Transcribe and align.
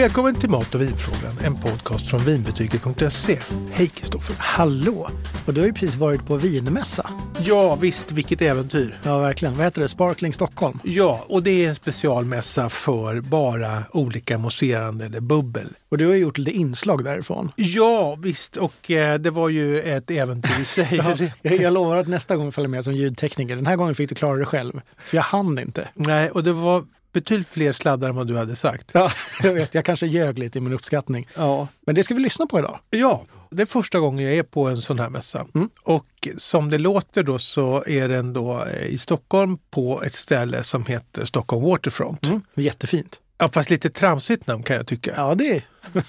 Välkommen 0.00 0.34
till 0.34 0.50
Mat 0.50 0.74
och 0.74 0.80
vinfrågan, 0.80 1.38
en 1.44 1.54
podcast 1.54 2.06
från 2.06 2.20
vinbetyget.se. 2.20 3.38
Hej 3.72 3.88
Kristoffer. 3.88 4.36
Hallå! 4.38 5.08
Och 5.46 5.54
du 5.54 5.60
har 5.60 5.66
ju 5.66 5.72
precis 5.72 5.94
varit 5.94 6.26
på 6.26 6.36
vinmässa. 6.36 7.10
Ja, 7.42 7.74
visst, 7.74 8.12
vilket 8.12 8.42
äventyr. 8.42 8.98
Ja, 9.02 9.18
verkligen. 9.18 9.54
Vad 9.54 9.64
heter 9.64 9.82
det? 9.82 9.88
Sparkling 9.88 10.32
Stockholm? 10.32 10.78
Ja, 10.84 11.24
och 11.28 11.42
det 11.42 11.64
är 11.64 11.68
en 11.68 11.74
specialmässa 11.74 12.68
för 12.68 13.20
bara 13.20 13.82
olika 13.92 14.38
mousserande 14.38 15.04
eller 15.04 15.20
bubbel. 15.20 15.68
Och 15.88 15.98
du 15.98 16.06
har 16.06 16.14
gjort 16.14 16.38
lite 16.38 16.50
inslag 16.50 17.04
därifrån. 17.04 17.52
Ja, 17.56 18.14
visst, 18.14 18.56
och 18.56 18.90
eh, 18.90 19.18
det 19.18 19.30
var 19.30 19.48
ju 19.48 19.82
ett 19.82 20.10
äventyr 20.10 20.60
i 20.60 20.64
sig. 20.64 20.88
ja, 20.92 21.16
jag, 21.42 21.72
lovar 21.72 21.96
att 21.96 22.08
nästa 22.08 22.36
gång 22.36 22.52
följer 22.52 22.68
med 22.68 22.84
som 22.84 22.94
ljudtekniker. 22.94 23.56
Den 23.56 23.66
här 23.66 23.76
gången 23.76 23.94
fick 23.94 24.08
du 24.08 24.14
klara 24.14 24.36
det 24.36 24.46
själv, 24.46 24.80
för 25.04 25.16
jag 25.16 25.24
hann 25.24 25.58
inte. 25.58 25.88
Nej, 25.94 26.30
och 26.30 26.44
det 26.44 26.52
var 26.52 26.84
betydligt 27.12 27.48
fler 27.48 27.72
sladdar 27.72 28.08
än 28.08 28.16
vad 28.16 28.26
du 28.26 28.36
hade 28.36 28.56
sagt. 28.56 28.90
Ja, 28.94 29.10
jag 29.42 29.52
vet. 29.52 29.74
Jag 29.74 29.84
kanske 29.84 30.06
ljög 30.06 30.38
lite 30.38 30.58
i 30.58 30.60
min 30.60 30.72
uppskattning. 30.72 31.28
Ja. 31.34 31.68
Men 31.86 31.94
det 31.94 32.02
ska 32.02 32.14
vi 32.14 32.20
lyssna 32.20 32.46
på 32.46 32.58
idag. 32.58 32.78
Ja, 32.90 33.26
det 33.50 33.62
är 33.62 33.66
första 33.66 33.98
gången 33.98 34.26
jag 34.26 34.34
är 34.34 34.42
på 34.42 34.68
en 34.68 34.76
sån 34.76 34.98
här 34.98 35.08
mässa. 35.08 35.46
Mm. 35.54 35.70
Och 35.82 36.28
som 36.36 36.70
det 36.70 36.78
låter 36.78 37.22
då 37.22 37.38
så 37.38 37.84
är 37.86 38.08
den 38.08 38.32
då 38.32 38.64
eh, 38.64 38.86
i 38.86 38.98
Stockholm 38.98 39.58
på 39.70 40.02
ett 40.02 40.14
ställe 40.14 40.62
som 40.62 40.86
heter 40.86 41.24
Stockholm 41.24 41.64
Waterfront. 41.64 42.26
Mm. 42.26 42.42
Jättefint. 42.54 43.19
Ja, 43.40 43.48
fast 43.48 43.70
lite 43.70 43.90
tramsigt 43.90 44.46
namn 44.46 44.62
kan 44.62 44.76
jag 44.76 44.86
tycka. 44.86 45.12
Ja, 45.16 45.34
det 45.34 45.62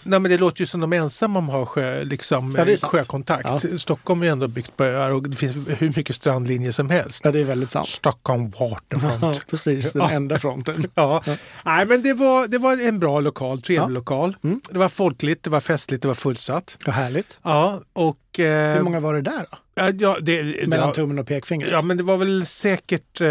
Nej, 0.03 0.19
men 0.19 0.23
det 0.31 0.37
låter 0.37 0.59
ju 0.61 0.65
som 0.65 0.81
de 0.81 0.93
är 0.93 0.97
ensamma 0.97 1.39
om 1.39 1.45
att 1.49 1.55
ha 1.55 1.65
sjö, 1.65 2.03
liksom, 2.03 2.55
Ja, 2.57 2.87
sjökontakt. 2.89 3.63
Ja. 3.71 3.77
Stockholm 3.77 4.23
är 4.23 4.27
ändå 4.27 4.47
byggt 4.47 4.77
på 4.77 4.83
öar 4.83 5.11
och 5.11 5.29
det 5.29 5.37
finns 5.37 5.55
hur 5.67 5.93
mycket 5.97 6.15
strandlinjer 6.15 6.71
som 6.71 6.89
helst. 6.89 7.21
ja, 7.23 7.31
det 7.31 7.39
är 7.39 7.43
väldigt 7.43 7.71
sant. 7.71 7.87
Stockholm 7.87 8.51
Ja, 8.59 8.67
Waterfront. 8.69 9.47
precis. 9.47 9.91
Den 9.93 10.01
Ja. 10.01 10.09
enda 10.11 10.37
fronten. 10.39 10.85
Ja. 10.95 11.23
Nej, 11.65 11.85
men 11.85 12.01
det 12.03 12.13
var, 12.13 12.47
det 12.47 12.57
var 12.57 12.87
en 12.87 12.99
bra 12.99 13.19
lokal, 13.19 13.61
trevlig 13.61 13.83
Ja. 13.83 13.87
lokal. 13.87 14.35
Mm. 14.43 14.61
Det 14.69 14.77
var 14.79 14.89
folkligt, 14.89 15.43
det 15.43 15.49
var 15.49 15.59
festligt, 15.59 16.01
det 16.01 16.07
var 16.07 16.15
fullsatt. 16.15 16.77
Ja, 16.85 16.91
härligt. 16.91 17.39
Ja, 17.43 17.81
och... 17.93 18.39
Eh, 18.39 18.75
Hur 18.75 18.81
många 18.83 18.99
var 18.99 19.13
det 19.13 19.21
där 19.21 19.45
då? 19.51 19.57
Ja, 19.75 19.91
ja, 19.99 20.17
det, 20.21 20.67
Mellan 20.67 20.87
var, 20.87 20.93
tummen 20.93 21.19
och 21.19 21.27
pekfingret? 21.27 21.71
ja, 21.71 21.81
men 21.81 21.97
det 21.97 22.03
var 22.03 22.17
väl 22.17 22.45
säkert... 22.45 23.21
Eh, 23.21 23.27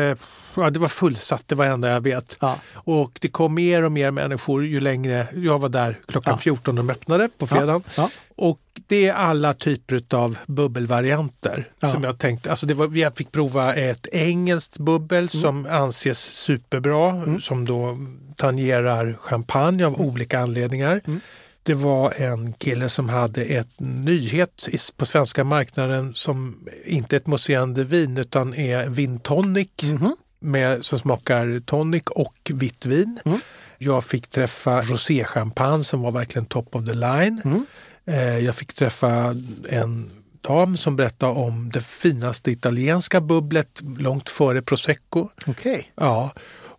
ja, 0.57 0.71
det 0.71 0.79
var 0.79 0.89
fullsatt, 0.89 1.43
det 1.47 1.55
var 1.55 1.67
det 1.67 1.73
enda 1.73 1.89
jag 1.91 2.01
vet. 2.01 2.37
Ja. 2.41 2.57
Och 2.75 3.19
det 3.21 3.29
kom 3.29 3.55
mer 3.55 3.83
och 3.83 3.93
mer 3.93 4.11
människor 4.11 4.65
ju 4.65 4.81
längre... 4.81 5.27
Jag 5.35 5.59
var 5.59 5.69
där 5.69 5.99
klockan 6.09 6.33
Ja. 6.35 6.39
14 6.39 6.75
de 6.77 6.91
öppnade 6.91 7.29
på 7.39 7.47
fredagen. 7.47 7.83
Ja. 7.97 8.11
Och 8.37 8.61
det 8.87 9.07
är 9.09 9.13
alla 9.13 9.55
typer 9.55 10.01
av 10.17 10.37
bubbelvarianter 10.47 11.69
Ja. 11.81 11.89
som 11.89 12.05
jag 12.05 12.19
tänkte. 12.19 12.51
Alltså 12.51 12.67
det 12.67 12.75
var, 12.75 12.97
jag 12.97 13.17
fick 13.17 13.33
prova 13.33 13.75
ett 13.75 14.07
engelskt 14.13 14.79
bubbel 14.79 15.29
som 15.29 15.67
anses 15.67 16.19
superbra, 16.19 17.25
som 17.41 17.65
då 17.65 17.99
tangerar 18.37 19.17
champagne 19.21 19.87
av 19.87 20.01
olika 20.01 20.39
anledningar. 20.41 21.01
Mm. 21.69 21.79
Det 21.81 21.85
var 21.85 22.13
en 22.17 22.53
kille 22.53 22.89
som 22.89 23.09
hade 23.09 23.43
ett 23.45 23.81
nyhet 23.81 24.69
på 24.97 25.07
svenska 25.07 25.45
marknaden 25.45 26.15
som 26.15 26.69
inte 26.85 27.17
är 27.17 27.21
ett 27.21 27.27
mousserande 27.27 27.85
vin 27.85 28.19
utan 28.19 28.55
är 28.55 28.89
vintonic 28.89 29.69
Mhm. 29.83 30.17
med, 30.41 30.85
som 30.85 30.99
smakar 30.99 31.61
tonic 31.61 32.03
och 32.11 32.51
vitt 32.55 32.87
vin. 32.87 33.19
Mm. 33.25 33.41
Jag 33.79 34.05
fick 34.05 34.27
träffa 34.29 34.81
roséchampagne 34.83 35.85
som 35.85 36.01
var 36.03 36.11
verkligen 36.11 36.47
top 36.47 36.75
of 36.75 36.87
the 36.87 36.95
line. 36.95 37.43
Mm. 37.45 37.65
Jag 38.45 38.55
fick 38.55 38.73
träffa 38.75 39.37
en 39.69 40.11
dam 40.41 40.77
som 40.77 40.97
berättade 40.97 41.33
om 41.33 41.71
det 41.73 41.81
finaste 41.85 42.51
italienska 42.51 43.21
bubblet 43.21 43.81
långt 43.99 44.29
före 44.31 44.63
prosecco. 44.63 45.29
Okej. 45.47 45.93
Ja. 45.95 46.31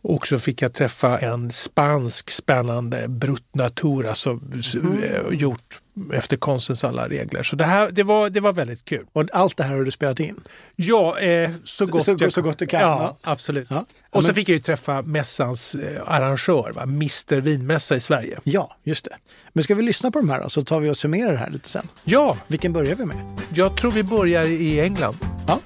Och 0.04 0.28
så 0.28 0.40
fick 0.40 0.62
jag 0.62 0.74
träffa 0.74 1.18
en 1.20 1.50
spansk 1.52 2.30
spännande 2.30 3.08
Brut 3.08 3.44
Natur, 3.56 4.08
alltså 4.08 4.40
s- 4.60 4.76
eh, 4.76 5.22
gjort 5.38 5.82
efter 6.14 6.38
konstens 6.38 6.84
alla 6.84 7.10
regler. 7.10 7.44
Så 7.44 7.56
det, 7.56 7.64
här, 7.64 7.92
det, 7.92 8.04
var, 8.04 8.30
det 8.30 8.40
var 8.40 8.54
väldigt 8.54 8.86
kul. 8.86 9.06
Och 9.14 9.26
allt 9.34 9.58
det 9.58 9.64
här 9.64 9.76
har 9.76 9.84
du 9.84 9.92
spelat 9.92 10.20
in? 10.20 10.36
Ja, 10.76 11.20
eh, 11.20 11.50
så, 11.64 11.86
gott 11.86 12.04
så- 12.06 12.16
jag, 12.20 12.34
så 12.34 12.42
gott 12.42 12.58
du 12.58 12.66
kan, 12.68 12.80
Ja, 12.82 12.88
ja. 13.24 13.32
absolut. 13.32 13.68
Ja. 13.70 13.86
Och 14.10 14.22
så 14.22 14.28
Men- 14.28 14.36
fick 14.36 14.50
jag 14.50 14.54
ju 14.56 14.62
träffa 14.62 15.02
mässans 15.02 15.76
eh, 15.76 16.02
arrangör, 16.06 16.72
va? 16.76 16.82
Mr 16.84 17.42
Vinmässa 17.42 17.96
i 17.96 18.00
Sverige. 18.00 18.40
Ja, 18.44 18.76
just 18.84 19.06
det. 19.06 19.16
Men 19.54 19.64
ska 19.64 19.76
vi 19.76 19.84
lyssna 19.84 20.12
på 20.12 20.20
de 20.20 20.30
här 20.30 20.42
då, 20.42 20.50
så 20.50 20.64
tar 20.64 20.80
vi 20.80 20.90
och 20.90 20.98
summerar 20.98 21.32
det 21.32 21.38
här 21.38 21.50
lite 21.50 21.70
sen. 21.70 21.88
Ja, 22.04 22.38
Vilken 22.48 22.74
börjar 22.74 22.96
vi 22.96 23.06
med? 23.06 23.18
jag 23.54 23.78
tror 23.78 23.92
vi 23.92 24.04
börjar 24.04 24.44
i 24.44 24.80
England. 24.80 25.18
Ja. 25.48 25.60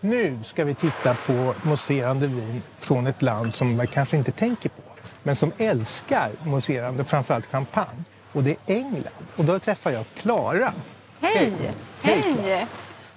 Nu 0.00 0.38
ska 0.42 0.64
vi 0.64 0.74
titta 0.74 1.14
på 1.14 1.54
mousserande 1.62 2.26
vin 2.26 2.62
från 2.78 3.06
ett 3.06 3.22
land 3.22 3.54
som 3.54 3.76
man 3.76 3.86
kanske 3.86 4.16
inte 4.16 4.32
tänker 4.32 4.68
på, 4.68 4.82
men 5.22 5.36
som 5.36 5.52
älskar 5.58 6.30
mousserande, 6.44 7.04
framförallt 7.04 7.46
champagne. 7.46 8.04
Och 8.32 8.42
det 8.42 8.50
är 8.50 8.56
England. 8.74 9.26
Och 9.36 9.44
då 9.44 9.58
träffar 9.58 9.90
jag 9.90 10.04
Klara. 10.14 10.72
Hej! 11.20 11.52
Hej, 12.02 12.22
Hej! 12.42 12.66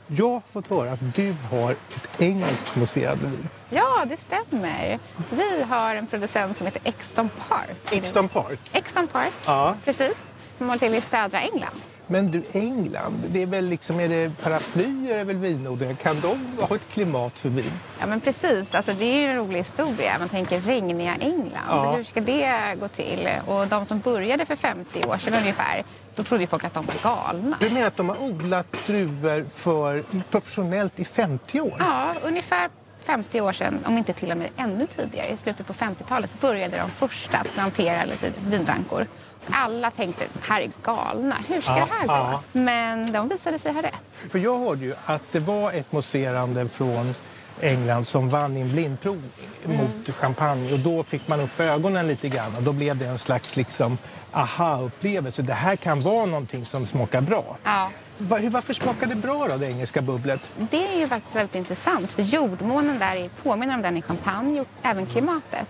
Jag 0.07 0.29
har 0.29 0.39
fått 0.39 0.68
höra 0.68 0.91
att 0.91 1.16
du 1.16 1.35
har 1.51 1.72
ett 1.72 2.22
engelskt 2.22 2.75
mousserande 2.75 3.25
vin. 3.28 3.50
Ja, 3.69 4.06
det 4.07 4.18
stämmer. 4.18 5.00
Vi 5.29 5.63
har 5.69 5.95
en 5.95 6.07
producent 6.07 6.57
som 6.57 6.66
heter 6.68 6.81
Exton 6.84 7.29
Park. 7.50 7.78
Exton 7.91 8.29
Park. 8.29 8.59
Exton 8.73 9.07
Park, 9.07 9.34
Ja. 9.45 9.75
precis. 9.85 10.18
Som 10.57 10.68
håller 10.69 10.79
till 10.79 10.95
i 10.95 11.01
södra 11.01 11.39
England. 11.41 11.79
Men 12.11 12.31
du, 12.31 12.43
England, 12.51 13.23
det 13.27 13.41
är 13.41 13.45
väl 13.45 13.65
liksom, 13.65 13.99
är 13.99 14.09
det 14.09 14.31
paraplyer 14.43 15.17
är 15.17 15.23
väl 15.23 15.37
vinodlingar? 15.37 15.93
Kan 15.93 16.21
de 16.21 16.57
ha 16.59 16.75
ett 16.75 16.89
klimat 16.91 17.39
för 17.39 17.49
vin? 17.49 17.71
Ja, 17.99 18.07
men 18.07 18.21
precis. 18.21 18.75
Alltså, 18.75 18.93
det 18.93 19.05
är 19.05 19.21
ju 19.21 19.25
en 19.25 19.35
rolig 19.35 19.57
historia. 19.57 20.19
Man 20.19 20.29
tänker 20.29 20.61
regniga 20.61 21.15
England. 21.19 21.67
Ja. 21.69 21.93
Hur 21.97 22.03
ska 22.03 22.21
det 22.21 22.75
gå 22.79 22.87
till? 22.87 23.29
Och 23.45 23.67
de 23.67 23.85
som 23.85 23.99
började 23.99 24.45
för 24.45 24.55
50 24.55 25.07
år 25.07 25.17
sedan 25.17 25.33
ungefär, 25.33 25.83
då 26.15 26.23
trodde 26.23 26.43
ju 26.43 26.47
folk 26.47 26.63
att 26.63 26.73
de 26.73 26.85
var 26.85 26.95
galna. 27.03 27.57
Du 27.59 27.69
menar 27.69 27.87
att 27.87 27.97
de 27.97 28.09
har 28.09 28.23
odlat 28.23 28.67
druvor 28.85 29.45
för 29.49 30.03
professionellt 30.29 30.99
i 30.99 31.05
50 31.05 31.61
år? 31.61 31.75
Ja, 31.79 32.13
ungefär 32.23 32.69
50 33.03 33.41
år 33.41 33.53
sedan, 33.53 33.79
om 33.85 33.97
inte 33.97 34.13
till 34.13 34.31
och 34.31 34.37
med 34.37 34.49
ännu 34.57 34.87
tidigare, 34.87 35.29
i 35.29 35.37
slutet 35.37 35.67
på 35.67 35.73
50-talet, 35.73 36.41
började 36.41 36.77
de 36.77 36.89
första 36.89 37.37
att 37.37 37.53
plantera 37.53 38.05
lite 38.05 38.31
vinrankor. 38.47 39.05
Alla 39.53 39.91
tänkte, 39.91 40.25
här 40.41 40.61
är 40.61 40.69
galna, 40.83 41.35
hur 41.47 41.61
ska 41.61 41.71
Ja, 41.77 41.85
det 41.85 41.91
här 41.93 42.07
gå? 42.07 42.13
ja. 42.13 42.41
Men 42.51 43.11
de 43.13 43.27
visade 43.29 43.59
sig 43.59 43.73
ha 43.73 43.81
rätt. 43.81 44.03
För 44.29 44.39
jag 44.39 44.59
hörde 44.59 44.85
ju 44.85 44.93
att 45.05 45.23
det 45.31 45.39
var 45.39 45.71
ett 45.71 45.91
mousserande 45.91 46.67
från 46.67 47.13
England 47.61 48.05
som 48.07 48.29
vann 48.29 48.57
i 48.57 48.61
en 48.61 48.69
blindprovning 48.71 49.29
mot 49.65 50.15
champagne 50.15 50.73
och 50.73 50.79
då 50.79 51.03
fick 51.03 51.27
man 51.27 51.39
upp 51.39 51.59
ögonen 51.59 52.07
lite 52.07 52.29
grann 52.29 52.55
och 52.55 52.63
då 52.63 52.73
blev 52.73 52.97
det 52.97 53.05
en 53.05 53.17
slags 53.17 53.55
liksom 53.55 53.97
aha-upplevelse. 54.31 55.41
Det 55.41 55.53
här 55.53 55.75
kan 55.75 56.01
vara 56.01 56.25
någonting 56.25 56.66
som 56.66 56.85
smakar 56.85 57.22
bra. 57.22 57.57
Ja. 57.63 57.91
Varför 58.17 58.73
smakar 58.73 59.07
det 59.07 59.16
bra 59.16 59.47
då, 59.50 59.57
det 59.57 59.66
engelska 59.67 60.01
bubblet? 60.01 60.50
Det 60.57 60.88
är 60.94 61.00
ju 61.00 61.07
faktiskt 61.07 61.35
väldigt 61.35 61.56
intressant 61.56 62.12
för 62.12 62.22
jordmånen 62.23 63.00
där 63.00 63.16
är- 63.16 63.29
påminner 63.44 63.75
om 63.75 63.81
den 63.81 63.97
i 63.97 64.01
champagne 64.01 64.62
och 64.62 64.68
även 64.81 65.06
klimatet. 65.06 65.68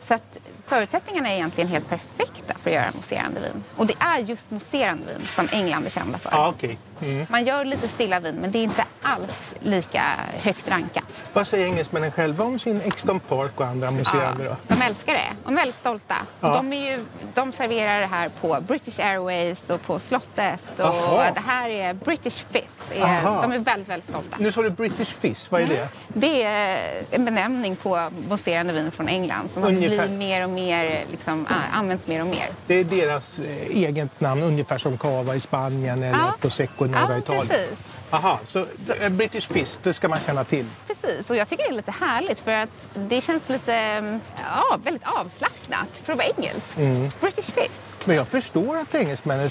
Så 0.00 0.14
att 0.14 0.38
förutsättningarna 0.66 1.28
är 1.28 1.34
egentligen 1.34 1.70
helt 1.70 1.88
perfekta 1.88 2.54
för 2.62 2.70
att 2.70 2.74
göra 2.76 2.90
mousserande 2.94 3.40
vin. 3.40 3.62
Och 3.76 3.86
det 3.86 3.94
är 3.98 4.18
just 4.18 4.50
mousserande 4.50 5.04
vin 5.18 5.26
som 5.26 5.48
England 5.52 5.86
är 5.86 5.90
kända 5.90 6.18
för. 6.18 6.30
Ja, 6.30 6.48
okej. 6.48 6.78
Mm. 7.02 7.26
Man 7.30 7.44
gör 7.44 7.64
lite 7.64 7.88
stilla 7.88 8.20
vin 8.20 8.34
men 8.40 8.52
det 8.52 8.58
är 8.58 8.62
inte 8.64 8.84
alls 9.02 9.54
lika 9.60 10.02
högt 10.38 10.68
rankat. 10.68 11.24
Vad 11.32 11.46
säger 11.46 11.66
engelsmännen 11.66 12.10
själva 12.10 12.44
om 12.44 12.58
sin 12.58 12.80
Exton 12.80 13.20
Park 13.20 13.60
och 13.60 13.66
andra 13.66 13.90
mousserande 13.90 14.44
då? 14.44 14.56
de 14.76 14.82
älskar 14.82 15.12
det. 15.14 15.32
De 15.44 15.52
är 15.52 15.56
väldigt 15.56 15.76
stolta. 15.76 16.16
Ja. 16.40 16.48
De, 16.56 16.72
är 16.72 16.90
ju, 16.90 17.04
de 17.34 17.52
serverar 17.52 17.91
det 18.00 18.06
här 18.06 18.28
på 18.40 18.58
British 18.60 18.98
Airways 19.00 19.70
och 19.70 19.82
på 19.82 19.98
slottet. 19.98 20.60
Och 20.76 21.22
det 21.34 21.42
här 21.46 21.70
är 21.70 21.94
British 21.94 22.44
Fizz. 22.50 22.72
Aha. 23.02 23.42
de 23.42 23.52
är 23.52 23.58
väldigt, 23.58 23.88
väldigt 23.88 24.08
stolta. 24.08 24.36
Nu 24.40 24.52
sa 24.52 24.62
du 24.62 24.70
British 24.70 25.08
Fizz, 25.18 25.50
vad 25.50 25.60
är 25.62 25.66
det? 25.66 25.88
Det 26.08 26.42
är 26.42 26.78
en 27.10 27.24
benämning 27.24 27.76
på 27.76 28.10
mousserande 28.28 28.72
vin 28.72 28.90
från 28.90 29.08
England 29.08 29.50
som 29.50 29.64
Ungefär. 29.64 30.06
blir 30.06 30.16
mer 30.18 30.44
och 30.44 30.50
mer, 30.50 31.04
liksom, 31.10 31.46
används 31.72 32.06
mer 32.06 32.20
och 32.20 32.26
mer. 32.26 32.48
Det 32.66 32.74
är 32.74 32.84
deras 32.84 33.38
eh, 33.38 33.46
eget 33.76 34.20
namn, 34.20 34.42
ungefär 34.42 34.78
som 34.78 34.98
cava 34.98 35.34
i 35.34 35.40
Spanien 35.40 36.02
eller 36.02 36.18
Ja. 36.18 36.34
prosecco 36.40 36.86
i 36.86 36.88
norra 36.88 37.06
Ja, 37.12 37.18
Italien. 37.18 37.46
precis. 37.46 37.78
Aha, 38.10 38.40
så 38.44 38.66
eh, 39.00 39.08
British 39.08 39.48
Fizz, 39.48 39.80
det 39.82 39.92
ska 39.92 40.08
man 40.08 40.18
känna 40.26 40.44
till. 40.44 40.66
Precis, 40.86 41.30
och 41.30 41.36
jag 41.36 41.48
tycker 41.48 41.64
det 41.64 41.70
är 41.70 41.76
lite 41.76 41.94
härligt 42.00 42.40
för 42.40 42.52
att 42.52 42.88
det 42.94 43.20
känns 43.20 43.48
lite, 43.48 43.74
mm, 43.74 44.20
ja, 44.44 44.78
väldigt 44.84 45.02
avslappnat 45.06 46.02
för 46.04 46.12
att 46.12 46.18
vara 46.18 46.28
engelskt. 46.36 46.76
Mm. 46.78 47.10
British 47.20 47.50
Fizz. 47.50 47.80
Men 48.04 48.16
jag 48.16 48.28
förstår 48.28 48.76
att 48.78 48.94
engelsmännen... 48.94 49.50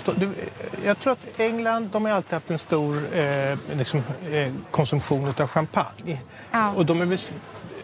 Jag 0.86 1.00
tror 1.00 1.14
att 1.14 1.40
England 1.40 1.90
de 1.92 2.06
har 2.06 2.12
alltid 2.12 2.34
haft 2.34 2.52
en 2.52 2.60
stor 2.60 3.16
eh, 3.18 3.58
liksom, 3.74 4.04
eh, 4.32 4.52
konsumtion 4.72 5.34
av 5.40 5.48
champagne. 5.48 6.20
Ja. 6.52 6.72
Och 6.72 6.86
de 6.86 7.02
är 7.02 7.06
väl, 7.06 7.18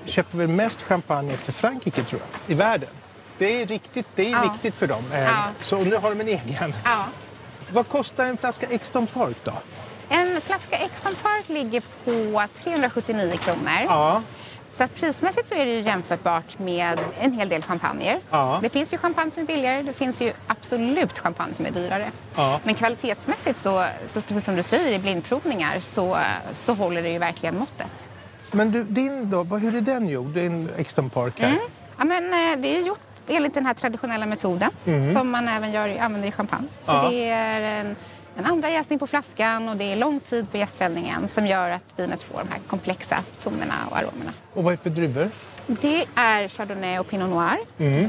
köper 0.05 0.37
väl 0.37 0.47
mest 0.47 0.81
champagne 0.83 1.33
efter 1.33 1.51
Frankrike, 1.51 2.03
tror 2.03 2.21
jag, 2.21 2.51
i 2.51 2.55
världen. 2.55 2.89
Det 3.37 3.61
är, 3.61 3.65
riktigt, 3.65 4.05
det 4.15 4.25
är 4.27 4.31
Ja. 4.31 4.51
viktigt 4.51 4.75
för 4.75 4.87
dem. 4.87 5.03
Eh, 5.13 5.23
Ja. 5.23 5.43
Så 5.61 5.77
nu 5.83 5.95
har 5.95 6.09
de 6.15 6.21
en 6.21 6.27
egen. 6.27 6.73
Ja. 6.85 7.05
Vad 7.71 7.87
kostar 7.87 8.25
en 8.25 8.37
flaska 8.37 8.67
Exton 8.67 9.07
Park 9.07 9.37
då? 9.43 9.53
En 10.09 10.41
flaska 10.41 10.77
Exxon 10.77 11.15
Park 11.15 11.49
ligger 11.49 11.81
på 12.05 12.43
379 12.53 13.37
kronor. 13.37 14.21
Så 14.77 14.83
att 14.83 14.95
prismässigt 14.95 15.49
så 15.49 15.55
är 15.55 15.65
det 15.65 15.71
ju 15.71 15.81
jämförbart 15.81 16.59
med 16.59 16.99
en 17.19 17.33
hel 17.33 17.49
del 17.49 17.61
champagner. 17.61 18.19
Ja. 18.31 18.59
Det 18.61 18.69
finns 18.69 18.93
ju 18.93 18.97
champagne 18.97 19.31
som 19.31 19.43
är 19.43 19.47
billigare, 19.47 19.81
det 19.81 19.93
finns 19.93 20.21
ju 20.21 20.31
absolut 20.47 21.19
champagne 21.19 21.53
som 21.53 21.65
är 21.65 21.71
dyrare. 21.71 22.11
Ja. 22.35 22.59
Men 22.63 22.73
kvalitetsmässigt 22.75 23.57
så, 23.59 23.85
så 24.05 24.21
precis 24.21 24.45
som 24.45 24.55
du 24.55 24.63
säger 24.63 24.91
i 24.91 24.99
blindprovningar 24.99 25.79
så, 25.79 26.17
så 26.53 26.73
håller 26.73 27.01
det 27.03 27.09
ju 27.09 27.17
verkligen 27.19 27.57
måttet. 27.57 28.05
Men 28.51 28.71
du, 28.71 28.83
din 28.83 29.29
då, 29.29 29.43
vad, 29.43 29.61
hur 29.61 29.75
är 29.75 29.81
den 29.81 30.07
gjord? 30.09 30.27
Din 30.27 30.69
Exton 30.77 31.09
Park 31.09 31.39
här? 31.39 31.57
Ja, 31.97 32.05
men, 32.05 32.23
eh, 32.25 32.57
det 32.61 32.77
är 32.77 32.81
gjort 32.81 32.99
enligt 33.27 33.53
den 33.53 33.65
här 33.65 33.73
traditionella 33.73 34.25
metoden 34.25 34.71
som 35.15 35.29
man 35.29 35.47
även 35.47 35.71
gör, 35.71 35.97
använder 35.99 36.27
i 36.29 36.31
champagne. 36.31 36.67
Så 36.81 36.91
Ja. 36.91 37.09
det 37.09 37.29
är 37.29 37.61
en, 37.61 37.95
en 38.37 38.45
andra 38.45 38.69
jäsning 38.69 38.99
på 38.99 39.07
flaskan 39.07 39.69
och 39.69 39.77
det 39.77 39.91
är 39.91 39.95
lång 39.95 40.19
tid 40.19 40.51
på 40.51 40.57
jästfällningen 40.57 41.27
som 41.27 41.47
gör 41.47 41.69
att 41.69 41.83
vinet 41.95 42.23
får 42.23 42.37
de 42.39 42.47
här 42.51 42.59
komplexa 42.67 43.23
tonerna 43.43 43.73
och 43.89 43.97
aromerna. 43.97 44.31
Och 44.53 44.63
vad 44.63 44.73
är 44.73 44.77
det 44.77 44.83
för 44.83 44.89
druvor? 44.89 45.29
Det 45.67 46.05
är 46.15 46.47
Chardonnay 46.47 46.99
och 46.99 47.09
Pinot 47.09 47.29
Noir. 47.29 47.57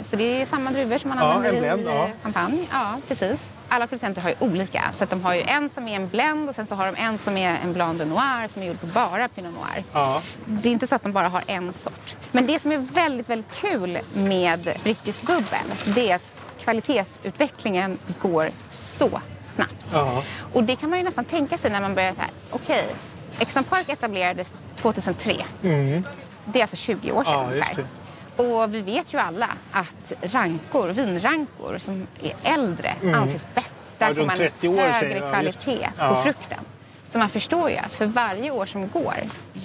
Så 0.04 0.16
det 0.16 0.42
är 0.42 0.46
samma 0.46 0.70
druvor 0.70 0.98
som 0.98 1.08
man 1.08 1.18
Ja, 1.18 1.32
använder 1.32 1.62
en 1.62 1.76
blend, 1.76 1.80
i 1.80 1.84
ja. 1.98 2.04
eh, 2.04 2.10
champagne. 2.22 2.66
Ja, 2.72 2.94
precis. 3.08 3.48
Alla 3.68 3.86
producenter 3.86 4.22
har 4.22 4.28
ju 4.30 4.36
olika. 4.38 4.82
Så 4.94 5.04
de 5.04 5.22
har 5.22 5.34
ju 5.34 5.42
en 5.42 5.68
som 5.68 5.88
är 5.88 5.96
en 5.96 6.08
blend 6.08 6.48
och 6.48 6.54
sen 6.54 6.66
så 6.66 6.74
har 6.74 6.86
de 6.86 6.96
en 6.96 7.18
som 7.18 7.36
är 7.36 7.58
en 7.62 7.72
Blanc 7.72 7.98
de 7.98 8.04
Noir 8.04 8.48
som 8.48 8.62
är 8.62 8.66
gjord 8.66 8.80
på 8.80 8.86
bara 8.86 9.28
Pinot 9.28 9.52
Noir. 9.54 9.84
Ja. 9.92 10.22
Det 10.46 10.68
är 10.68 10.72
inte 10.72 10.86
så 10.86 10.94
att 10.94 11.02
de 11.02 11.12
bara 11.12 11.28
har 11.28 11.42
en 11.46 11.72
sort. 11.72 12.16
Men 12.32 12.46
det 12.46 12.58
som 12.58 12.72
är 12.72 12.78
väldigt, 12.78 13.28
väldigt 13.28 13.52
kul 13.52 13.98
med 14.14 14.76
brittisk 14.84 15.22
bubbel 15.22 15.66
det 15.84 16.10
är 16.10 16.14
att 16.16 16.24
kvalitetsutvecklingen 16.58 17.98
går 18.22 18.50
så 18.70 19.20
snabbt. 19.58 19.86
Ja. 19.92 20.22
Och 20.52 20.64
det 20.64 20.76
kan 20.76 20.90
man 20.90 20.98
ju 20.98 21.04
nästan 21.04 21.24
tänka 21.24 21.58
sig 21.58 21.70
när 21.70 21.80
man 21.80 21.94
börjar 21.94 22.14
så 22.14 22.20
här. 22.20 22.30
Okej, 22.50 22.86
Exxon 23.38 23.64
Park 23.64 23.88
etablerades 23.88 24.52
2003. 24.76 25.32
Det 26.44 26.58
är 26.58 26.62
alltså 26.62 26.76
20 26.76 27.12
år 27.12 27.24
sedan 27.24 27.34
Mm. 27.34 27.46
Ja, 27.46 27.52
ungefär. 27.52 27.84
Och 28.64 28.74
vi 28.74 28.80
vet 28.80 29.14
ju 29.14 29.18
alla 29.18 29.48
att 29.72 30.12
rankor, 30.22 30.88
vinrankor 30.88 31.78
som 31.78 32.06
är 32.22 32.32
äldre 32.54 32.92
anses 33.14 33.46
bättre. 33.54 33.70
Där 33.98 34.06
Mm. 34.06 34.16
Ja, 34.18 34.22
får 34.22 34.26
man 34.26 34.36
30 34.36 34.68
år 34.68 34.76
högre 34.80 35.18
jag, 35.18 35.30
kvalitet 35.32 35.88
Ja. 35.98 36.08
på 36.08 36.14
frukten. 36.22 36.58
Så 37.04 37.18
man 37.18 37.28
förstår 37.28 37.70
ju 37.70 37.76
att 37.76 37.94
för 37.94 38.06
varje 38.06 38.50
år 38.50 38.66
som 38.66 38.88
går, 38.88 39.14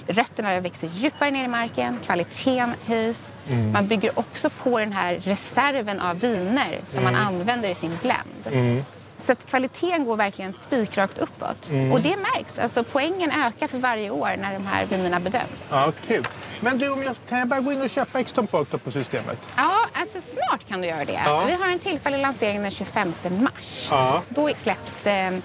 rötterna 0.06 0.60
växer 0.60 0.88
djupare 0.94 1.30
ner 1.30 1.44
i 1.44 1.48
marken, 1.48 1.98
kvaliteten 2.04 2.74
höjs. 2.86 3.32
Mm. 3.50 3.72
Man 3.72 3.86
bygger 3.86 4.18
också 4.18 4.50
på 4.50 4.78
den 4.78 4.92
här 4.92 5.14
reserven 5.24 6.00
av 6.00 6.20
viner 6.20 6.78
som 6.84 7.04
man 7.04 7.14
Mm. 7.14 7.26
använder 7.26 7.68
i 7.68 7.74
sin 7.74 7.98
blend. 8.02 8.82
Så 9.26 9.32
att 9.32 9.46
kvaliteten 9.46 10.04
går 10.04 10.16
verkligen 10.16 10.52
spikrakt 10.52 11.18
uppåt. 11.18 11.70
Mm. 11.70 11.92
Och 11.92 12.00
det 12.00 12.16
märks. 12.16 12.58
Alltså 12.58 12.84
poängen 12.84 13.30
ökar 13.30 13.68
för 13.68 13.78
varje 13.78 14.10
år 14.10 14.30
när 14.40 14.52
de 14.52 14.66
här 14.66 14.84
vinerna 14.84 15.20
bedöms. 15.20 15.64
Ja, 15.70 15.92
kul. 16.06 16.24
Men 16.60 16.78
du, 16.78 16.88
om 16.88 17.02
jag, 17.02 17.16
kan 17.28 17.38
jag 17.38 17.48
bara 17.48 17.60
gå 17.60 17.72
in 17.72 17.82
och 17.82 17.90
köpa 17.90 18.20
då 18.70 18.78
på 18.78 18.90
systemet? 18.90 19.52
Ja, 19.56 19.74
alltså 19.92 20.18
snart 20.26 20.68
kan 20.68 20.80
du 20.80 20.88
göra 20.88 21.04
det. 21.04 21.20
Ja. 21.24 21.44
Vi 21.46 21.52
har 21.52 21.70
en 21.70 21.78
tillfällig 21.78 22.18
lansering 22.18 22.62
den 22.62 22.70
25 22.70 23.12
mars. 23.22 23.88
Ja. 23.90 24.22
Då 24.28 24.48
släpps 24.54 25.06
eh, 25.06 25.38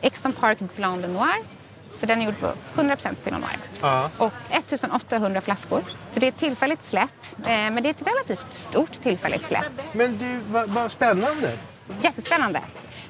Exton 0.00 0.32
Park 0.32 0.58
Blanc 0.76 1.02
de 1.02 1.08
Noir. 1.08 1.58
Så 1.92 2.06
den 2.06 2.20
är 2.22 2.24
gjord 2.24 2.40
på 2.40 2.52
100% 2.74 3.14
Pinot 3.14 3.40
Noir. 3.40 3.58
Ja. 3.80 4.10
Och 4.18 4.32
1800 4.50 5.40
flaskor. 5.40 5.84
Så 6.14 6.20
det 6.20 6.26
är 6.26 6.28
ett 6.28 6.38
tillfälligt 6.38 6.84
släpp. 6.84 7.10
Eh, 7.38 7.46
men 7.46 7.82
det 7.82 7.88
är 7.88 7.90
ett 7.90 8.06
relativt 8.06 8.52
stort 8.52 8.92
tillfälligt 8.92 9.42
släpp. 9.42 9.92
Men 9.92 10.18
du, 10.18 10.40
vad, 10.52 10.68
vad 10.68 10.92
spännande. 10.92 11.52
Jättespännande. 12.02 12.60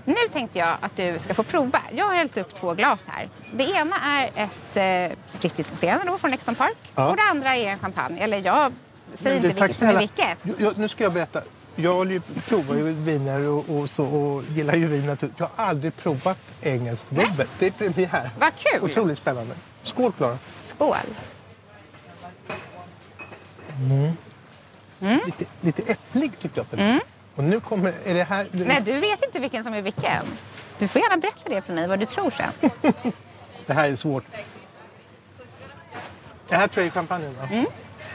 Nu 0.09 0.29
tänkte 0.33 0.59
jag 0.59 0.77
att 0.81 0.97
du 0.97 1.19
ska 1.19 1.35
få 1.35 1.43
prova. 1.43 1.81
Jag 1.93 2.05
har 2.05 2.15
hällt 2.15 2.37
upp 2.37 2.55
två 2.55 2.75
glas 2.75 3.05
här. 3.07 3.29
Det 3.53 3.65
ena 3.65 3.97
är 3.97 4.31
ett 4.35 4.77
eh, 5.11 5.19
brittiskt 5.41 5.73
mousserande 5.73 6.07
då 6.07 6.19
från 6.19 6.33
Exton 6.33 6.55
Park. 6.55 6.77
Ja. 6.95 7.11
Och 7.11 7.17
det 7.17 7.23
andra 7.31 7.57
är 7.57 7.69
en 7.69 7.79
champagne. 7.79 8.21
Eller 8.21 8.39
jag 8.39 8.73
säger 9.15 9.41
Men 9.41 9.51
inte 9.51 9.63
vilket 9.63 9.77
som 9.77 9.89
är 9.89 9.99
vilket. 9.99 10.39
Jag, 10.59 10.79
nu 10.79 10.89
ska 10.89 11.05
jag 11.05 11.13
berätta. 11.13 11.43
Jag 11.77 12.21
provar 12.47 12.75
ju 12.75 12.93
viner 12.93 13.49
och, 13.49 13.69
och, 13.69 13.91
så, 13.91 14.05
och 14.05 14.45
gillar 14.45 14.75
ju 14.75 14.87
vin 14.87 15.07
naturligtvis. 15.07 15.41
Jag 15.41 15.65
har 15.65 15.69
aldrig 15.71 15.97
provat 15.97 16.39
engelskt 16.63 17.11
bubbel. 17.11 17.47
Det 17.59 17.67
är 17.67 17.71
premiär. 17.71 18.31
Vad 18.39 18.57
kul! 18.57 18.91
Otroligt 18.91 19.19
spännande. 19.19 19.55
Skål 19.83 20.13
Klara. 20.13 20.39
Skål! 20.67 20.97
Lite, 25.27 25.45
lite 25.61 25.83
äpplig 25.93 26.39
tyckte 26.39 26.61
jag. 26.61 26.65
att 26.65 26.71
den 26.71 26.81
är. 26.81 27.01
Och 27.39 27.45
nu 27.45 27.61
kommer, 27.61 27.93
är 28.05 28.15
det 28.15 28.25
här... 28.25 28.47
Nej, 28.53 28.83
du 28.85 28.93
vet 28.93 29.25
inte 29.25 29.39
vilken 29.41 29.65
som 29.65 29.75
är 29.75 29.83
vilken. 29.83 30.27
Du 30.79 30.89
får 30.89 31.03
gärna 31.03 31.17
berätta 31.17 31.49
det 31.49 31.63
för 31.63 31.73
mig, 31.73 31.89
vad 31.89 31.99
du 31.99 32.07
tror 32.07 32.31
sen. 32.31 32.71
Det 33.67 33.73
här 33.75 33.89
är 33.89 33.97
svårt. 33.97 34.25
Det 36.49 36.57
här 36.57 36.69
tror 36.69 36.83
jag 36.83 36.87
är 36.87 36.91
champagnen 36.91 37.35
va? 37.41 37.49
Mm. 37.53 37.67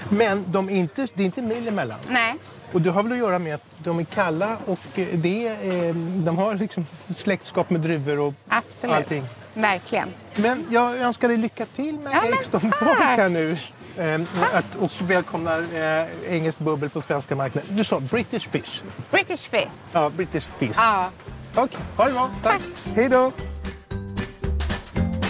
Men 0.10 0.52
de 0.52 0.70
är 0.70 0.74
inte, 0.76 1.08
det 1.14 1.24
är 1.24 1.26
inte 1.26 1.42
mil 1.42 1.68
emellan. 1.68 2.00
Nej, 2.10 2.36
Och 2.72 2.82
det 2.82 2.90
har 2.90 3.04
väl 3.04 3.12
att 3.12 3.18
göra 3.18 3.40
med 3.40 3.56
att 3.56 3.66
de 3.78 4.00
är 4.00 4.04
kalla 4.04 4.58
och 4.66 5.00
eh, 5.00 5.08
det, 5.14 5.48
eh, 5.48 5.96
de 5.96 6.38
har 6.38 6.56
liksom 6.56 6.86
släktskap 7.16 7.70
med 7.70 7.82
druvor 7.82 8.20
och 8.20 8.34
absolut. 8.48 8.96
allting. 8.96 9.24
Verkligen. 9.54 10.14
Men 10.36 10.68
jag 10.70 10.98
önskar 10.98 11.28
dig 11.28 11.38
lycka 11.38 11.66
till 11.66 12.00
med 12.00 12.14
Ja. 12.14 12.60
Park 12.70 12.98
här 13.00 13.30
nu. 13.30 13.58
Eh, 13.98 14.22
att, 14.54 14.76
och 14.80 14.92
välkomnar 15.02 15.60
eh, 15.60 16.34
engelskt 16.34 16.62
bubbel 16.62 16.90
på 16.90 17.02
svenska 17.02 17.36
marknaden. 17.36 17.76
Du 17.76 17.84
sa 17.84 18.00
British 18.00 18.50
Fish. 18.50 18.82
British 19.12 19.50
Fizz. 19.50 19.84
Ja, 19.92 20.10
British 20.10 20.48
Fish. 20.60 20.76
Ja. 20.76 21.10
Okej, 21.56 21.80
ha 21.98 22.06
det 22.06 22.14
bra. 22.14 22.30
Tack. 22.44 22.62
Hej 22.96 23.10
då. 23.10 23.32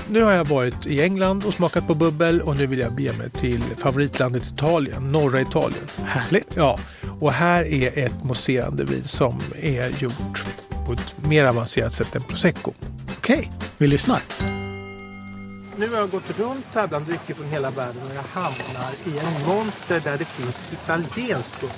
Nu 0.10 0.24
har 0.24 0.32
jag 0.32 0.46
varit 0.46 0.86
i 0.86 1.02
England 1.02 1.46
och 1.46 1.54
smakat 1.54 1.88
på 1.88 1.96
bubbel 1.96 2.42
och 2.42 2.58
nu 2.58 2.68
vill 2.68 2.80
jag 2.80 2.94
bege 2.94 3.14
mig 3.14 3.30
till 3.30 3.62
favoritlandet 3.78 4.46
Italien, 4.46 5.12
norra 5.12 5.42
Italien. 5.42 5.88
Härligt. 6.06 6.56
Ja, 6.56 6.80
och 7.20 7.32
här 7.32 7.64
är 7.64 8.06
ett 8.06 8.24
mousserande 8.24 8.84
vin 8.84 9.04
som 9.04 9.40
är 9.62 10.02
gjort 10.02 10.44
på 10.88 10.94
ett 10.94 11.16
mer 11.26 11.46
avancerat 11.46 11.94
sätt 11.94 12.16
än 12.16 12.24
prosecco. 12.24 12.74
Okej, 13.18 13.52
vi 13.78 13.88
lyssnar. 13.88 14.53
Nu 15.78 15.90
har 15.90 15.98
jag 15.98 16.10
gått 16.10 16.40
runt 16.40 16.76
här 16.76 16.88
bland 16.88 17.06
drycker 17.06 17.34
från 17.34 17.48
hela 17.48 17.70
världen 17.70 18.02
och 18.04 18.16
jag 18.16 18.42
hamnar 18.42 18.92
i 19.06 19.20
en 19.20 19.48
monter 19.48 20.00
där 20.00 20.18
det 20.18 20.26
finns 20.26 20.74
italienskt 20.74 21.62
bubbel. 21.62 21.78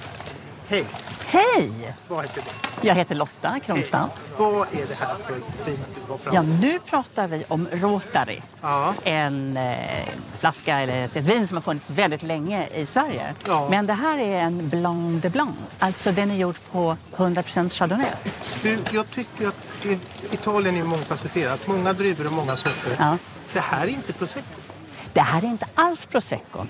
Hej, 0.67 0.85
Hej! 1.25 1.93
vad 2.07 2.21
heter 2.21 2.41
det? 2.41 2.87
Jag 2.87 2.95
heter 2.95 3.15
Lotta 3.15 3.59
Kronstam. 3.59 4.09
Vad 4.37 4.61
är 4.61 4.85
det 4.87 4.95
här 4.99 5.15
för 5.15 5.65
fint 5.65 5.85
du 5.95 6.11
har 6.11 6.17
fram? 6.17 6.35
Ja, 6.35 6.41
nu 6.41 6.79
pratar 6.79 7.27
vi 7.27 7.43
om 7.47 7.67
Rotary. 7.71 8.41
Ja. 8.61 8.93
En 9.03 9.57
eh, 9.57 9.75
flaska 10.37 10.79
eller 10.79 11.05
ett, 11.05 11.15
vin 11.15 11.47
som 11.47 11.57
har 11.57 11.61
funnits 11.61 11.89
väldigt 11.89 12.23
länge 12.23 12.67
i 12.67 12.85
Sverige. 12.85 13.35
Ja. 13.47 13.67
Men 13.69 13.85
det 13.85 13.93
här 13.93 14.19
är 14.19 14.41
en 14.41 14.69
Blanc 14.69 15.21
de 15.21 15.29
Blanc. 15.29 15.55
Alltså 15.79 16.11
den 16.11 16.31
är 16.31 16.35
gjord 16.35 16.55
på 16.71 16.97
100% 17.15 17.69
Chardonnay. 17.69 18.11
Du, 18.63 18.77
jag 18.91 19.11
tycker 19.11 19.47
att 19.47 19.85
Italien 20.31 20.75
är 20.75 20.83
mångfacetterat. 20.83 21.67
Många 21.67 21.93
druvor 21.93 22.27
och 22.27 22.33
många 22.33 22.55
sorter. 22.55 22.95
Ja. 22.99 23.17
Det 23.55 23.61
här 23.61 23.83
är 23.83 23.87
inte 23.87 24.13
prosecco. 24.13 24.61
Det 25.13 25.21
här 25.21 25.41
är 25.41 25.47
inte 25.47 25.65
alls 25.75 26.05
prosecco. 26.05 26.65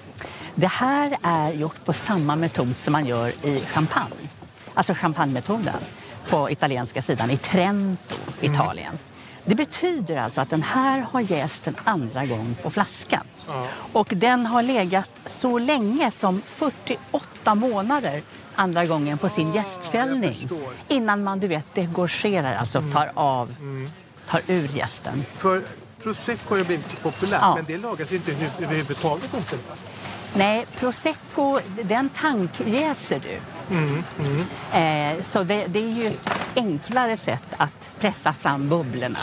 Det 0.55 0.67
här 0.67 1.17
är 1.21 1.51
gjort 1.53 1.85
på 1.85 1.93
samma 1.93 2.35
metod 2.35 2.77
som 2.77 2.91
man 2.91 3.05
gör 3.05 3.45
i 3.45 3.59
champagne. 3.59 4.29
Alltså 4.73 4.93
champagnemetoden 4.93 5.81
på 6.29 6.51
italienska 6.51 7.01
sidan 7.01 7.31
i 7.31 7.37
Trento, 7.37 8.15
Italien. 8.41 8.97
Det 9.45 9.55
betyder 9.55 10.21
alltså 10.21 10.41
att 10.41 10.49
den 10.49 10.63
här 10.63 11.01
har 11.11 11.21
jäst 11.21 11.67
en 11.67 11.75
andra 11.83 12.25
gång 12.25 12.55
på 12.63 12.69
flaskan. 12.69 13.23
Och 13.93 14.07
den 14.15 14.45
har 14.45 14.61
legat 14.63 15.21
så 15.25 15.59
länge 15.59 16.11
som 16.11 16.41
48 16.45 17.55
månader 17.55 18.21
andra 18.55 18.85
gången 18.85 19.17
på 19.17 19.29
sin 19.29 19.53
jästfällning. 19.53 20.33
förstår. 20.33 20.73
Innan 20.87 21.23
man, 21.23 21.39
du 21.39 21.47
vet, 21.47 21.75
degorgerar, 21.75 22.55
alltså 22.55 22.81
tar 22.93 23.11
av, 23.13 23.55
tar 24.29 24.41
ur 24.47 24.77
jästen. 24.77 25.25
För 25.33 25.61
prosecco 26.05 26.49
har 26.53 26.57
ju 26.57 26.63
blivit 26.63 26.89
så 26.91 26.95
populärt 26.97 27.39
Ja. 27.41 27.55
men 27.55 27.65
det 27.65 27.77
lagas 27.77 28.11
ju 28.11 28.15
inte 28.15 28.31
hu- 28.31 28.63
överhuvudtaget 28.63 29.33
inte. 29.33 29.57
Nej, 30.33 30.65
prosecco, 30.79 31.59
den 31.83 32.09
tankjäser 32.09 33.21
du. 33.23 33.39
Eh, 34.79 35.21
så 35.21 35.43
det, 35.43 35.65
det 35.67 35.79
är 35.79 35.89
ju 35.95 36.07
ett 36.07 36.29
enklare 36.55 37.17
sätt 37.17 37.43
att 37.57 37.89
pressa 37.99 38.33
fram 38.33 38.69
bubblorna 38.69 39.17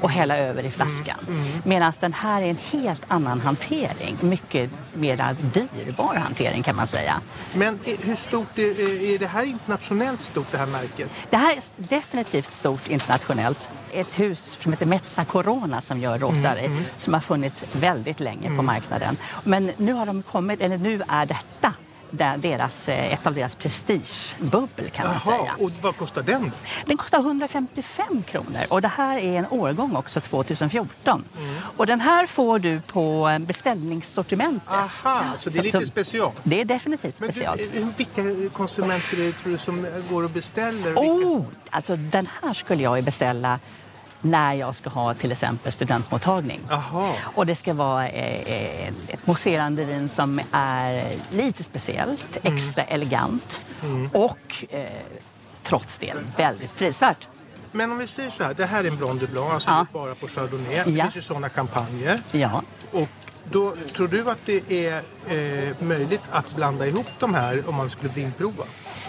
och 0.00 0.10
hälla 0.10 0.36
över 0.36 0.62
i 0.62 0.70
flaskan. 0.70 1.16
Medan 1.64 1.92
den 2.00 2.12
här 2.12 2.42
är 2.42 2.50
en 2.50 2.58
helt 2.72 3.02
annan 3.08 3.40
hantering. 3.40 4.16
Mycket 4.20 4.70
mer 4.94 5.36
dyrbar 5.52 6.14
hantering 6.14 6.62
kan 6.62 6.76
man 6.76 6.86
säga. 6.86 7.20
Men 7.54 7.78
hur 7.84 8.16
stort 8.16 8.58
är, 8.58 8.80
är 9.14 9.18
det 9.18 9.26
här 9.26 9.44
internationellt 9.44 10.20
stort 10.20 10.52
det 10.52 10.58
här 10.58 10.66
märket? 10.66 11.10
Det 11.30 11.36
här 11.36 11.52
är 11.52 11.62
definitivt 11.76 12.52
stort 12.52 12.88
internationellt. 12.88 13.68
Ett 13.92 14.18
hus 14.20 14.58
som 14.60 14.72
heter 14.72 14.86
Mezza 14.86 15.24
Corona 15.24 15.80
som 15.80 16.00
gör 16.00 16.18
Rotary 16.18 16.70
som 16.96 17.14
har 17.14 17.20
funnits 17.20 17.64
väldigt 17.72 18.20
länge 18.20 18.56
på 18.56 18.62
marknaden. 18.62 19.16
Men 19.44 19.70
nu 19.76 19.92
har 19.92 20.06
de 20.06 20.22
kommit, 20.22 20.60
eller 20.60 20.78
nu 20.78 21.02
är 21.08 21.26
detta 21.26 21.72
där 22.16 22.36
deras, 22.36 22.88
eh, 22.88 23.12
ett 23.12 23.26
av 23.26 23.34
deras 23.34 23.54
prestigebubbel 23.54 24.90
kan 24.90 25.06
man 25.06 25.16
Jaha, 25.26 25.38
säga. 25.38 25.52
och 25.58 25.70
vad 25.80 25.96
kostar 25.96 26.22
den? 26.22 26.52
Den 26.86 26.96
kostar 26.96 27.18
155 27.18 28.22
kronor 28.26 28.60
och 28.68 28.82
det 28.82 28.88
här 28.88 29.18
är 29.18 29.38
en 29.38 29.46
årgång 29.50 29.96
också 29.96 30.20
2014. 30.20 31.24
Och 31.76 31.86
den 31.86 32.00
här 32.00 32.26
får 32.26 32.58
du 32.58 32.80
på 32.80 33.28
eh, 33.28 33.38
beställningssortimentet. 33.38 34.72
Aha, 34.72 35.24
så 35.38 35.50
det 35.50 35.58
är 35.58 35.62
lite 35.62 35.86
special. 35.86 36.32
Det 36.42 36.60
är 36.60 36.64
definitivt 36.64 37.18
du, 37.18 37.80
eh, 37.80 37.86
vilka 37.96 38.22
konsumenter 38.56 39.16
är 39.20 39.26
det 39.26 39.32
tror 39.32 39.52
du 39.52 39.58
som 39.58 39.86
går 40.10 40.22
och 40.22 40.30
beställer? 40.30 40.82
Vilka- 40.86 41.00
Oh, 41.00 41.42
alltså 41.70 41.96
den 41.96 42.28
här 42.42 42.54
skulle 42.54 42.82
jag 42.82 43.04
beställa 43.04 43.58
när 44.24 44.54
jag 44.54 44.74
ska 44.74 44.90
ha 44.90 45.14
till 45.14 45.32
exempel 45.32 45.72
studentmottagning. 45.72 46.60
Aha. 46.70 47.14
Och 47.34 47.46
det 47.46 47.54
ska 47.56 47.74
vara 47.74 48.08
eh, 48.08 48.40
eh, 48.40 48.88
ett 49.08 49.26
mousserande 49.26 49.84
vin 49.84 50.08
som 50.08 50.40
är 50.52 51.10
lite 51.30 51.64
speciellt, 51.64 52.36
Mm. 52.42 52.56
extra 52.56 52.84
elegant 52.84 53.60
och 54.12 54.64
eh, 54.70 54.84
trots 55.62 55.96
det 55.98 56.14
väldigt 56.36 56.76
prisvärt. 56.76 57.28
Men 57.72 57.92
om 57.92 57.98
vi 57.98 58.06
säger 58.06 58.30
så 58.30 58.42
här, 58.44 58.54
det 58.54 58.66
här 58.66 58.84
är 58.84 58.88
en 58.88 58.96
Blanc 58.96 59.20
de 59.20 59.26
Blanc, 59.26 59.52
alltså 59.52 59.70
Ja. 59.70 59.86
bara 59.92 60.14
på 60.14 60.28
Chardonnay. 60.28 60.74
Det 60.84 60.90
Ja. 60.90 61.04
finns 61.04 61.16
ju 61.16 61.20
sådana 61.22 61.48
champagner. 61.50 62.20
Ja. 62.32 62.62
Och 62.92 63.08
då, 63.50 63.74
tror 63.96 64.08
du 64.08 64.30
att 64.30 64.46
det 64.46 64.86
är 64.88 65.02
eh, 65.28 65.74
möjligt 65.78 66.22
att 66.30 66.56
blanda 66.56 66.86
ihop 66.86 67.06
de 67.18 67.34
här 67.34 67.62
om 67.68 67.74
man 67.74 67.90
skulle 67.90 68.12
blindprova? 68.12 68.64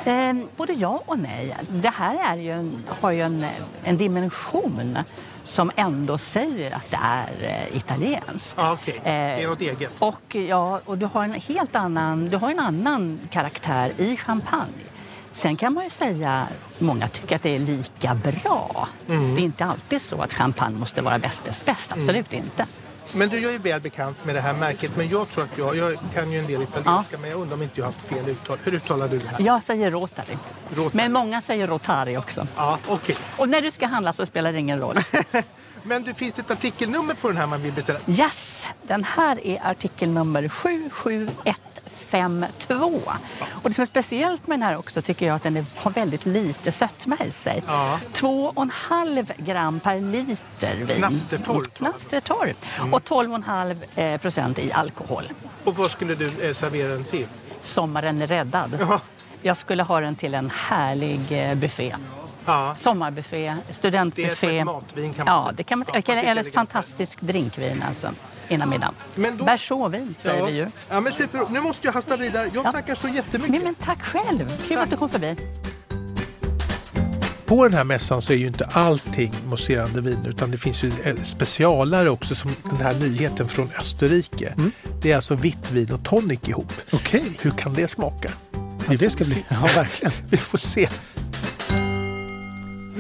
Eh, 0.06 0.34
både 0.58 0.74
ja 0.74 1.04
och 1.06 1.20
nej. 1.20 1.56
Det 1.70 1.90
här 1.90 2.34
är 2.34 2.42
ju 2.42 2.52
en, 2.52 2.84
har 3.02 3.12
ju 3.12 3.22
en, 3.22 3.46
en 3.84 3.98
dimension 3.98 4.98
som 5.44 5.72
ändå 5.76 6.18
säger 6.18 6.72
att 6.76 6.92
det 6.92 7.00
är 7.02 7.28
eh, 7.72 7.78
italienskt. 7.78 8.56
Ja, 8.58 8.74
okej. 8.74 9.00
Det 9.04 9.10
är 9.10 9.48
något 9.48 9.62
eget. 9.62 10.02
Och, 10.02 10.36
ja, 10.36 10.80
och 10.86 10.98
du 10.98 11.06
har 11.06 11.24
en 11.24 11.34
helt 11.34 11.76
annan, 11.76 12.30
du 12.30 12.38
har 12.38 12.52
en 12.52 12.60
annan 12.60 13.20
karaktär 13.32 13.92
i 13.98 14.18
champagne. 14.18 14.84
Sen 15.32 15.58
kan 15.58 15.74
man 15.74 15.84
ju 15.84 15.90
säga, 15.90 16.48
många 16.80 17.08
tycker 17.08 17.36
att 17.36 17.44
det 17.44 17.56
är 17.56 17.60
lika 17.60 18.16
bra. 18.16 18.88
Mm. 19.10 19.36
Det 19.36 19.42
är 19.42 19.44
inte 19.44 19.66
alltid 19.66 20.02
så 20.02 20.22
att 20.22 20.34
champagne 20.34 20.80
måste 20.80 21.02
vara 21.02 21.20
bäst, 21.20 21.44
bäst, 21.44 21.66
bäst. 21.66 21.92
Absolut 21.92 22.34
inte. 22.34 22.66
Men 23.16 23.30
du, 23.30 23.40
jag 23.40 23.54
är 23.54 23.60
väl 23.60 23.82
bekant 23.82 24.26
med 24.26 24.36
det 24.36 24.42
här 24.42 24.54
märket, 24.54 24.92
men 24.98 25.10
jag 25.10 25.30
tror 25.30 25.44
att 25.44 25.58
jag, 25.58 25.76
jag 25.78 25.98
kan 26.14 26.32
ju 26.32 26.40
en 26.40 26.48
del 26.48 26.62
italienska, 26.62 27.16
ja. 27.16 27.18
men 27.22 27.30
jag 27.30 27.40
undrar 27.40 27.56
om 27.56 27.64
inte 27.64 27.80
jag 27.80 27.86
haft 27.86 28.02
fel 28.02 28.30
uttal. 28.30 28.58
Hur 28.64 28.74
uttalar 28.74 29.08
du 29.08 29.18
det 29.18 29.28
här? 29.28 29.42
Jag 29.42 29.64
säger 29.64 29.92
Rotary. 29.92 30.38
Rotary. 30.76 30.98
Men 30.98 31.14
många 31.14 31.42
säger 31.42 31.68
Rotari 31.68 32.18
också. 32.18 32.48
Ja, 32.56 32.80
okay. 32.88 33.16
Och 33.38 33.50
när 33.50 33.62
du 33.62 33.72
ska 33.72 33.88
handla 33.88 34.14
så 34.14 34.26
spelar 34.26 34.54
det 34.54 34.60
ingen 34.60 34.80
roll. 34.80 34.98
men 35.84 36.04
du, 36.04 36.14
finns 36.14 36.34
det 36.34 36.42
ett 36.42 36.52
artikelnummer 36.52 37.14
på 37.14 37.28
den 37.28 37.38
här 37.38 37.48
man 37.48 37.62
vill 37.62 37.74
beställa? 37.74 38.00
Yes! 38.08 38.70
Den 38.84 39.04
här 39.04 39.48
är 39.48 39.68
artikelnummer 39.68 40.50
771 40.50 41.62
5,2. 42.10 43.02
Och 43.52 43.70
det 43.70 43.74
som 43.74 43.82
är 43.82 43.86
speciellt 43.86 44.48
med 44.48 44.60
den 44.60 44.64
här 44.64 44.78
också 44.78 45.02
tycker 45.02 45.26
jag 45.26 45.36
att 45.36 45.44
den 45.44 45.66
har 45.76 45.92
väldigt 45.92 46.26
lite 46.26 46.72
sötma 46.72 47.18
i 47.28 47.32
sig. 47.32 47.64
Ja. 47.68 48.00
2,5 48.14 49.34
gram 49.38 49.80
per 49.80 50.02
liter 50.02 50.76
vin. 50.76 50.98
Knastertorr. 50.98 51.64
Knastertorr. 51.64 52.54
Mm. 52.80 52.94
Och 52.94 53.02
12,5 53.02 53.76
eh, 53.96 54.18
procent 54.22 54.60
i 54.60 54.72
alkohol. 54.72 55.24
Och 55.64 55.78
vad 55.78 55.92
skulle 55.92 56.16
du 56.16 56.32
eh, 56.42 56.54
servera 56.54 56.88
den 56.88 57.04
till? 57.04 57.28
Sommaren 57.60 58.22
är 58.22 58.28
räddad. 58.28 58.78
Ja. 58.80 59.02
Jag 59.42 59.58
skulle 59.58 59.84
ha 59.84 60.00
den 60.00 60.16
till 60.16 60.34
en 60.34 60.50
härlig 60.50 61.22
eh, 61.30 61.56
buffé. 61.56 61.96
Ja. 62.46 62.74
Sommarbuffé, 62.78 63.38
Det 63.66 63.70
är 63.70 63.74
studentbuffé. 63.74 64.64
matvin 64.66 65.14
kan 65.14 65.26
man 65.26 65.36
Ja, 65.36 65.42
säga. 65.44 65.54
det 65.58 65.64
kan 65.64 65.80
man. 65.80 65.88
Ja, 65.94 66.14
Eller 66.14 66.42
ett 66.42 66.54
fantastiskt 66.54 67.18
drinkvin 67.22 67.84
alltså, 67.88 68.10
innan 68.48 68.70
middagen. 68.70 68.94
Men 69.16 69.38
då- 69.38 69.44
Bersåvin 69.46 70.16
säger 70.22 70.40
ja. 70.40 70.46
vi 70.46 70.52
ju. 70.54 70.68
Ja, 70.90 71.00
men 71.00 71.14
super. 71.14 71.42
Nu 71.50 71.62
måste 71.62 71.88
jag 71.88 71.94
hasta 71.94 72.18
vidare. 72.18 72.50
Jag 72.54 72.66
Ja. 72.66 72.72
tackar 72.72 72.96
så 72.96 73.08
jättemycket. 73.08 73.52
Men, 73.56 73.64
men 73.64 73.76
tack 73.76 74.02
själv! 74.02 74.58
Kul 74.68 74.78
att 74.78 74.90
du 74.90 74.98
kom 74.98 75.10
förbi. 75.10 75.36
På 77.46 77.64
den 77.64 77.74
här 77.74 77.84
mässan 77.84 78.22
så 78.22 78.34
är 78.34 78.38
ju 78.38 78.48
inte 78.48 78.66
allting 78.66 79.34
mousserande 79.48 80.02
vin 80.02 80.26
utan 80.26 80.52
det 80.52 80.58
finns 80.58 80.84
ju 80.84 80.92
eh, 81.04 81.16
specialare 81.24 82.10
också 82.10 82.36
som 82.36 82.52
den 82.64 82.82
här 82.82 82.94
nyheten 82.94 83.48
från 83.48 83.70
Österrike. 83.80 84.54
Det 85.02 85.12
är 85.12 85.16
alltså 85.16 85.36
vitt 85.36 85.72
vin 85.72 85.92
och 85.94 86.04
tonic 86.06 86.40
ihop. 86.50 86.74
Okej. 86.94 87.24
Hur 87.42 87.52
kan 87.52 87.74
det 87.74 87.88
smaka? 87.88 88.32
Hur 88.88 88.98
det 88.98 89.10
ska 89.10 89.24
bli. 89.24 89.46
Ja, 89.48 89.70
verkligen. 89.76 90.14
Vi 90.30 90.38
får 90.38 90.58
se. 90.58 90.90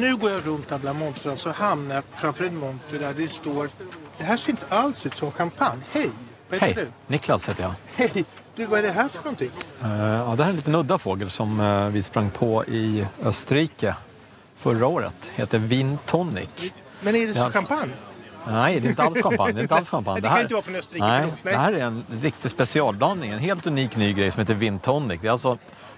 Nu 0.05 0.15
går 0.15 0.31
jag 0.31 0.47
runt 0.47 0.71
Abla 0.71 0.93
Montrans 0.93 1.45
och 1.45 1.53
hamnar 1.53 2.03
framför 2.15 2.43
en 2.43 2.57
monter 2.57 3.00
där 3.00 3.13
det 3.13 3.27
står 3.27 3.69
Det 4.17 4.24
här 4.24 4.38
ser 4.38 4.51
inte 4.51 4.65
alls 4.69 5.05
ut 5.05 5.17
som 5.17 5.31
champagne. 5.31 5.81
Hej! 5.91 6.09
Vad 6.50 6.59
heter 6.59 6.75
Hej, 6.75 6.85
du? 7.07 7.13
Niklas 7.13 7.50
heter 7.50 7.63
jag. 7.63 7.74
Hej! 7.95 8.25
Du, 8.55 8.65
vad 8.65 8.79
är 8.79 8.83
det 8.83 8.91
här 8.91 9.07
för 9.07 9.17
någonting? 9.17 9.50
Eh, 9.83 9.89
ja, 9.89 10.35
det 10.38 10.43
här 10.43 10.45
är 10.45 10.50
en 10.50 10.55
liten 10.55 10.75
udda 10.75 10.97
fågel 10.97 11.29
som 11.29 11.59
eh, 11.59 11.88
vi 11.88 12.03
sprang 12.03 12.29
på 12.29 12.65
i 12.65 13.07
Österrike 13.24 13.95
förra 14.55 14.88
året. 14.88 15.31
heter 15.35 15.59
Vin 15.59 15.97
Tonic. 16.05 16.74
Men 17.01 17.15
är 17.15 17.27
det 17.27 17.33
så 17.33 17.43
alltså- 17.43 17.59
champagne? 17.59 17.93
Nej, 18.47 18.79
det 18.79 18.88
är 18.88 18.89
inte 18.89 19.03
alls 19.03 19.21
champagne. 19.21 19.53
Det, 19.53 19.59
är 19.59 19.63
inte 19.63 19.75
alls 19.75 19.89
champagne. 19.95 20.21
Det 20.21 20.27
kan 20.27 20.41
inte 20.41 20.53
vara 20.53 20.63
från 20.63 20.75
Österrike, 20.75 21.05
Nej. 21.05 21.21
Nej. 21.21 21.53
det 21.53 21.59
här 21.59 21.74
är 21.74 21.83
en 21.83 22.03
riktig 22.21 22.51
specialblandning. 22.51 23.31
En 23.31 23.39
helt 23.39 23.67
unik 23.67 23.97
ny 23.97 24.13
grej 24.13 24.31
som 24.31 24.39
heter 24.39 24.53
Vin 24.53 24.79
Tonic. 24.79 25.21
Det 25.21 25.27
är 25.27 25.31
alltså 25.31 25.57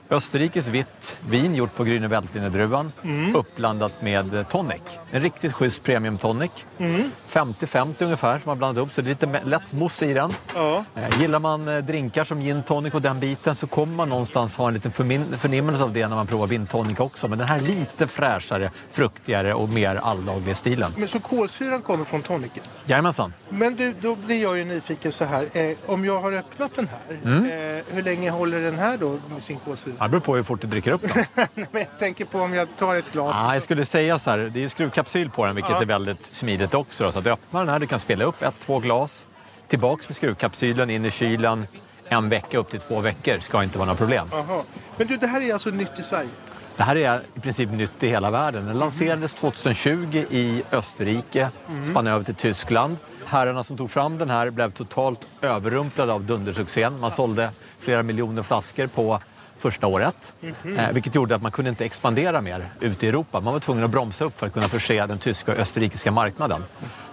Österrikes 0.09 0.67
vitt 0.67 1.17
vin 1.29 1.55
gjort 1.55 1.75
på 1.75 1.83
Grüne 1.83 2.07
Veltliner-druvan 2.07 2.91
Mm. 3.03 3.35
uppblandat 3.35 4.01
med 4.01 4.33
eh, 4.35 4.43
tonic. 4.47 4.81
En 5.11 5.21
riktigt 5.21 5.53
schysst 5.53 5.83
premium 5.83 6.17
tonic. 6.17 6.51
Mm. 6.77 7.11
50-50 7.29 8.03
ungefär 8.03 8.39
som 8.39 8.49
man 8.49 8.57
blandat 8.57 8.83
upp 8.83 8.91
så 8.91 9.01
det 9.01 9.07
är 9.07 9.27
lite 9.27 9.41
lätt 9.45 9.73
mousse 9.73 10.05
i 10.05 10.13
den. 10.13 10.33
Ja. 10.55 10.83
Eh, 10.95 11.21
Gillar 11.21 11.39
man 11.39 11.67
eh, 11.67 11.77
drinkar 11.77 12.23
som 12.23 12.39
gin 12.41 12.63
tonic 12.63 12.93
och 12.93 13.01
den 13.01 13.19
biten 13.19 13.55
så 13.55 13.67
kommer 13.67 13.95
man 13.95 14.09
någonstans 14.09 14.57
ha 14.57 14.67
en 14.67 14.73
liten 14.73 14.91
förnimmelse 15.37 15.83
av 15.83 15.93
det 15.93 16.07
när 16.07 16.15
man 16.15 16.27
provar 16.27 16.47
gin 16.47 16.67
tonic 16.67 16.99
också. 16.99 17.27
Men 17.27 17.39
den 17.39 17.47
här 17.47 17.61
lite 17.61 18.07
fräschare, 18.07 18.71
fruktigare 18.91 19.53
och 19.53 19.69
mer 19.69 19.95
alldaglig 19.95 20.57
stilen. 20.57 20.91
Men 20.97 21.07
så 21.07 21.19
kolsyran 21.19 21.81
kommer 21.81 22.05
från 22.05 22.21
tonicen? 22.21 22.63
Jajamensan. 22.85 23.33
Men 23.49 23.75
du, 23.75 23.93
då 24.01 24.15
blir 24.15 24.41
jag 24.43 24.57
ju 24.57 24.65
nyfiken 24.65 25.11
så 25.11 25.25
här. 25.25 25.47
Eh, 25.53 25.77
om 25.85 26.05
jag 26.05 26.21
har 26.21 26.31
öppnat 26.31 26.73
den 26.73 26.87
här, 26.87 27.17
Mm. 27.23 27.45
eh, 27.77 27.83
hur 27.95 28.03
länge 28.03 28.31
håller 28.31 28.61
den 28.61 28.79
här 28.79 28.97
då 28.97 29.19
med 29.33 29.43
sin 29.43 29.57
kolsyra? 29.65 29.93
Det 30.01 30.09
beror 30.09 30.19
på 30.21 30.35
hur 30.35 30.43
fort 30.43 30.61
du 30.61 30.67
dricker 30.67 30.91
upp 30.91 31.01
den. 31.01 31.25
Nej, 31.35 31.47
men 31.71 31.81
jag 31.81 31.99
tänker 31.99 32.25
på 32.25 32.39
om 32.39 32.53
jag 32.53 32.67
tar 32.77 32.95
ett 32.95 33.11
glas. 33.13 33.35
Ah, 33.39 33.53
jag 33.53 33.63
skulle 33.63 33.85
säga 33.85 34.19
så 34.19 34.29
här, 34.29 34.37
det 34.37 34.63
är 34.63 34.67
skruvkapsyl 34.69 35.29
på 35.29 35.45
den 35.45 35.55
vilket 35.55 35.71
Ja. 35.71 35.81
är 35.81 35.85
väldigt 35.85 36.23
smidigt 36.23 36.73
också. 36.73 37.03
Då. 37.03 37.11
Så 37.11 37.17
att 37.17 37.23
du 37.23 37.31
öppnar 37.31 37.59
den 37.59 37.69
här, 37.69 37.79
du 37.79 37.87
kan 37.87 37.99
spela 37.99 38.25
upp 38.25 38.41
ett, 38.43 38.53
två 38.59 38.79
glas. 38.79 39.27
Tillbaks 39.67 40.09
med 40.09 40.15
skruvkapsylen, 40.15 40.89
in 40.89 41.05
i 41.05 41.11
kylen. 41.11 41.67
En 42.09 42.29
vecka 42.29 42.57
upp 42.57 42.69
till 42.69 42.79
två 42.79 42.99
veckor 42.99 43.37
ska 43.37 43.63
inte 43.63 43.77
vara 43.77 43.85
några 43.85 43.97
problem. 43.97 44.27
Aha. 44.33 44.63
Men 44.97 45.07
du, 45.07 45.17
det 45.17 45.27
här 45.27 45.41
är 45.41 45.53
alltså 45.53 45.69
nytt 45.69 45.99
i 45.99 46.03
Sverige? 46.03 46.29
Det 46.77 46.83
här 46.83 46.95
är 46.95 47.21
i 47.35 47.39
princip 47.39 47.69
nytt 47.71 48.03
i 48.03 48.07
hela 48.07 48.31
världen. 48.31 48.65
Den 48.65 48.77
lanserades 48.79 49.33
2020 49.33 50.25
i 50.29 50.63
Österrike, 50.71 51.49
spann 51.91 52.07
över 52.07 52.25
till 52.25 52.35
Tyskland. 52.35 52.97
Herrarna 53.25 53.63
som 53.63 53.77
tog 53.77 53.91
fram 53.91 54.17
den 54.17 54.29
här 54.29 54.49
blev 54.49 54.71
totalt 54.71 55.27
överrumplade 55.41 56.13
av 56.13 56.23
dundersuccén. 56.23 56.99
Man 56.99 57.11
sålde 57.11 57.49
flera 57.79 58.03
miljoner 58.03 58.43
flaskor 58.43 58.87
på 58.87 59.19
första 59.57 59.87
året. 59.87 60.33
Eh, 60.77 60.91
vilket 60.91 61.15
gjorde 61.15 61.35
att 61.35 61.41
man 61.41 61.51
kunde 61.51 61.69
inte 61.69 61.85
expandera 61.85 62.41
mer 62.41 62.69
ute 62.79 63.05
i 63.05 63.09
Europa. 63.09 63.39
Man 63.39 63.53
var 63.53 63.59
tvungen 63.59 63.83
att 63.83 63.89
bromsa 63.91 64.25
upp 64.25 64.39
för 64.39 64.47
att 64.47 64.53
kunna 64.53 64.67
förse 64.67 65.05
den 65.05 65.17
tyska 65.17 65.51
och 65.51 65.57
österrikiska 65.57 66.11
marknaden. 66.11 66.63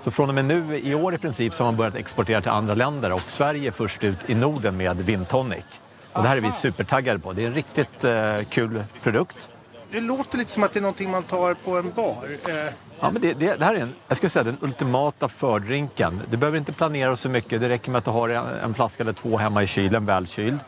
Så 0.03 0.11
från 0.11 0.29
och 0.29 0.35
med 0.35 0.45
nu 0.45 0.79
i 0.79 0.95
år 0.95 1.15
i 1.15 1.19
princip 1.19 1.55
så 1.55 1.65
har 1.65 1.73
man 1.73 1.77
börjat 1.77 1.95
exportera 1.95 2.41
till 2.41 2.51
andra 2.51 2.75
länder 2.75 3.13
och 3.13 3.21
Sverige 3.21 3.69
är 3.69 3.73
först 3.73 4.05
ut 4.05 4.19
i 4.31 4.35
Norden 4.35 4.77
med 4.77 4.97
Vin 4.97 5.25
Tonic. 5.25 5.65
Och 6.13 6.23
det 6.23 6.29
här 6.29 6.37
är 6.37 6.41
vi 6.41 6.53
supertaggade 6.53 7.19
på. 7.19 7.33
Det 7.33 7.43
är 7.43 7.47
en 7.47 7.55
riktigt 7.55 8.05
eh, 8.05 8.37
kul 8.49 8.85
produkt. 9.03 9.51
Det 9.91 10.01
låter 10.01 10.39
lite 10.39 10.51
som 10.51 10.63
att 10.63 10.73
det 10.73 10.79
är 10.79 10.83
någonting 10.83 11.11
man 11.11 11.23
tar 11.23 11.55
på 11.55 11.77
en 11.77 11.93
bar. 11.93 12.29
Eh, 12.49 12.73
Ja, 13.01 13.11
men 13.11 13.23
det, 13.23 13.33
det, 13.33 13.55
det 13.55 13.65
här 13.65 13.75
är 13.75 13.81
en, 13.81 13.95
jag 14.09 14.17
skulle 14.17 14.31
säga 14.31 14.43
den 14.43 14.57
ultimata 14.61 15.29
fördrinken. 15.29 16.21
Du 16.31 16.37
behöver 16.37 16.59
inte 16.59 16.73
planera 16.73 17.17
så 17.17 17.29
mycket. 17.29 17.61
Det 17.61 17.69
räcker 17.69 17.91
med 17.91 17.99
att 17.99 18.05
du 18.05 18.11
har 18.11 18.29
en, 18.29 18.45
en 18.65 18.75
flaska 18.75 19.03
eller 19.03 19.13
två 19.13 19.37
hemma 19.37 19.63
i 19.63 19.67
kylen, 19.67 20.07
välkyld. 20.07 20.59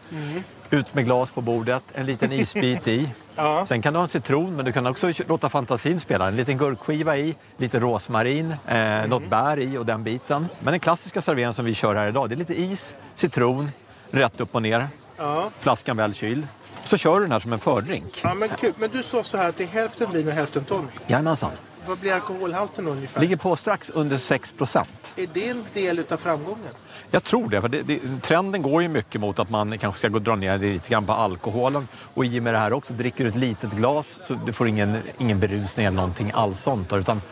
Ut 0.70 0.94
med 0.94 1.04
glas 1.04 1.30
på 1.30 1.40
bordet, 1.40 1.82
en 1.94 2.06
liten 2.06 2.32
isbit 2.32 2.88
i. 2.88 3.08
Ja. 3.38 3.66
Sen 3.66 3.82
kan 3.82 3.92
du 3.92 3.98
ha 3.98 4.04
en 4.04 4.08
citron, 4.08 4.56
men 4.56 4.64
du 4.64 4.72
kan 4.72 4.86
också 4.86 5.12
låta 5.26 5.48
fantasin 5.48 6.00
spela. 6.00 6.28
En 6.28 6.36
liten 6.36 6.58
gurkskiva 6.58 7.16
i, 7.16 7.34
lite 7.56 7.78
rosmarin, 7.78 8.54
eh, 8.68 9.06
något 9.06 9.30
bär 9.30 9.58
i 9.58 9.78
och 9.78 9.86
den 9.86 10.04
biten. 10.04 10.48
Men 10.60 10.72
den 10.72 10.80
klassiska 10.80 11.20
serveringen 11.20 11.52
som 11.52 11.64
vi 11.64 11.74
kör 11.74 11.94
här 11.94 12.08
idag, 12.08 12.28
det 12.28 12.34
är 12.34 12.36
lite 12.36 12.60
is, 12.60 12.94
citron, 13.14 13.70
rätt 14.10 14.40
upp 14.40 14.54
och 14.54 14.62
ner. 14.62 14.88
ja. 15.16 15.50
Flaskan 15.58 15.96
väl 15.96 16.14
kyld. 16.14 16.48
Så 16.84 16.96
kör 16.96 17.14
du 17.14 17.20
den 17.20 17.32
här 17.32 17.40
som 17.40 17.52
en 17.52 17.58
fördrink. 17.58 18.20
ja, 18.24 18.34
men 18.34 18.48
kul. 18.48 18.72
Men 18.78 18.90
du 18.90 19.02
sa 19.02 19.22
så 19.22 19.36
här 19.38 19.48
att 19.48 19.56
det 19.56 19.64
är 19.64 19.68
hälften 19.68 20.10
vin 20.12 20.26
och 20.28 20.34
hälften 20.34 20.64
tonic. 20.64 20.90
Jajamensan. 21.06 21.50
Vad 21.86 21.98
blir 21.98 22.12
alkoholhalten 22.12 22.88
ungefär? 22.88 23.20
Ligger 23.20 23.36
på 23.36 23.56
strax 23.56 23.90
under 23.90 24.18
6 24.18 24.52
procent. 24.52 25.12
Är 25.16 25.28
det 25.32 25.48
en 25.48 25.64
del 25.74 26.02
av 26.10 26.16
framgången? 26.16 26.72
Jag 27.10 27.24
tror 27.24 27.48
det, 27.48 27.60
för 27.60 27.68
det, 27.68 27.82
det, 27.82 28.00
trenden 28.22 28.62
går 28.62 28.82
ju 28.82 28.88
mycket 28.88 29.20
mot 29.20 29.38
att 29.38 29.50
man 29.50 29.78
kanske 29.78 29.98
ska 29.98 30.08
gå 30.08 30.18
dra 30.18 30.36
ner 30.36 30.58
lite 30.58 30.90
grann 30.90 31.06
på 31.06 31.12
alkoholen. 31.12 31.88
Och 32.14 32.24
i 32.24 32.38
och 32.38 32.42
med 32.42 32.54
det 32.54 32.58
här 32.58 32.72
också, 32.72 32.92
dricker 32.92 33.24
du 33.24 33.30
ett 33.30 33.36
litet 33.36 33.72
glas 33.72 34.18
så 34.22 34.34
du 34.34 34.52
får 34.52 34.68
ingen, 34.68 34.98
ingen 35.18 35.40
berusning 35.40 35.86
eller 35.86 35.96
någonting 35.96 36.30
alls 36.34 36.60
sånt. 36.60 36.92
Utan 36.92 37.22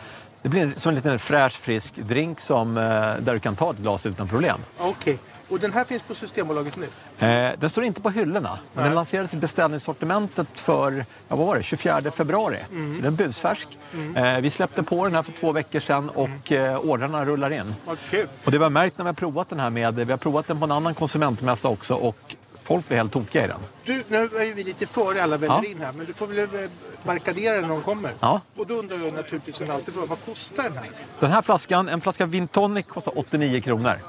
det 0.41 0.49
blir 0.49 0.73
som 0.75 0.89
en 0.89 0.95
liten 0.95 1.19
fräsch, 1.19 1.53
frisk 1.53 1.95
drink 1.95 2.39
som, 2.39 2.77
eh, 2.77 2.83
där 2.83 3.33
du 3.33 3.39
kan 3.39 3.55
ta 3.55 3.71
ett 3.71 3.77
glas 3.77 4.05
utan 4.05 4.27
problem. 4.27 4.59
Okej. 4.77 5.19
Och 5.49 5.59
den 5.59 5.73
här 5.73 5.83
finns 5.83 6.03
på 6.03 6.15
Systembolaget 6.15 6.77
nu? 6.77 6.87
Eh, 7.27 7.51
den 7.59 7.69
står 7.69 7.83
inte 7.83 8.01
på 8.01 8.09
hyllorna. 8.09 8.59
Men 8.73 8.83
den 8.83 8.95
lanserades 8.95 9.33
i 9.33 9.37
beställningssortimentet 9.37 10.47
för 10.53 11.05
ja, 11.27 11.35
vad 11.35 11.47
var 11.47 11.55
det, 11.55 11.63
24 11.63 12.11
februari. 12.11 12.57
Så 12.95 13.01
den 13.01 13.05
är 13.05 13.11
busfärsk. 13.11 13.79
Eh, 14.15 14.39
vi 14.39 14.49
släppte 14.49 14.83
på 14.83 15.05
den 15.05 15.15
här 15.15 15.23
för 15.23 15.31
två 15.31 15.51
veckor 15.51 15.79
sedan 15.79 16.09
och 16.09 16.51
eh, 16.51 16.79
ordrarna 16.79 17.25
rullar 17.25 17.53
in. 17.53 17.75
Kul! 18.09 18.27
Och 18.45 18.51
det 18.51 18.57
vi 18.57 18.63
har 18.63 18.69
märkt 18.69 18.97
när 18.97 19.05
vi 19.05 19.09
har 19.09 19.13
provat 19.13 19.49
den 19.49 19.59
här 19.59 19.69
med, 19.69 19.95
vi 19.95 20.11
har 20.11 20.17
provat 20.17 20.47
den 20.47 20.59
på 20.59 20.65
en 20.65 20.71
annan 20.71 20.93
konsumentmässa 20.93 21.69
också 21.69 21.95
och 21.95 22.35
folk 22.65 22.87
blir 22.87 22.97
helt 22.97 23.13
tokiga 23.13 23.45
i 23.45 23.47
den. 23.47 23.59
Du, 23.85 24.03
nu 24.07 24.17
är 24.17 24.53
vi 24.53 24.63
lite 24.63 24.85
före 24.85 25.23
alla 25.23 25.37
väller 25.37 25.55
Ja. 25.63 25.65
in 25.65 25.81
här, 25.81 25.91
men 25.91 26.05
du 26.05 26.13
får 26.13 26.27
väl 26.27 26.39
eh, 26.39 26.69
barrikadera 27.03 27.61
när 27.61 27.69
de 27.69 27.81
kommer? 27.81 28.11
Ja. 28.19 28.41
Och 28.55 28.67
då 28.67 28.73
undrar 28.73 28.97
jag 28.97 29.13
naturligtvis 29.13 29.55
som 29.55 29.69
alltid, 29.69 29.93
vad 29.93 30.25
kostar 30.25 30.63
den 30.63 30.77
här? 30.77 30.89
Den 31.19 31.31
här 31.31 31.41
flaskan, 31.41 31.89
en 31.89 32.01
flaska 32.01 32.25
Vin 32.25 32.47
Tonic 32.47 32.85
kostar 32.85 33.19
89 33.19 33.61
kronor. 33.61 33.99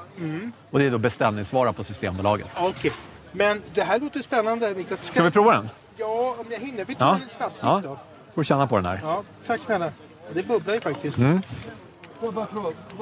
Och 0.71 0.79
det 0.79 0.85
är 0.85 0.91
då 0.91 0.97
beställningsvara 0.97 1.73
på 1.73 1.83
Systembolaget. 1.83 2.47
Ja, 2.55 2.67
Okej. 2.67 2.91
Men 3.31 3.61
det 3.73 3.83
här 3.83 3.99
låter 3.99 4.19
spännande, 4.19 4.69
Niklas. 4.73 4.99
Ska 5.03 5.23
vi 5.23 5.31
prova 5.31 5.51
den? 5.51 5.69
Ja, 5.97 6.35
om 6.39 6.45
jag 6.49 6.59
hinner. 6.59 6.85
Vi 6.85 6.95
tar 6.95 7.05
Ja. 7.05 7.15
en 7.23 7.29
snabbsikt 7.29 7.63
ja. 7.63 7.81
då. 7.83 7.99
Får 8.35 8.43
känna 8.43 8.67
på 8.67 8.75
den 8.75 8.85
här. 8.85 8.99
Ja, 9.03 9.23
tack 9.45 9.61
snälla. 9.63 9.91
Det 10.33 10.47
bubblar 10.47 10.73
ju 10.73 10.81
faktiskt. 10.81 11.17
Mm. 11.17 11.41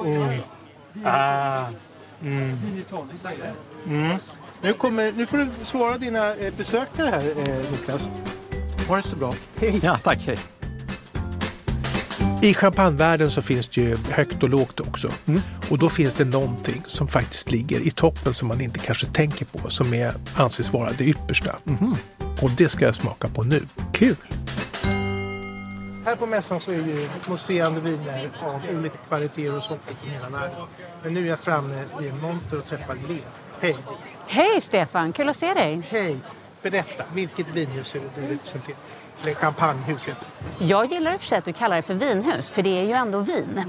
Mm. 0.00 0.40
Ah. 1.04 1.64
Mm. 2.22 2.58
Mm. 4.62 4.72
Nu, 4.72 4.72
kommer, 4.72 5.12
nu 5.12 5.26
får 5.26 5.38
du 5.38 5.48
svara 5.62 5.98
dina 5.98 6.34
eh, 6.34 6.54
besökare 6.56 7.10
här, 7.10 7.28
eh, 7.28 7.70
Niklas. 7.70 8.02
Ha 8.88 8.96
det 8.96 9.02
så 9.02 9.16
bra. 9.16 9.34
Hej! 9.56 9.80
Ja, 9.82 9.98
tack. 9.98 10.26
Hej. 10.26 10.38
I 12.42 12.54
champagnevärlden 12.54 13.30
så 13.30 13.42
finns 13.42 13.68
det 13.68 13.80
ju 13.80 13.96
högt 14.10 14.42
och 14.42 14.48
lågt 14.48 14.80
också. 14.80 15.10
Och 15.70 15.78
då 15.78 15.88
finns 15.88 16.14
det 16.14 16.24
någonting 16.24 16.82
som 16.86 17.08
faktiskt 17.08 17.50
ligger 17.50 17.86
i 17.86 17.90
toppen 17.90 18.34
som 18.34 18.48
man 18.48 18.60
inte 18.60 18.78
kanske 18.78 19.06
tänker 19.06 19.44
på, 19.44 19.70
som 19.70 19.94
är, 19.94 20.14
anses 20.36 20.72
vara 20.72 20.92
det 20.98 21.04
yppersta. 21.04 21.56
Och 22.42 22.50
det 22.50 22.68
ska 22.68 22.84
jag 22.84 22.94
smaka 22.94 23.28
på 23.28 23.42
nu. 23.42 23.62
Kul! 23.92 24.16
Här 26.04 26.16
på 26.16 26.26
mässan 26.26 26.60
så 26.60 26.72
är 26.72 26.78
det 26.78 27.28
mousserande 27.28 27.80
viner 27.80 28.30
av 28.40 28.60
olika 28.78 28.96
kvaliteter 29.08 29.56
och 29.56 29.62
sorter 29.62 29.94
från 29.94 30.10
hela 30.10 30.28
världen. 30.28 30.66
Men 31.02 31.14
nu 31.14 31.24
är 31.24 31.28
jag 31.28 31.38
framme 31.38 31.84
vid 32.00 32.10
en 32.10 32.20
monter 32.20 32.58
och 32.58 32.64
träffar 32.64 32.96
Linn. 33.08 33.20
Hej! 33.60 33.76
Hej 34.26 34.60
Stefan, 34.60 35.12
kul 35.12 35.28
att 35.28 35.36
se 35.36 35.54
dig. 35.54 35.82
Hej! 35.90 36.16
Berätta, 36.62 37.04
vilket 37.12 37.48
vinhus 37.48 37.94
är 37.94 38.00
det 38.00 38.20
du 38.20 38.34
representerar? 38.34 38.78
Eller 39.22 39.34
champagnehus 39.34 40.08
heter 40.08 40.26
det. 40.58 40.64
Jag 40.64 40.92
gillar 40.92 41.12
i 41.12 41.16
och 41.16 41.20
för 41.20 41.26
sig 41.26 41.38
att 41.38 41.44
du 41.44 41.52
kallar 41.52 41.76
det 41.76 41.82
för 41.82 41.94
vinhus, 41.94 42.50
för 42.50 42.62
det 42.62 42.80
är 42.80 42.84
ju 42.84 42.92
ändå 42.92 43.18
vin. 43.18 43.62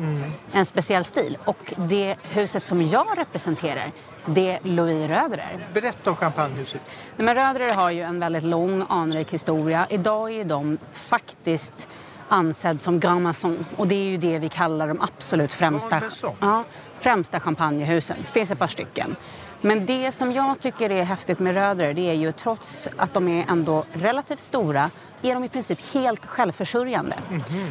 En 0.51 0.65
speciell 0.65 1.03
stil. 1.05 1.37
Och 1.45 1.73
det 1.77 2.15
huset 2.23 2.67
som 2.67 2.81
jag 2.81 3.07
representerar, 3.17 3.91
det 4.25 4.51
är 4.51 4.59
Louis 4.63 5.09
Röderer. 5.09 5.67
Berätta 5.73 6.09
om 6.09 6.15
champagnehuset. 6.15 6.81
Nej, 7.15 7.25
Men 7.25 7.35
Röderer 7.35 7.73
har 7.73 7.91
ju 7.91 8.01
en 8.01 8.19
väldigt 8.19 8.43
lång 8.43 8.85
anrik 8.89 9.33
historia. 9.33 9.87
Idag 9.89 10.31
är 10.31 10.45
de 10.45 10.77
faktiskt 10.91 11.89
ansedd 12.29 12.81
som 12.81 12.99
Grand 12.99 13.21
Maison 13.23 13.65
och 13.77 13.87
det 13.87 13.95
är 13.95 14.09
ju 14.09 14.17
det 14.17 14.39
vi 14.39 14.49
kallar 14.49 14.87
de 14.87 15.01
absolut 15.01 15.53
främsta, 15.53 16.01
ja, 16.39 16.63
främsta 16.99 17.39
champagnehusen. 17.39 18.17
Det 18.19 18.27
finns 18.27 18.51
ett 18.51 18.59
par 18.59 18.67
stycken. 18.67 19.15
Men 19.61 19.85
det 19.85 20.11
som 20.11 20.31
jag 20.31 20.59
tycker 20.59 20.89
är 20.89 21.03
häftigt 21.03 21.39
med 21.39 21.53
Röderer 21.53 21.93
det 21.93 22.09
är 22.09 22.13
ju 22.13 22.31
trots 22.31 22.87
att 22.97 23.13
de 23.13 23.27
är 23.27 23.45
ändå 23.49 23.83
relativt 23.93 24.39
stora 24.39 24.89
är 25.21 25.33
de 25.33 25.43
i 25.43 25.49
princip 25.49 25.93
helt 25.93 26.25
självförsörjande. 26.25 27.15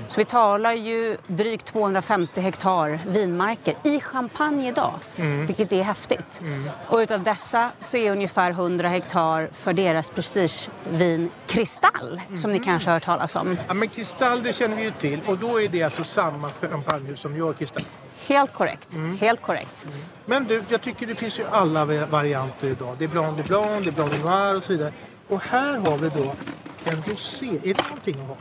Så 0.09 0.21
vi 0.21 0.25
talar 0.25 0.73
ju 0.73 1.17
drygt 1.27 1.67
250 1.67 2.41
hektar 2.41 3.01
vinmarker 3.07 3.75
i 3.83 4.01
Champagne 4.01 4.69
idag, 4.69 4.95
vilket 5.47 5.73
är 5.73 5.83
häftigt. 5.83 6.41
Och 6.89 6.99
utav 6.99 7.23
dessa 7.23 7.71
så 7.81 7.97
är 7.97 8.13
ungefär 8.13 8.51
100 8.51 8.89
hektar 8.89 9.49
för 9.53 9.73
deras 9.73 10.11
prestigevin 10.11 11.31
Kristall, 11.47 12.21
som 12.35 12.53
ni 12.53 12.59
kanske 12.59 12.91
har 12.91 12.95
hört 12.95 13.05
talas 13.05 13.37
om. 13.37 13.57
Ja, 13.69 13.75
men 13.75 13.89
Kristall 13.89 14.43
det 14.43 14.53
känner 14.53 14.77
vi 14.77 14.85
ju 14.85 14.91
till 14.91 15.21
och 15.27 15.39
då 15.39 15.61
är 15.61 15.69
det 15.69 15.83
alltså 15.83 16.05
samma 16.05 16.51
champagnehus 16.61 17.21
som 17.21 17.37
gör 17.37 17.53
Kristall. 17.53 17.85
Helt 18.29 18.53
korrekt. 18.53 18.97
Helt 19.21 19.43
korrekt. 19.43 19.87
Men 20.27 20.45
du, 20.45 20.63
jag 20.69 20.81
tycker 20.83 21.07
det 21.07 21.15
finns 21.15 21.39
ju 21.39 21.45
alla 21.51 21.85
va- 21.85 22.07
varianter 22.11 22.69
idag. 22.69 22.97
Det 22.99 23.05
är 23.05 23.09
Blanc 23.09 23.37
de 23.37 23.43
Blanc, 23.43 23.85
det 23.85 23.91
är 23.91 23.93
Blanc 23.93 24.13
de 24.13 24.19
Noir 24.19 24.57
och 24.57 24.63
så 24.63 24.73
vidare. 24.73 24.93
Och 25.29 25.43
här 25.43 25.79
har 25.79 25.99
vi 25.99 26.09
då 26.09 26.35
en 26.85 27.03
rosé. 27.07 27.47
Är 27.47 27.75
det 27.75 27.83
någonting 27.89 28.21
att 28.21 28.29
ha? 28.29 28.37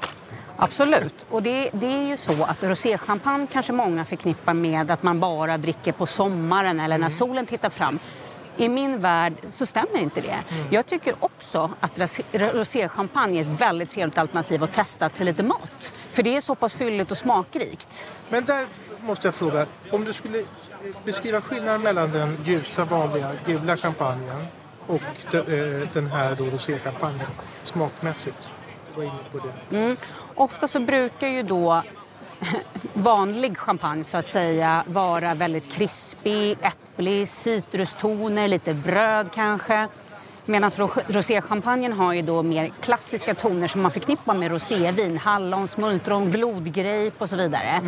Absolut. 0.57 1.25
Och 1.29 1.43
det, 1.43 1.69
det 1.73 1.85
är 1.87 2.07
ju 2.07 2.17
så 2.17 2.43
att 2.43 2.63
roséchampagne 2.63 3.47
kanske 3.51 3.73
många 3.73 4.05
förknippar 4.05 4.53
med 4.53 4.91
att 4.91 5.03
man 5.03 5.19
bara 5.19 5.57
dricker 5.57 5.91
på 5.91 6.05
sommaren 6.05 6.79
eller 6.79 6.97
när 6.97 7.09
solen 7.09 7.45
tittar 7.45 7.69
fram. 7.69 7.99
I 8.57 8.69
min 8.69 9.01
värld 9.01 9.33
så 9.51 9.65
stämmer 9.65 9.97
inte 9.99 10.21
det. 10.21 10.35
Jag 10.69 10.85
tycker 10.85 11.15
också 11.19 11.71
att 11.79 11.97
ros- 11.99 12.21
roséchampagne 12.53 13.37
är 13.37 13.41
ett 13.41 13.61
väldigt 13.61 13.89
trevligt 13.91 14.17
alternativ 14.17 14.63
att 14.63 14.73
testa 14.73 15.09
till 15.09 15.25
lite 15.25 15.43
mat. 15.43 15.93
För 16.09 16.23
det 16.23 16.35
är 16.37 16.41
så 16.41 16.55
pass 16.55 16.75
fylligt 16.75 17.11
och 17.11 17.17
smakrikt. 17.17 18.09
Men 18.29 18.45
där 18.45 18.65
måste 19.05 19.27
jag 19.27 19.35
fråga, 19.35 19.65
om 19.91 20.03
du 20.03 20.13
skulle 20.13 20.39
eh, 20.39 20.45
beskriva 21.05 21.41
skillnaden 21.41 21.81
mellan 21.81 22.11
den 22.11 22.37
ljusa 22.43 22.85
vanliga 22.85 23.31
gula 23.45 23.77
champagnen 23.77 24.45
och 24.87 25.01
de, 25.31 25.37
eh, 25.37 25.87
den 25.93 26.07
här 26.07 26.35
roséchampagnen 26.35 27.27
smakmässigt. 27.63 28.53
Var 28.95 29.03
inne 29.03 29.13
på 29.31 29.37
det. 29.37 29.77
Mm. 29.77 29.97
Ofta 30.35 30.67
så 30.67 30.79
brukar 30.79 31.27
ju 31.27 31.43
då 31.43 31.83
vanlig 32.93 33.57
champagne 33.57 34.03
så 34.03 34.17
att 34.17 34.27
säga 34.27 34.83
vara 34.87 35.33
väldigt 35.33 35.71
krispig, 35.71 36.57
äpplig, 36.61 37.27
citrustoner, 37.27 38.47
lite 38.47 38.73
bröd 38.73 39.31
kanske. 39.31 39.87
Medan 40.47 40.69
ro- 40.77 40.89
roséchampagnen 41.07 41.93
har 41.93 42.13
ju 42.13 42.21
då 42.21 42.43
mer 42.43 42.71
klassiska 42.81 43.33
toner 43.35 43.67
som 43.67 43.81
man 43.81 43.91
förknippar 43.91 44.33
med 44.33 44.51
rosévin. 44.51 45.17
Hallon, 45.17 45.67
smultron, 45.67 46.31
blodgrape 46.31 47.11
och 47.17 47.29
så 47.29 47.35
vidare. 47.37 47.81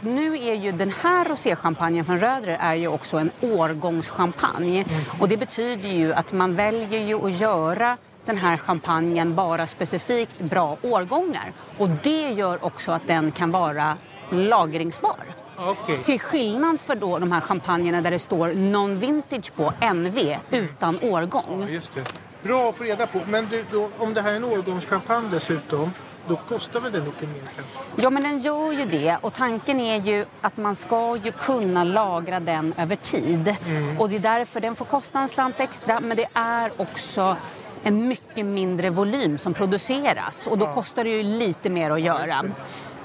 Nu 0.00 0.34
är 0.38 0.54
ju 0.54 0.72
den 0.72 0.92
här 1.02 1.24
roséchampagnen 1.24 2.04
från 2.04 2.18
Rödre 2.18 2.56
är 2.56 2.74
ju 2.74 2.88
också 2.88 3.16
en 3.18 3.30
årgångschampagne. 3.40 4.84
Och 5.20 5.28
det 5.28 5.36
betyder 5.36 5.88
ju 5.88 6.12
att 6.14 6.32
man 6.32 6.54
väljer 6.54 7.00
ju 7.00 7.26
att 7.26 7.40
göra 7.40 7.96
den 8.24 8.38
här 8.38 8.56
champagnen 8.56 9.34
bara 9.34 9.66
specifikt 9.66 10.38
bra 10.40 10.76
årgångar. 10.82 11.52
Och 11.78 11.88
det 11.88 12.30
gör 12.30 12.64
också 12.64 12.92
att 12.92 13.06
den 13.06 13.32
kan 13.32 13.50
vara 13.50 13.96
lagringsbar. 14.30 15.35
Okej. 15.58 16.02
Till 16.02 16.20
skillnad 16.20 16.80
för 16.80 16.94
då 16.94 17.18
de 17.18 17.32
här 17.32 17.40
champagnerna 17.40 18.00
där 18.00 18.10
det 18.10 18.18
står 18.18 18.48
non-vintage 18.48 19.52
på, 19.56 19.72
NV, 19.94 20.36
utan 20.50 20.98
årgång. 21.02 21.66
Just 21.70 21.92
det. 21.92 22.04
Bra 22.42 22.68
att 22.68 22.76
få 22.76 22.84
reda 22.84 23.06
på. 23.06 23.20
Men 23.28 23.46
du, 23.50 23.64
då, 23.72 23.88
om 23.98 24.14
det 24.14 24.20
här 24.20 24.32
är 24.32 24.36
en 24.36 24.44
årgångschampagne 24.44 25.28
dessutom, 25.30 25.92
då 26.28 26.36
kostar 26.48 26.80
väl 26.80 26.92
den 26.92 27.04
lite 27.04 27.26
mer 27.26 27.34
kanske? 27.34 28.02
Ja, 28.02 28.10
men 28.10 28.22
den 28.22 28.38
gör 28.38 28.72
ju 28.72 28.84
det. 28.84 29.16
Och 29.20 29.32
tanken 29.32 29.80
är 29.80 30.00
ju 30.00 30.24
att 30.40 30.56
man 30.56 30.74
ska 30.74 31.16
ju 31.24 31.32
kunna 31.32 31.84
lagra 31.84 32.40
den 32.40 32.74
över 32.78 32.96
tid. 32.96 33.56
Och 33.98 34.08
det 34.08 34.16
är 34.16 34.20
därför 34.20 34.60
den 34.60 34.76
får 34.76 34.84
kosta 34.84 35.20
en 35.20 35.28
slant 35.28 35.60
extra, 35.60 36.00
men 36.00 36.16
det 36.16 36.26
är 36.34 36.72
också 36.76 37.36
en 37.82 38.08
mycket 38.08 38.46
mindre 38.46 38.90
volym 38.90 39.38
som 39.38 39.54
produceras 39.54 40.46
och 40.46 40.58
då 40.58 40.72
kostar 40.74 41.04
det 41.04 41.10
ju 41.10 41.22
lite 41.22 41.70
mer 41.70 41.90
att 41.90 42.00
göra. 42.00 42.44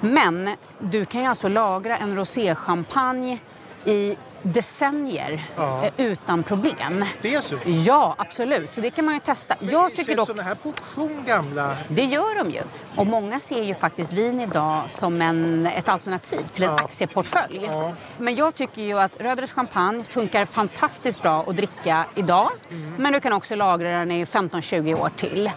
Men 0.02 0.50
du 0.80 1.06
kan 1.06 1.22
ju 1.22 1.28
alltså 1.28 1.48
lagra 1.48 1.98
en 1.98 2.16
roséchampagne 2.16 3.40
i 3.86 4.18
decennier 4.44 5.42
Ja. 5.56 5.84
eh, 5.86 5.92
utan 5.98 6.44
problem. 6.44 7.06
Det 7.22 7.36
är 7.36 7.42
så? 7.42 7.56
Ja, 7.66 8.16
absolut. 8.18 8.74
Så 8.76 8.82
det 8.82 8.90
kan 8.90 9.06
man 9.06 9.14
ju 9.14 9.20
testa. 9.20 9.56
Jag 9.60 9.96
tycker 9.96 10.16
dock... 10.16 10.28
sådana 10.28 10.44
här 10.44 10.56
på 10.56 10.70
auktion 10.70 11.24
gamla? 11.26 11.76
Det 11.88 12.04
gör 12.06 12.44
de 12.44 12.52
ju. 12.52 12.62
Och 12.96 13.08
många 13.08 13.40
ser 13.40 13.64
ju 13.64 13.74
faktiskt 13.76 14.14
vin 14.14 14.40
idag 14.42 14.82
som 14.88 15.22
en, 15.22 15.66
ett 15.68 15.90
alternativ 15.90 16.42
till 16.54 16.64
en 16.64 16.70
Ja. 16.70 16.80
aktieportfölj. 16.80 17.66
Ja. 17.68 17.94
Men 18.18 18.36
jag 18.36 18.56
tycker 18.56 18.82
ju 18.82 19.00
att 19.00 19.22
Rödres 19.22 19.54
champagne 19.54 20.04
funkar 20.04 20.46
fantastiskt 20.46 21.22
bra 21.22 21.44
att 21.48 21.56
dricka 21.58 22.06
idag. 22.16 22.50
Mm. 22.72 22.96
Men 22.98 23.14
du 23.14 23.20
kan 23.20 23.34
också 23.34 23.56
lagra 23.56 23.90
den 23.90 24.12
i 24.12 24.26
15-20 24.26 25.02
år 25.02 25.10
till. 25.16 25.52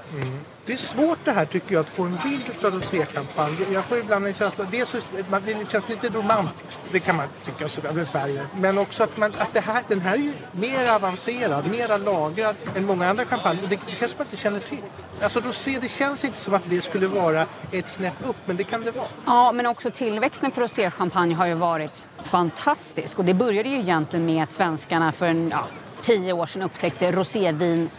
Det 0.67 0.73
är 0.73 0.77
svårt 0.77 1.19
det 1.25 1.33
här 1.33 1.45
tycker 1.45 1.75
jag 1.75 1.81
att 1.81 1.91
få 1.91 2.03
en 2.03 2.19
bild 2.25 2.65
av 2.65 2.75
roséchampagne. 2.75 3.57
Jag 3.73 3.85
får 3.85 3.99
ibland 3.99 4.27
en 4.27 4.35
känsla, 4.35 4.67
det, 4.71 4.87
så, 4.87 4.99
det 5.47 5.71
känns 5.71 5.89
lite 5.89 6.09
romantiskt, 6.09 6.93
det 6.93 7.01
kan 7.01 7.17
man 7.17 7.27
tycka 7.45 7.69
så 7.69 7.81
med 7.93 8.09
färger. 8.09 8.47
Men 8.57 8.79
också 8.79 9.03
att, 9.03 9.17
man, 9.17 9.33
att 9.39 9.53
det 9.53 9.61
här, 9.61 9.83
den 9.89 10.01
här 10.01 10.15
är 10.15 10.19
ju 10.19 10.33
mer 10.53 10.93
avancerad, 10.93 11.71
mer 11.71 11.99
lagrad 11.99 12.57
än 12.77 12.87
många 12.87 13.09
andra 13.09 13.25
champagne. 13.25 13.61
Det, 13.63 13.69
det 13.69 13.93
kanske 13.99 14.19
man 14.19 14.27
inte 14.27 14.37
känner 14.37 14.59
till. 14.59 14.79
Alltså 15.23 15.41
rosé, 15.41 15.79
det 15.81 15.89
känns 15.89 16.25
inte 16.25 16.39
som 16.39 16.55
att 16.55 16.63
det 16.67 16.81
skulle 16.81 17.07
vara 17.07 17.47
ett 17.73 17.89
snäpp 17.89 18.29
upp, 18.29 18.37
men 18.45 18.57
det 18.57 18.65
kan 18.65 18.81
det 18.85 18.91
vara. 18.91 19.07
Ja, 19.27 19.53
men 19.53 19.67
också 19.67 19.91
tillväxten 19.91 20.51
för 20.51 20.63
roséchampagne 20.63 21.35
har 21.35 21.47
ju 21.47 21.55
varit 21.55 22.03
fantastisk. 22.23 23.19
Och 23.19 23.25
det 23.25 23.35
började 23.35 23.69
ju 23.69 23.79
egentligen 23.79 24.27
med 24.27 24.43
att 24.43 24.51
svenskarna 24.53 25.13
för 25.13 25.27
en, 25.27 25.49
ja, 25.49 25.67
tio 26.01 26.33
år 26.33 26.47
sedan 26.47 26.63
upptäckte 26.63 27.13
rosévin 27.13 27.91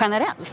generellt. 0.00 0.52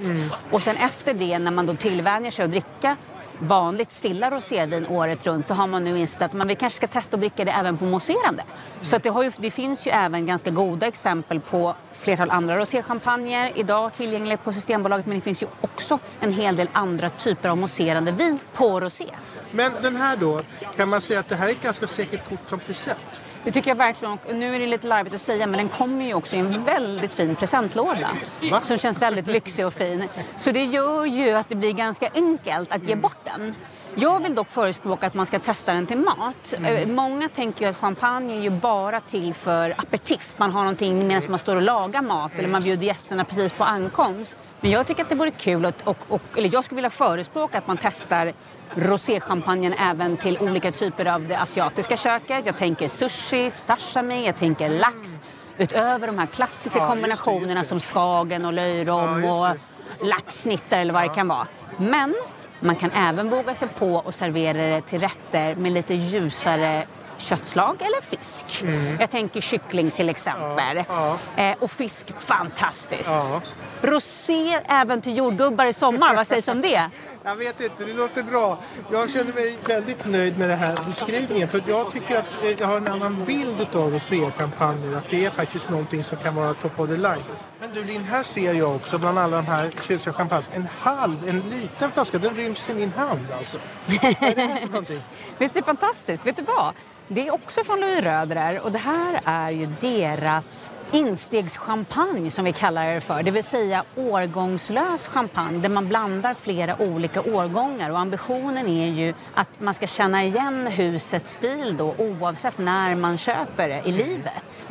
Och 0.51 0.61
sen 0.61 0.77
efter 0.77 1.13
det, 1.13 1.39
när 1.39 1.51
man 1.51 1.65
då 1.65 1.75
tillvänjer 1.75 2.31
sig 2.31 2.45
att 2.45 2.51
dricka 2.51 2.97
vanligt 3.41 3.91
stilla 3.91 4.31
rosévin 4.31 4.87
året 4.87 5.27
runt 5.27 5.47
så 5.47 5.53
har 5.53 5.67
man 5.67 5.83
nu 5.83 5.99
insett 5.99 6.21
att 6.21 6.33
man 6.33 6.47
vi 6.47 6.55
kanske 6.55 6.77
ska 6.77 6.87
testa 6.87 7.15
att 7.15 7.19
dricka 7.19 7.45
det 7.45 7.51
även 7.51 7.77
på 7.77 7.85
mousserande. 7.85 8.43
Så 8.81 8.95
att 8.95 9.03
det, 9.03 9.09
har 9.09 9.23
ju, 9.23 9.31
det 9.39 9.51
finns 9.51 9.87
ju 9.87 9.91
även 9.91 10.25
ganska 10.25 10.49
goda 10.49 10.87
exempel 10.87 11.39
på 11.39 11.75
flertal 11.93 12.31
andra 12.31 12.57
roséchampagner 12.57 13.51
idag 13.55 13.93
tillgängliga 13.93 14.37
på 14.37 14.51
Systembolaget 14.51 15.05
men 15.05 15.15
det 15.15 15.21
finns 15.21 15.43
ju 15.43 15.47
också 15.61 15.99
en 16.19 16.33
hel 16.33 16.55
del 16.55 16.69
andra 16.73 17.09
typer 17.09 17.49
av 17.49 17.57
mousserande 17.57 18.11
vin 18.11 18.39
på 18.53 18.79
rosé. 18.79 19.05
Men 19.51 19.71
den 19.81 19.95
här 19.95 20.17
då, 20.17 20.41
kan 20.77 20.89
man 20.89 21.01
säga 21.01 21.19
att 21.19 21.27
det 21.27 21.35
här 21.35 21.47
är 21.47 21.51
ett 21.51 21.63
ganska 21.63 21.87
säkert 21.87 22.29
kort 22.29 22.49
som 22.49 22.59
present? 22.59 23.23
Det 23.43 23.51
tycker 23.51 23.71
jag 23.71 23.75
verkligen. 23.75 24.17
Nu 24.33 24.55
är 24.55 24.59
det 24.59 24.67
lite 24.67 24.87
larvigt 24.87 25.15
att 25.15 25.21
säga 25.21 25.47
men 25.47 25.57
den 25.57 25.69
kommer 25.69 26.05
ju 26.05 26.13
också 26.13 26.35
i 26.35 26.39
en 26.39 26.63
väldigt 26.63 27.13
fin 27.13 27.35
presentlåda. 27.35 28.09
Va? 28.51 28.61
Som 28.61 28.77
känns 28.77 29.01
väldigt 29.01 29.27
lyxig 29.27 29.65
och 29.65 29.73
fin. 29.73 30.07
Så 30.37 30.51
det 30.51 30.63
gör 30.65 31.05
ju 31.05 31.31
att 31.31 31.49
det 31.49 31.55
blir 31.55 31.73
ganska 31.73 32.09
enkelt 32.13 32.71
att 32.71 32.83
ge 32.83 32.95
bort 32.95 33.17
den. 33.23 33.53
Jag 33.95 34.23
vill 34.23 34.35
dock 34.35 34.49
förespråka 34.49 35.07
att 35.07 35.13
man 35.13 35.25
ska 35.25 35.39
testa 35.39 35.73
den 35.73 35.87
till 35.87 35.97
mat. 35.97 36.53
Eh, 36.63 36.87
Många 36.87 37.29
tänker 37.29 37.65
ju 37.65 37.71
att 37.71 37.77
champagne 37.77 38.37
är 38.37 38.41
ju 38.41 38.49
bara 38.49 38.99
till 38.99 39.33
för 39.33 39.69
aperitif. 39.77 40.33
Man 40.37 40.51
har 40.51 40.61
någonting 40.61 41.07
medan 41.07 41.23
man 41.29 41.39
står 41.39 41.55
och 41.55 41.61
lagar 41.61 42.01
mat 42.01 42.31
eller 42.35 42.49
man 42.49 42.61
bjuder 42.61 42.85
gästerna 42.85 43.23
precis 43.23 43.53
på 43.53 43.63
ankomst. 43.63 44.37
Men 44.61 44.71
jag 44.71 44.87
tycker 44.87 45.03
att 45.03 45.09
det 45.09 45.15
vore 45.15 45.31
kul, 45.31 45.65
att, 45.65 45.87
och, 45.87 45.97
och, 46.07 46.21
eller 46.37 46.49
jag 46.53 46.63
skulle 46.63 46.75
vilja 46.75 46.89
förespråka 46.89 47.57
att 47.57 47.67
man 47.67 47.77
testar 47.81 48.33
roséchampagnen 48.75 49.73
även 49.73 50.17
till 50.17 50.37
olika 50.39 50.71
typer 50.71 51.05
av 51.05 51.27
det 51.27 51.35
asiatiska 51.39 51.97
köket. 51.97 52.45
Jag 52.45 52.57
tänker 52.57 52.87
sushi, 52.87 53.49
sashimi, 53.49 54.25
jag 54.25 54.35
tänker 54.35 54.69
lax. 54.69 55.19
Utöver 55.57 56.07
de 56.07 56.17
här 56.17 56.25
klassiska 56.25 56.79
Ja, 56.79 56.83
just 56.83 56.89
det, 56.89 56.95
kombinationerna 56.95 57.59
just 57.59 57.63
det. 57.63 57.67
som 57.69 57.79
skagen 57.79 58.45
och 58.45 58.53
löjrom 58.53 59.23
Ja, 59.23 59.51
och 59.99 60.07
laxsnittar 60.07 60.79
eller 60.79 60.93
vad 60.93 61.03
det 61.03 61.09
kan 61.15 61.27
vara. 61.27 61.47
Men 61.77 62.15
man 62.59 62.75
kan 62.75 62.91
även 62.91 63.29
våga 63.29 63.55
sig 63.55 63.67
på 63.67 63.95
och 63.95 64.13
servera 64.15 64.57
det 64.57 64.81
till 64.81 64.99
rätter 64.99 65.55
med 65.55 65.71
lite 65.71 65.93
ljusare 65.93 66.85
köttslag 67.17 67.75
eller 67.81 68.01
fisk. 68.01 68.63
Jag 68.99 69.09
tänker 69.09 69.41
kyckling 69.41 69.91
till 69.91 70.09
exempel. 70.09 70.77
Mm. 70.77 70.85
Ja, 70.89 71.17
Eh, 71.35 71.55
och 71.59 71.71
fisk, 71.71 72.07
fantastiskt. 72.19 73.09
Ja. 73.11 73.41
Rosé 73.81 74.59
även 74.67 75.01
till 75.01 75.17
jordgubbar 75.17 75.65
i 75.65 75.73
sommar, 75.73 76.15
vad 76.15 76.27
sägs 76.27 76.47
om 76.47 76.61
det? 76.61 76.89
Jag 77.23 77.35
vet 77.35 77.61
inte, 77.61 77.85
det 77.85 77.93
låter 77.93 78.23
bra. 78.23 78.59
Jag 78.91 79.09
känner 79.09 79.33
mig 79.33 79.57
väldigt 79.67 80.05
nöjd 80.05 80.37
med 80.37 80.49
den 80.49 80.57
här 80.57 80.77
beskrivningen. 80.85 81.47
För 81.47 81.61
jag 81.67 81.91
tycker 81.91 82.17
att 82.17 82.43
eh, 82.43 82.49
jag 82.59 82.67
har 82.67 82.77
en 82.77 82.87
annan 82.87 83.25
bild 83.25 83.75
av 83.75 83.93
roséchampagner. 83.93 84.97
Att 84.97 85.09
det 85.09 85.25
är 85.25 85.29
faktiskt 85.29 85.69
någonting 85.69 86.03
som 86.03 86.17
kan 86.17 86.35
vara 86.35 86.53
top 86.53 86.79
of 86.79 86.89
the 86.89 86.95
line. 86.95 87.23
Men 87.59 87.73
du 87.73 87.83
Linn, 87.83 88.03
här 88.03 88.23
ser 88.23 88.53
jag 88.53 88.75
också 88.75 88.97
bland 88.97 89.19
alla 89.19 89.35
de 89.35 89.45
här 89.45 89.71
tjusiga 89.81 90.13
champagne. 90.13 90.47
En 90.53 90.67
halv, 90.79 91.29
en 91.29 91.39
liten 91.39 91.91
flaska, 91.91 92.17
den 92.17 92.35
ryms 92.35 92.69
i 92.69 92.73
min 92.73 92.91
hand 92.93 93.27
alltså. 93.37 93.57
Vad 93.85 94.03
är 94.03 94.35
det 94.35 94.41
här 94.41 94.59
för 94.59 94.67
någonting? 94.67 95.01
Visst 95.37 95.55
är 95.55 95.59
det 95.59 95.65
fantastiskt? 95.65 96.25
Vet 96.25 96.35
du 96.35 96.43
vad? 96.43 96.73
Det 97.13 97.27
är 97.27 97.33
också 97.33 97.63
från 97.63 97.79
Louis 97.79 98.01
Röderer 98.01 98.59
och 98.59 98.71
det 98.71 98.79
här 98.79 99.21
är 99.25 99.49
ju 99.51 99.69
deras 99.79 100.71
instegschampagne 100.91 102.31
som 102.31 102.45
vi 102.45 102.53
kallar 102.53 102.93
det 102.93 103.01
för. 103.01 103.23
Det 103.23 103.31
vill 103.31 103.43
säga 103.43 103.83
årgångslös 103.95 105.07
champagne 105.07 105.59
där 105.59 105.69
man 105.69 105.87
blandar 105.87 106.33
flera 106.33 106.81
olika 106.81 107.21
årgångar 107.21 107.89
och 107.89 107.99
ambitionen 107.99 108.67
är 108.67 108.87
ju 108.87 109.13
att 109.33 109.59
man 109.59 109.73
ska 109.73 109.87
känna 109.87 110.23
igen 110.23 110.67
husets 110.67 111.33
stil 111.33 111.75
då 111.77 111.95
oavsett 111.97 112.57
när 112.57 112.95
man 112.95 113.17
köper 113.17 113.69
det 113.69 113.81
i 113.85 113.91
livet. 113.91 114.67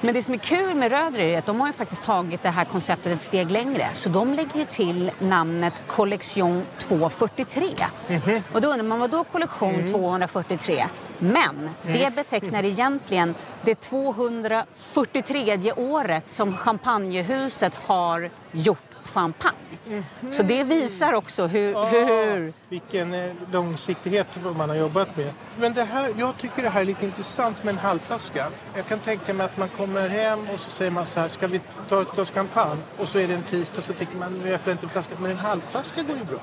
Men 0.00 0.14
det 0.14 0.22
som 0.22 0.34
är 0.34 0.38
kul 0.38 0.74
med 0.74 0.90
Röder 0.90 1.18
är 1.20 1.38
att 1.38 1.46
de 1.46 1.60
har 1.60 1.66
ju 1.66 1.72
faktiskt 1.72 2.02
tagit 2.02 2.42
det 2.42 2.50
här 2.50 2.64
konceptet 2.64 3.12
ett 3.12 3.22
steg 3.22 3.50
längre. 3.50 3.86
Så 3.94 4.08
de 4.08 4.34
lägger 4.34 4.58
ju 4.58 4.64
till 4.64 5.10
namnet 5.18 5.82
Collection 5.86 6.62
243. 6.78 7.64
Och 8.52 8.60
då 8.60 8.68
undrar 8.68 8.84
man, 8.84 8.98
vad 8.98 9.10
då 9.10 9.24
kollektion 9.24 9.86
243? 9.92 10.84
Men 11.20 11.70
det 11.82 12.14
betecknar 12.14 12.64
egentligen 12.64 13.34
det 13.62 13.80
243 13.80 15.72
året 15.72 16.28
som 16.28 16.56
champagnehuset 16.56 17.74
har 17.74 18.30
gjort 18.52 18.82
champagne. 19.02 19.56
Så 20.30 20.42
det 20.42 20.64
visar 20.64 21.12
också 21.12 21.46
hur... 21.46 21.74
hur 21.90 22.52
Vilken 22.68 23.14
eh, 23.14 23.32
långsiktighet 23.52 24.38
man 24.56 24.68
har 24.68 24.76
jobbat 24.76 25.16
med. 25.16 25.32
Men 25.58 25.72
det 25.74 25.84
här, 25.84 26.14
jag 26.18 26.36
tycker 26.36 26.62
det 26.62 26.68
här 26.68 26.80
är 26.80 26.84
lite 26.84 27.04
intressant 27.04 27.64
med 27.64 27.72
en 27.72 27.78
halvflaska. 27.78 28.50
Jag 28.76 28.86
kan 28.86 28.98
tänka 28.98 29.34
mig 29.34 29.46
att 29.46 29.56
man 29.56 29.68
kommer 29.68 30.08
hem 30.08 30.38
och 30.54 30.60
så 30.60 30.70
säger 30.70 30.90
man 30.90 31.06
så 31.06 31.20
här, 31.20 31.28
ska 31.28 31.46
vi 31.46 31.60
ta 31.88 32.02
ett 32.02 32.14
glas 32.14 32.30
champagne? 32.30 32.80
Och 32.96 33.08
så 33.08 33.18
är 33.18 33.28
det 33.28 33.34
en 33.34 33.42
tisdag 33.42 33.82
så 33.82 33.92
tycker 33.92 34.16
man, 34.16 34.40
vi 34.44 34.54
öppnar 34.54 34.72
inte 34.72 34.86
en 34.86 34.90
flaska. 34.90 35.14
Men 35.18 35.30
en 35.30 35.38
halvflaska 35.38 36.02
går 36.02 36.16
ju 36.16 36.24
bra. 36.24 36.38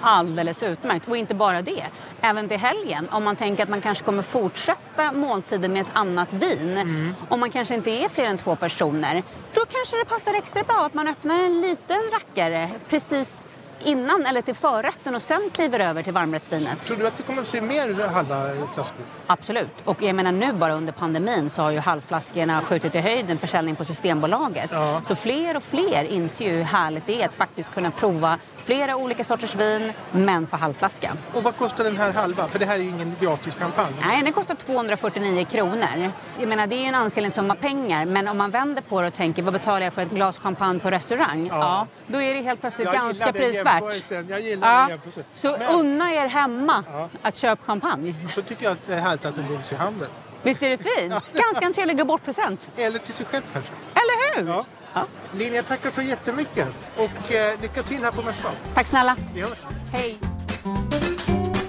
Alldeles 0.00 0.62
utmärkt. 0.62 1.08
Och 1.08 1.16
inte 1.16 1.34
bara 1.34 1.62
det. 1.62 1.84
Även 2.20 2.48
till 2.48 2.58
helgen, 2.58 3.08
om 3.10 3.24
man 3.24 3.36
tänker 3.36 3.62
att 3.62 3.68
man 3.68 3.80
kanske 3.80 4.04
kommer 4.04 4.22
fortsätta 4.22 5.12
måltiden 5.12 5.72
med 5.72 5.82
ett 5.82 5.90
annat 5.92 6.32
vin. 6.32 7.14
Om 7.28 7.40
man 7.40 7.50
kanske 7.50 7.74
inte 7.74 7.90
är 7.90 8.08
fler 8.08 8.26
än 8.26 8.38
två 8.38 8.56
personer. 8.56 9.22
Då 9.52 9.60
kanske 9.60 9.96
det 9.96 10.04
passar 10.04 10.34
extra 10.34 10.62
bra 10.62 10.86
att 10.86 10.94
man 10.94 11.08
öppnar 11.08 11.38
en 11.38 11.60
liten 11.60 12.00
rackare 12.12 12.70
precis 12.88 13.46
innan 13.84 14.26
eller 14.26 14.42
till 14.42 14.54
förrätten 14.54 15.14
och 15.14 15.22
sen 15.22 15.50
kliver 15.52 15.80
över 15.80 16.02
till 16.02 16.12
varmrättsvinet. 16.12 16.80
Tror 16.80 16.96
du 16.96 17.06
att 17.06 17.16
det 17.16 17.22
kommer 17.22 17.40
att 17.40 17.48
se 17.48 17.60
mer 17.60 18.08
halva 18.08 18.44
flaskor? 18.74 19.04
Absolut. 19.26 19.70
Och 19.84 20.02
jag 20.02 20.16
menar 20.16 20.32
nu 20.32 20.52
bara 20.52 20.72
under 20.72 20.92
pandemin 20.92 21.50
så 21.50 21.62
har 21.62 21.70
ju 21.70 21.78
halvflaskorna 21.78 22.62
skjutit 22.62 22.94
i 22.94 22.98
höjden 22.98 23.38
försäljning 23.38 23.76
på 23.76 23.84
Systembolaget. 23.84 24.70
Ja. 24.72 25.00
Så 25.04 25.14
fler 25.14 25.56
och 25.56 25.62
fler 25.62 26.04
inser 26.04 26.44
ju 26.44 26.50
hur 26.50 26.62
härligt 26.62 27.06
det 27.06 27.22
är 27.22 27.28
att 27.28 27.34
faktiskt 27.34 27.74
kunna 27.74 27.90
prova 27.90 28.38
flera 28.56 28.96
olika 28.96 29.24
sorters 29.24 29.54
vin 29.54 29.92
men 30.12 30.46
på 30.46 30.56
halvflaska. 30.56 31.12
Och 31.34 31.42
vad 31.42 31.56
kostar 31.56 31.84
den 31.84 31.96
här 31.96 32.12
halva? 32.12 32.48
För 32.48 32.58
det 32.58 32.64
här 32.64 32.74
är 32.74 32.82
ju 32.82 32.88
ingen 32.88 33.16
gratis 33.20 33.54
champagne. 33.56 33.96
Nej, 34.00 34.22
den 34.22 34.32
kostar 34.32 34.54
249 34.54 35.44
kronor. 35.44 36.12
Jag 36.38 36.48
menar, 36.48 36.66
det 36.66 36.76
är 36.76 36.88
en 36.88 36.94
ansenlig 36.94 37.32
summa 37.32 37.54
pengar 37.54 38.06
men 38.06 38.28
om 38.28 38.38
man 38.38 38.50
vänder 38.50 38.82
på 38.82 39.00
det 39.00 39.06
och 39.06 39.14
tänker 39.14 39.42
vad 39.42 39.52
betalar 39.52 39.80
jag 39.80 39.92
för 39.92 40.02
ett 40.02 40.10
glas 40.10 40.40
champagne 40.40 40.80
på 40.80 40.90
restaurang? 40.90 41.48
Ja. 41.52 41.86
då 42.06 42.22
är 42.22 42.34
det 42.34 42.42
helt 42.42 42.60
plötsligt 42.60 42.92
ganska 42.92 43.32
gillar 43.32 43.50
jämförelsen. 43.74 44.26
Jag 44.28 44.40
gillar 44.40 44.68
Ja. 44.82 44.88
jämförelsen. 44.88 45.24
Så 45.34 45.56
Men- 45.58 45.68
unna 45.80 46.12
er 46.14 46.26
hemma 46.28 46.84
att 47.22 47.36
köpa 47.36 47.62
champagne. 47.64 48.14
Så 48.30 48.42
tycker 48.42 48.64
jag 48.64 48.72
att 48.72 48.82
det 48.82 48.94
är 48.94 49.00
härligt 49.00 49.24
att 49.24 49.34
den 49.34 49.48
ryms 49.48 49.72
i 49.72 49.74
handen. 49.74 50.08
Visst 50.42 50.62
är 50.62 50.70
det 50.70 50.76
fint? 50.78 51.10
Ganska 51.34 51.66
en 51.66 51.72
trevlig 51.72 51.98
gå-bort-present. 51.98 52.68
Eller 52.76 52.98
till 52.98 53.14
sig 53.14 53.26
själv 53.26 53.42
kanske. 53.52 53.72
Eller 53.94 54.36
hur? 54.42 54.48
Ja. 54.50 54.66
Ja. 54.94 55.04
Linn, 55.36 55.54
jag 55.54 55.66
tackar 55.66 55.90
så 55.90 56.02
jättemycket. 56.02 56.68
Och 56.96 57.32
eh, 57.34 57.60
lycka 57.62 57.82
till 57.82 58.04
här 58.04 58.10
på 58.12 58.22
mässan. 58.22 58.52
Tack 58.74 58.86
snälla. 58.86 59.16
Vi 59.34 59.40
hörs. 59.40 59.58
Hej. 59.92 60.18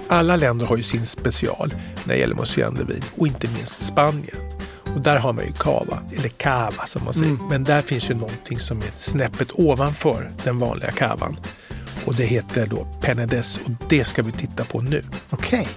Alla 0.08 0.36
länder 0.36 0.66
har 0.66 0.76
ju 0.76 0.82
sin 0.82 1.06
special 1.06 1.74
när 2.04 2.14
det 2.14 2.20
gäller 2.20 2.34
mousserande 2.34 2.84
vin 2.84 3.04
och 3.18 3.26
inte 3.26 3.48
minst 3.48 3.82
Spanien. 3.86 4.36
Och 4.94 5.00
där 5.00 5.18
har 5.18 5.32
man 5.32 5.44
ju 5.46 5.52
cava, 5.52 5.98
eller 6.16 6.28
cava 6.28 6.86
som 6.86 7.04
man 7.04 7.14
säger. 7.14 7.36
Men 7.50 7.64
där 7.64 7.82
finns 7.82 8.10
ju 8.10 8.14
någonting 8.14 8.58
som 8.58 8.78
är 8.78 8.90
snäppet 8.94 9.48
ovanför 9.54 10.30
den 10.44 10.58
vanliga 10.58 10.90
cavan. 10.92 11.36
Och 12.06 12.14
det 12.14 12.24
heter 12.24 12.66
då 12.66 12.86
Penedès 13.00 13.60
och 13.64 13.70
det 13.88 14.04
ska 14.04 14.22
vi 14.22 14.32
titta 14.32 14.64
på 14.64 14.80
nu. 14.80 15.02
Okej. 15.30 15.68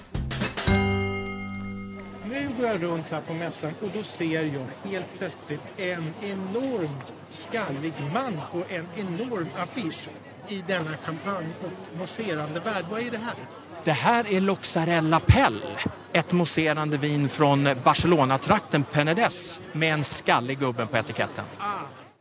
Nu 2.29 2.49
går 2.59 2.67
jag 2.67 2.83
runt 2.83 3.05
här 3.09 3.21
på 3.21 3.33
mässan 3.33 3.71
och 3.81 3.89
då 3.93 4.03
ser 4.03 4.43
jag 4.43 4.91
helt 4.91 5.05
plötsligt 5.17 5.61
en 5.77 6.13
enorm 6.21 6.95
skallig 7.29 7.93
man 8.13 8.39
på 8.51 8.63
en 8.69 8.85
enorm 8.95 9.47
affisch 9.57 10.09
i 10.47 10.63
denna 10.67 10.95
kampanj 11.05 11.47
och 11.63 11.97
mousserande 11.97 12.59
värld. 12.59 12.85
Vad 12.91 12.99
är 12.99 13.11
det 13.11 13.17
här? 13.17 13.35
Det 13.83 13.91
här 13.91 14.33
är 14.33 14.39
Loxarella 14.39 15.19
Pell, 15.19 15.63
ett 16.13 16.31
mousserande 16.31 16.97
vin 16.97 17.29
från 17.29 17.69
Barcelona-trakten 17.83 18.85
Penedès 18.93 19.59
med 19.71 19.93
en 19.93 20.03
skallig 20.03 20.59
gubben 20.59 20.87
på 20.87 20.97
etiketten. 20.97 21.45
Ah, 21.57 21.63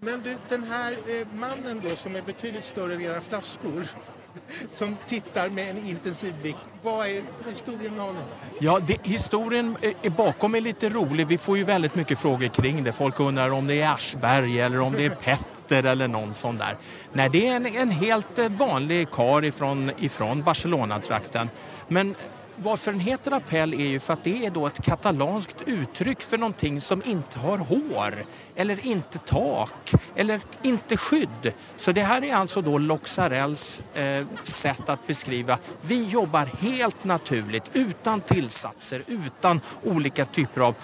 men 0.04 0.22
du, 0.22 0.36
den 0.48 0.64
här 0.64 0.92
eh, 0.92 1.26
mannen 1.34 1.80
då 1.88 1.96
som 1.96 2.16
är 2.16 2.22
betydligt 2.22 2.64
större 2.64 2.94
än 2.94 3.00
era 3.00 3.20
flaskor 3.20 3.86
som 4.72 4.96
tittar 5.06 5.48
med 5.48 5.70
en 5.70 5.86
intensiv 5.88 6.34
blick. 6.42 6.56
Vad 6.82 7.06
är 7.06 7.22
historien 7.48 7.94
med 7.94 8.04
honom? 8.04 8.22
Ja, 8.60 8.80
det, 8.86 9.06
historien 9.06 9.76
är- 9.82 9.94
är 10.06 10.10
bakom 10.10 10.54
är 10.54 10.60
lite 10.60 10.88
rolig. 10.88 11.26
Vi 11.26 11.38
får 11.38 11.58
ju 11.58 11.64
väldigt 11.64 11.94
mycket 11.94 12.18
frågor 12.18 12.48
kring 12.48 12.84
det. 12.84 12.92
Folk 12.92 13.20
undrar 13.20 13.50
om 13.50 13.66
det 13.66 13.82
är 13.82 13.92
Aschberg 13.94 14.60
eller 14.60 14.80
om 14.80 14.92
det 14.92 15.04
är 15.04 15.10
Petter 15.68 15.84
eller 15.84 16.08
någon 16.08 16.34
sån 16.34 16.56
där. 16.58 16.76
Nej, 17.12 17.28
det 17.32 17.48
är 17.48 17.56
en, 17.56 17.66
en 17.66 17.90
helt 17.90 18.38
eh, 18.38 18.48
vanlig 18.48 19.10
kar 19.10 19.44
ifrån, 19.44 19.90
ifrån 19.98 20.42
Barcelona-trakten. 20.42 21.48
Men 21.88 22.14
varför 22.56 22.92
den 22.92 23.00
heter 23.00 23.32
Appell 23.32 23.74
är 23.74 23.86
ju 23.86 24.00
för 24.00 24.12
att 24.12 24.24
det 24.24 24.46
är 24.46 24.50
då 24.50 24.66
ett 24.66 24.84
katalanskt 24.84 25.56
uttryck 25.66 26.22
för 26.22 26.38
någonting 26.38 26.80
som 26.80 27.02
inte 27.04 27.38
har 27.38 27.58
hår 27.58 28.24
eller 28.54 28.86
inte 28.86 29.18
tak 29.18 29.92
eller 30.16 30.40
inte 30.62 30.96
skydd. 30.96 31.52
Så 31.76 31.92
det 31.92 32.02
här 32.02 32.24
är 32.24 32.34
alltså 32.34 32.62
då 32.62 32.78
Loxarells 32.78 33.80
eh, 33.94 34.26
sätt 34.42 34.88
att 34.88 35.06
beskriva 35.06 35.58
vi 35.82 36.04
jobbar 36.04 36.46
helt 36.60 37.04
naturligt 37.04 37.70
utan 37.72 38.20
tillsatser, 38.20 39.02
utan 39.06 39.60
olika 39.82 40.24
typer 40.24 40.60
av 40.60 40.76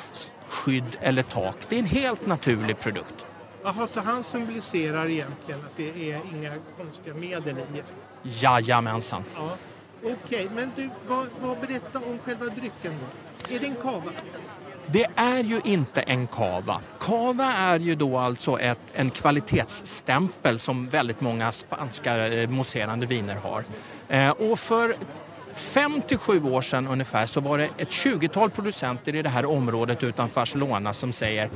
skydd 0.49 0.97
eller 1.01 1.23
tak. 1.23 1.57
Det 1.69 1.77
är 1.77 1.81
en 1.81 1.87
helt 1.87 2.27
naturlig 2.27 2.79
produkt. 2.79 3.27
Jaha, 3.63 3.89
så 3.93 4.01
han 4.01 4.25
symboliserar 4.25 5.09
egentligen 5.11 5.61
att 5.61 5.77
det 5.77 6.13
är 6.13 6.21
inga 6.35 6.53
konstiga 6.77 7.15
medel 7.15 7.57
i. 7.59 7.83
Jajamensan. 8.23 9.25
Ja. 9.37 9.51
Okej, 10.05 10.49
men 10.55 10.73
du, 10.77 10.91
vad, 11.07 11.27
vad 11.41 11.61
berätta 11.61 11.99
om 11.99 12.19
själva 12.19 12.45
drycken 12.45 12.93
då. 13.01 13.55
Är 13.55 13.59
det 13.61 13.67
en 13.67 13.75
kava? 13.75 14.13
Det 14.87 15.07
är 15.17 15.45
ju 15.45 15.61
inte 15.65 16.01
en 16.01 16.27
kava. 16.27 16.81
Kava 17.01 17.53
är 17.53 17.79
ju 17.79 17.95
då 17.95 18.19
alltså 18.19 18.61
ett, 18.61 18.79
en 18.93 19.11
kvalitetsstämpel 19.11 20.59
som 20.59 20.89
väldigt 20.89 21.21
många 21.21 21.53
spanska 21.53 22.27
eh, 22.27 22.49
mousserande 22.49 23.07
viner 23.07 23.37
har. 23.37 23.65
Eh, 24.09 24.31
och 24.31 24.59
för 24.59 24.95
fem 25.55 26.03
till 26.07 26.19
sju 26.19 26.45
år 26.45 26.63
sedan 26.63 26.89
ungefär 26.89 27.27
så 27.27 27.41
var 27.41 27.59
det 27.59 27.65
ett 27.65 27.89
20-tal 27.89 28.51
producenter 28.51 29.15
i 29.15 29.23
det 29.23 29.29
här 29.29 29.45
området 29.45 30.05
utanför 30.05 30.41
Barcelona 30.41 30.93
som 30.93 31.13
säger 31.13 31.51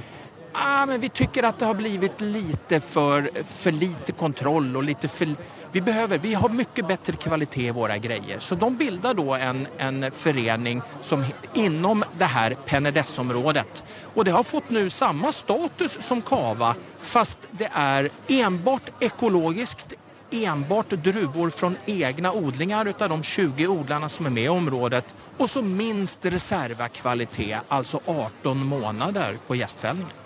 ah, 0.53 0.87
men 0.87 1.01
vi 1.01 1.09
tycker 1.09 1.43
att 1.43 1.59
det 1.59 1.67
har 1.67 1.75
blivit 1.75 2.21
lite 2.21 2.81
för, 2.81 3.31
för 3.45 3.73
lite 3.73 4.12
kontroll 4.12 4.77
och 4.77 4.83
lite 4.83 5.09
för 5.09 5.29
vi, 5.73 5.81
behöver, 5.81 6.19
vi 6.19 6.35
har 6.35 6.49
mycket 6.49 6.88
bättre 6.88 7.12
kvalitet 7.12 7.67
i 7.67 7.71
våra 7.71 7.99
grejer. 7.99 8.38
Så 8.38 8.55
de 8.55 8.77
bildar 8.77 9.15
då 9.15 9.35
en, 9.35 9.67
en 9.79 10.11
förening 10.11 10.83
som, 11.01 11.25
inom 11.55 12.05
det 12.19 12.25
här 12.25 12.57
Penedessområdet. 12.67 13.85
Och 14.15 14.25
det 14.25 14.31
har 14.31 14.43
fått 14.43 14.71
nu 14.71 14.91
samma 14.91 15.33
status 15.33 15.99
som 16.01 16.23
Kava 16.23 16.75
fast 16.99 17.38
det 17.51 17.69
är 17.73 18.11
enbart 18.29 18.91
ekologiskt, 19.01 19.95
enbart 20.31 20.91
druvor 20.91 21.51
från 21.51 21.77
egna 21.87 22.33
odlingar 22.33 22.87
utav 22.87 23.09
de 23.09 23.23
20 23.23 23.67
odlarna 23.67 24.09
som 24.09 24.27
är 24.27 24.31
med 24.31 24.45
i 24.45 24.49
området 24.49 25.15
och 25.38 25.51
så 25.51 25.62
minst 25.62 26.25
reservakvalitet, 26.25 27.59
alltså 27.69 28.01
18 28.07 28.67
månader 28.67 29.37
på 29.47 29.57
gästfällningen. 29.57 30.22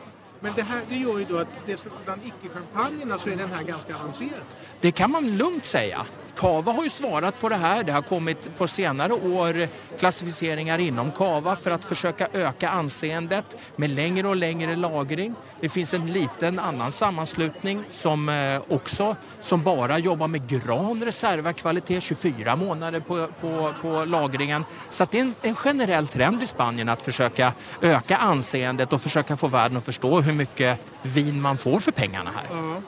Men 0.46 0.54
det 0.54 0.62
här 0.62 0.80
det 0.88 0.96
gör 0.96 1.18
ju 1.18 1.24
då 1.24 1.38
att 1.38 1.48
det, 1.66 1.88
bland 2.04 2.20
icke-champagnerna 2.24 3.18
så 3.18 3.28
är 3.28 3.36
den 3.36 3.52
här 3.52 3.62
ganska 3.62 3.94
avancerad. 3.94 4.40
Det 4.80 4.90
kan 4.90 5.10
man 5.10 5.36
lugnt 5.36 5.66
säga. 5.66 6.06
Kava 6.36 6.72
har 6.72 6.84
ju 6.84 6.90
svarat 6.90 7.40
på 7.40 7.48
det 7.48 7.56
här. 7.56 7.84
Det 7.84 7.92
har 7.92 8.02
kommit 8.02 8.56
på 8.58 8.68
senare 8.68 9.12
år 9.12 9.68
klassificeringar 9.98 10.78
inom 10.78 11.12
Kava 11.12 11.56
för 11.56 11.70
att 11.70 11.84
försöka 11.84 12.28
öka 12.32 12.68
anseendet 12.68 13.56
med 13.76 13.90
längre 13.90 14.28
och 14.28 14.36
längre 14.36 14.76
lagring. 14.76 15.34
Det 15.60 15.68
finns 15.68 15.94
en 15.94 16.06
liten 16.06 16.58
annan 16.58 16.92
sammanslutning 16.92 17.84
som 17.90 18.28
eh, 18.28 18.62
också 18.68 19.16
som 19.40 19.62
bara 19.62 19.98
jobbar 19.98 20.28
med 20.28 20.48
gran 20.48 21.04
reservakvalitet, 21.04 22.02
24 22.02 22.56
månader 22.56 23.00
på, 23.00 23.28
på, 23.40 23.72
på 23.82 24.04
lagringen. 24.04 24.64
Så 24.90 25.06
det 25.10 25.18
är 25.18 25.22
en, 25.22 25.34
en 25.42 25.54
generell 25.54 26.06
trend 26.06 26.42
i 26.42 26.46
Spanien 26.46 26.88
att 26.88 27.02
försöka 27.02 27.52
öka 27.80 28.16
anseendet 28.16 28.92
och 28.92 29.00
försöka 29.00 29.36
få 29.36 29.48
världen 29.48 29.76
att 29.76 29.84
förstå 29.84 30.20
hur 30.20 30.32
mycket 30.36 30.80
vin 31.02 31.40
man 31.40 31.58
får 31.58 31.80
för 31.80 31.92
pengarna 31.92 32.30
här. 32.30 32.46
Ja. 32.50 32.82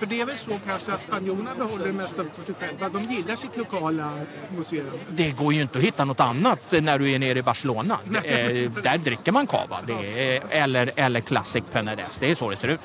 För 0.00 0.06
det 0.06 0.20
är 0.20 0.26
väl 0.26 0.36
så 0.36 0.60
kanske 0.66 0.92
att 0.92 1.02
spanjorerna 1.02 1.54
behåller 1.54 1.86
det 1.86 1.92
mesta 1.92 2.24
för 2.34 2.44
sig 2.44 2.54
själva. 2.60 2.88
De 2.88 3.14
gillar 3.14 3.36
sitt 3.36 3.56
lokala 3.56 4.12
museum. 4.56 4.86
Det 5.10 5.30
går 5.30 5.54
ju 5.54 5.62
inte 5.62 5.78
att 5.78 5.84
hitta 5.84 6.04
något 6.04 6.20
annat 6.20 6.74
när 6.80 6.98
du 6.98 7.10
är 7.10 7.18
nere 7.18 7.38
i 7.38 7.42
Barcelona. 7.42 7.98
Eh, 8.14 8.70
där 8.82 8.98
dricker 8.98 9.32
man 9.32 9.46
cava. 9.46 9.80
Är, 9.88 10.42
eller, 10.50 10.90
eller 10.96 11.20
Classic 11.20 11.64
Penedès. 11.72 12.18
Det 12.20 12.30
är 12.30 12.34
så 12.34 12.50
det 12.50 12.56
ser 12.56 12.68
ut. 12.68 12.80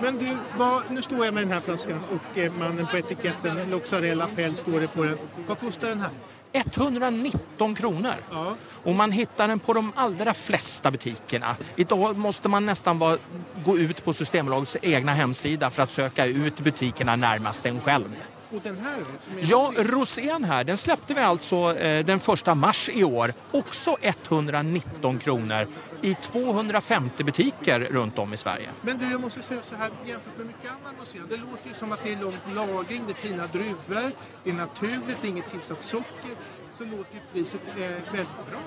Men 0.00 0.18
du, 0.18 0.36
vad, 0.56 0.82
nu 0.90 1.02
står 1.02 1.24
jag 1.24 1.34
med 1.34 1.42
den 1.42 1.52
här 1.52 1.60
flaskan 1.60 2.00
och 2.10 2.38
eh, 2.38 2.52
mannen 2.52 2.86
på 2.86 2.96
etiketten, 2.96 3.70
Loxarella 3.70 4.26
Pell 4.26 4.56
står 4.56 4.80
det 4.80 4.94
på 4.94 5.04
den. 5.04 5.18
Vad 5.46 5.58
kostar 5.58 5.88
den 5.88 6.00
här? 6.00 6.10
119 6.52 7.74
kronor. 7.74 8.14
Ja. 8.30 8.56
Och 8.82 8.94
man 8.94 9.12
hittar 9.12 9.48
den 9.48 9.58
på 9.58 9.72
de 9.72 9.92
allra 9.96 10.34
flesta 10.34 10.90
butikerna. 10.90 11.56
Idag 11.76 12.16
måste 12.16 12.48
man 12.48 12.66
nästan 12.66 12.98
bara 12.98 13.18
gå 13.64 13.78
ut 13.78 14.04
på 14.04 14.12
Systembolagets 14.12 14.76
egna 14.82 15.12
hemsida 15.12 15.70
för 15.70 15.82
att 15.82 15.90
söka 15.90 16.26
ut 16.26 16.60
butikerna 16.60 17.16
närmast 17.16 17.66
en 17.66 17.80
själv. 17.80 18.16
Och 18.52 18.60
den 18.62 18.78
här 18.78 19.04
Ja, 19.40 19.72
rosén 19.76 20.44
här, 20.44 20.64
den 20.64 20.76
släppte 20.76 21.14
vi 21.14 21.20
alltså 21.20 21.76
eh, 21.76 22.04
den 22.04 22.20
första 22.20 22.54
mars 22.54 22.88
i 22.92 23.04
år. 23.04 23.34
Också 23.50 23.96
119 24.00 25.18
kronor 25.18 25.66
i 26.02 26.14
250 26.14 27.24
butiker 27.24 27.80
runt 27.80 28.18
om 28.18 28.32
i 28.32 28.36
Sverige. 28.36 28.68
Men 28.82 28.98
du, 28.98 29.10
jag 29.10 29.20
måste 29.20 29.42
säga 29.42 29.62
så 29.62 29.74
här, 29.74 29.90
jämfört 30.04 30.38
med 30.38 30.46
mycket 30.46 30.70
annan 30.70 30.94
museum. 31.00 31.26
Det 31.30 31.36
låter 31.36 31.68
ju 31.68 31.74
som 31.74 31.92
att 31.92 32.04
det 32.04 32.12
är 32.12 32.20
lång 32.20 32.38
lagring, 32.54 33.02
det 33.06 33.12
är 33.12 33.28
fina 33.28 33.46
druvor, 33.46 34.12
det 34.44 34.50
är 34.50 34.54
naturligt, 34.54 35.16
det 35.20 35.26
är 35.26 35.30
inget 35.30 35.48
tillsatt 35.48 35.82
socker. 35.82 36.36
Så 36.72 36.84
låter 36.84 37.14
ju 37.14 37.20
priset 37.32 37.60
eh, 37.76 37.80
väldigt 38.12 38.46
bra. 38.50 38.60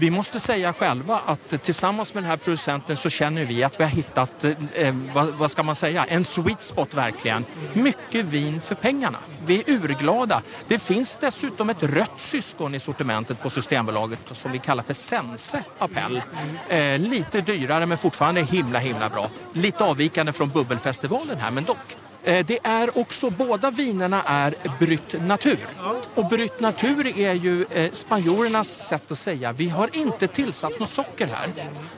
Vi 0.00 0.10
måste 0.10 0.40
säga 0.40 0.72
själva 0.72 1.20
att 1.26 1.62
tillsammans 1.62 2.14
med 2.14 2.22
den 2.22 2.30
här 2.30 2.36
producenten 2.36 2.96
så 2.96 3.10
känner 3.10 3.44
vi 3.44 3.64
att 3.64 3.80
vi 3.80 3.84
har 3.84 3.90
hittat, 3.90 4.44
eh, 4.44 4.52
eh, 4.74 4.94
vad, 5.14 5.26
vad 5.26 5.50
ska 5.50 5.62
man 5.62 5.76
säga, 5.76 6.04
en 6.04 6.24
sweet 6.24 6.62
spot 6.62 6.94
verkligen. 6.94 7.44
Mycket 7.72 8.24
vin 8.24 8.60
för 8.60 8.74
pengarna. 8.74 9.18
Vi 9.46 9.60
är 9.60 9.70
urglada. 9.70 10.42
Det 10.68 10.78
finns 10.78 11.18
dessutom 11.20 11.70
ett 11.70 11.82
rött 11.82 12.20
syskon 12.20 12.74
i 12.74 12.80
sortimentet 12.80 13.42
på 13.42 13.50
Systembolaget 13.50 14.18
som 14.32 14.52
vi 14.52 14.58
kallar 14.58 14.82
för 14.82 14.94
Sense 14.94 15.64
Appell. 15.78 16.22
Eh, 16.68 16.98
lite 16.98 17.40
dyrare 17.40 17.86
men 17.86 17.98
fortfarande 17.98 18.42
himla 18.42 18.78
himla 18.78 19.08
bra. 19.08 19.26
Lite 19.52 19.84
avvikande 19.84 20.32
från 20.32 20.50
bubbelfestivalen 20.50 21.38
här 21.38 21.50
men 21.50 21.64
dock. 21.64 22.09
Eh, 22.24 22.46
det 22.46 22.58
är 22.62 22.98
också, 22.98 23.30
båda 23.30 23.70
vinerna 23.70 24.22
är 24.22 24.54
brytt 24.78 25.22
natur. 25.26 25.66
Och 26.14 26.28
brytt 26.28 26.60
natur 26.60 27.18
är 27.18 27.34
ju 27.34 27.66
eh, 27.70 27.90
spanjorernas 27.90 28.88
sätt 28.88 29.10
att 29.10 29.18
säga 29.18 29.52
vi 29.52 29.68
har 29.68 29.96
inte 29.96 30.26
tillsatt 30.26 30.80
något 30.80 30.88
socker 30.88 31.26
här. 31.26 31.48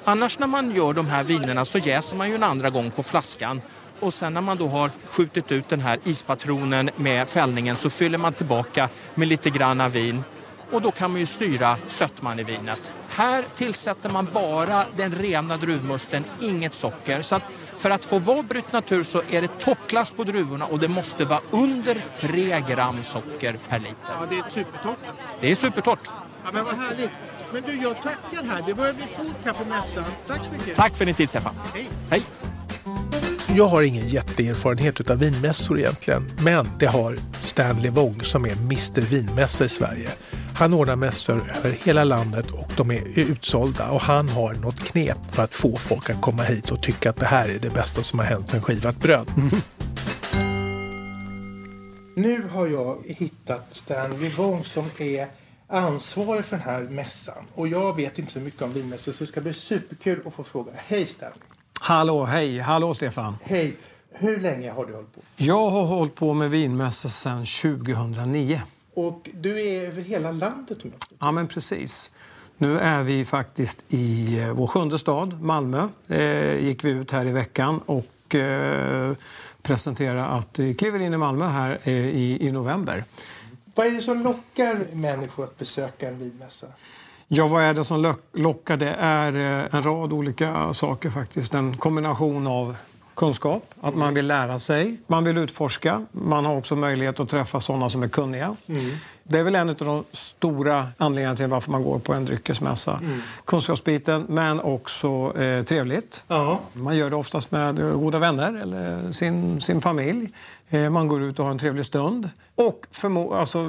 Annars 0.04 0.38
när 0.38 0.46
man 0.46 0.74
gör 0.74 0.92
de 0.92 1.06
här 1.06 1.24
vinerna 1.24 1.64
så 1.64 1.78
jäser 1.78 2.16
man 2.16 2.28
ju 2.28 2.34
en 2.34 2.42
andra 2.42 2.70
gång 2.70 2.90
på 2.90 3.02
flaskan. 3.02 3.60
Och 4.00 4.14
sen 4.14 4.34
när 4.34 4.40
man 4.40 4.56
då 4.56 4.68
har 4.68 4.90
skjutit 5.10 5.52
ut 5.52 5.68
den 5.68 5.80
här 5.80 5.98
ispatronen 6.04 6.90
med 6.96 7.28
fällningen 7.28 7.76
så 7.76 7.90
fyller 7.90 8.18
man 8.18 8.32
tillbaka 8.32 8.88
med 9.14 9.28
lite 9.28 9.50
granna 9.50 9.88
vin. 9.88 10.24
Och 10.70 10.82
då 10.82 10.90
kan 10.90 11.10
man 11.10 11.20
ju 11.20 11.26
styra 11.26 11.76
sötman 11.88 12.38
i 12.38 12.42
vinet. 12.42 12.90
Här 13.08 13.44
tillsätter 13.54 14.10
man 14.10 14.28
bara 14.32 14.84
den 14.96 15.14
rena 15.14 15.56
druvmusten, 15.56 16.24
inget 16.40 16.74
socker. 16.74 17.22
Så 17.22 17.34
att 17.34 17.42
för 17.82 17.90
att 17.90 18.04
få 18.04 18.18
vara 18.18 18.42
brytt 18.42 18.72
natur 18.72 19.04
så 19.04 19.22
är 19.30 19.40
det 19.40 19.58
toppklass 19.58 20.10
på 20.10 20.24
druvorna 20.24 20.64
och 20.64 20.78
det 20.78 20.88
måste 20.88 21.24
vara 21.24 21.40
under 21.50 22.04
3 22.14 22.60
gram 22.68 23.02
socker 23.02 23.54
per 23.68 23.78
liter. 23.78 23.96
Ja, 24.06 24.26
det 24.30 24.38
är 24.38 24.50
supertoppen. 24.50 25.14
Det 25.40 25.50
är 25.50 25.54
supertorrt. 25.54 26.08
Ja, 26.44 26.50
men 26.52 26.64
vad 26.64 26.74
härligt. 26.74 27.10
Men 27.52 27.62
du, 27.62 27.82
jag 27.82 27.96
tackar 27.96 28.44
här. 28.48 28.62
Det 28.66 28.74
börjar 28.74 28.92
bli 28.92 29.04
fullt 29.16 29.36
här 29.44 29.52
på 29.52 29.64
mässan. 29.64 30.04
Tack 30.26 30.44
så 30.44 30.52
mycket. 30.52 30.74
Tack 30.76 30.96
för 30.96 31.04
din 31.04 31.14
tid 31.14 31.28
Stefan. 31.28 31.54
Hej. 31.74 31.88
Hej. 32.10 32.22
Jag 33.56 33.66
har 33.66 33.82
ingen 33.82 34.08
jätteerfarenhet 34.08 35.10
av 35.10 35.18
vinmässor 35.18 35.78
egentligen, 35.78 36.30
men 36.40 36.68
det 36.78 36.86
har 36.86 37.18
Stanley 37.32 37.90
Wong 37.90 38.22
som 38.22 38.44
är 38.44 38.52
Mr 38.52 39.00
Vinmässa 39.00 39.64
i 39.64 39.68
Sverige. 39.68 40.08
Han 40.54 40.74
ordnar 40.74 40.96
mässor 40.96 41.52
över 41.56 41.70
hela 41.70 42.04
landet 42.04 42.50
och 42.50 42.72
de 42.76 42.90
är 42.90 43.18
utsålda 43.18 43.90
och 43.90 44.00
han 44.00 44.28
har 44.28 44.54
något 44.54 44.84
knep 44.84 45.18
för 45.30 45.42
att 45.42 45.54
få 45.54 45.76
folk 45.76 46.10
att 46.10 46.20
komma 46.20 46.42
hit 46.42 46.70
och 46.70 46.82
tycka 46.82 47.10
att 47.10 47.16
det 47.16 47.26
här 47.26 47.48
är 47.48 47.58
det 47.58 47.74
bästa 47.74 48.02
som 48.02 48.18
har 48.18 48.26
hänt 48.26 48.50
sen 48.50 48.62
skivat 48.62 48.96
bröd. 48.96 49.28
Nu 52.16 52.48
har 52.52 52.66
jag 52.66 52.98
hittat 53.06 53.66
Stanley 53.70 54.30
Wong 54.30 54.64
som 54.64 54.84
är 54.98 55.26
ansvarig 55.68 56.44
för 56.44 56.56
den 56.56 56.64
här 56.66 56.82
mässan. 56.82 57.44
Och 57.54 57.68
jag 57.68 57.96
vet 57.96 58.18
inte 58.18 58.32
så 58.32 58.40
mycket 58.40 58.62
om 58.62 58.72
vinmässor 58.72 59.12
så 59.12 59.24
det 59.24 59.28
ska 59.28 59.40
bli 59.40 59.52
superkul 59.52 60.20
att 60.26 60.34
få 60.34 60.44
fråga. 60.44 60.72
Hej 60.76 61.06
Stanley! 61.06 61.38
Hallå, 61.80 62.24
hej. 62.24 62.58
Hallå, 62.58 62.94
Stefan. 62.94 63.36
Hej! 63.42 63.76
Hur 64.12 64.40
länge 64.40 64.70
har 64.70 64.86
du 64.86 64.94
hållit 64.94 65.14
på? 65.14 65.20
Jag 65.36 65.70
har 65.70 65.84
hållit 65.84 66.14
på 66.14 66.34
med 66.34 66.50
vinmässa 66.50 67.08
sedan 67.08 67.44
2009. 67.44 68.60
Och 68.94 69.30
du 69.34 69.60
är 69.60 69.86
över 69.86 70.02
hela 70.02 70.30
landet. 70.32 70.78
Ja, 71.18 71.32
men 71.32 71.46
precis. 71.48 72.10
Nu 72.58 72.78
är 72.78 73.02
vi 73.02 73.24
faktiskt 73.24 73.78
i 73.88 74.38
eh, 74.38 74.52
vår 74.52 74.66
sjunde 74.66 74.98
stad, 74.98 75.42
Malmö. 75.42 75.88
Eh, 76.08 76.58
gick 76.64 76.84
vi 76.84 76.90
ut 76.90 77.10
här 77.10 77.26
i 77.26 77.32
veckan 77.32 77.80
och 77.86 78.34
eh, 78.34 79.12
presenterade 79.62 80.24
att 80.24 80.58
vi 80.58 80.74
kliver 80.74 80.98
in 80.98 81.14
i 81.14 81.16
Malmö 81.16 81.46
här 81.48 81.78
eh, 81.82 81.92
i, 81.94 82.38
i 82.46 82.52
november. 82.52 83.04
Vad 83.74 83.86
är 83.86 83.90
det 83.90 84.02
som 84.02 84.22
lockar 84.22 84.94
människor 84.94 85.44
att 85.44 85.58
besöka 85.58 86.08
en 86.08 86.18
vinmässa? 86.18 86.66
Ja, 87.28 87.46
vad 87.46 87.62
är 87.62 87.74
det 87.74 87.84
som 87.84 88.00
lock- 88.06 88.28
lockar? 88.32 88.76
Det 88.76 88.94
är 88.98 89.32
eh, 89.62 89.74
en 89.74 89.82
rad 89.82 90.12
olika 90.12 90.72
saker 90.72 91.10
faktiskt. 91.10 91.54
En 91.54 91.76
kombination 91.76 92.46
av 92.46 92.76
kunskap, 93.26 93.62
att 93.80 93.94
man 93.94 94.14
vill 94.14 94.26
lära 94.26 94.58
sig, 94.58 94.96
man 95.06 95.24
vill 95.24 95.38
utforska. 95.38 96.06
Man 96.12 96.44
har 96.44 96.56
också 96.56 96.76
möjlighet 96.76 97.20
att 97.20 97.28
träffa 97.28 97.60
sådana 97.60 97.90
som 97.90 98.02
är 98.02 98.08
kunniga. 98.08 98.56
Det 99.24 99.38
är 99.38 99.42
väl 99.44 99.54
en 99.54 99.68
av 99.68 99.74
de 99.74 100.04
stora 100.12 100.88
anledningarna 100.96 101.36
till 101.36 101.46
varför 101.46 101.70
man 101.70 101.82
går 101.84 101.98
på 101.98 102.12
en 102.14 102.24
dryckesmässa. 102.24 103.00
Kunskapsbiten, 103.44 104.24
men 104.28 104.60
också 104.60 105.38
eh, 105.40 105.62
trevligt. 105.64 106.24
Ja. 106.28 106.60
Man 106.72 106.96
gör 106.96 107.10
det 107.10 107.16
oftast 107.16 107.50
med 107.50 107.76
goda 107.76 108.18
vänner 108.18 108.54
eller 108.62 109.12
sin, 109.12 109.60
sin 109.60 109.80
familj. 109.80 110.28
Eh, 110.70 110.90
Man 110.90 111.08
går 111.08 111.22
ut 111.22 111.38
och 111.38 111.44
har 111.44 111.52
en 111.52 111.58
trevlig 111.58 111.84
stund. 111.86 112.30
Och 112.54 112.86
förmo- 112.92 113.36
alltså, 113.38 113.68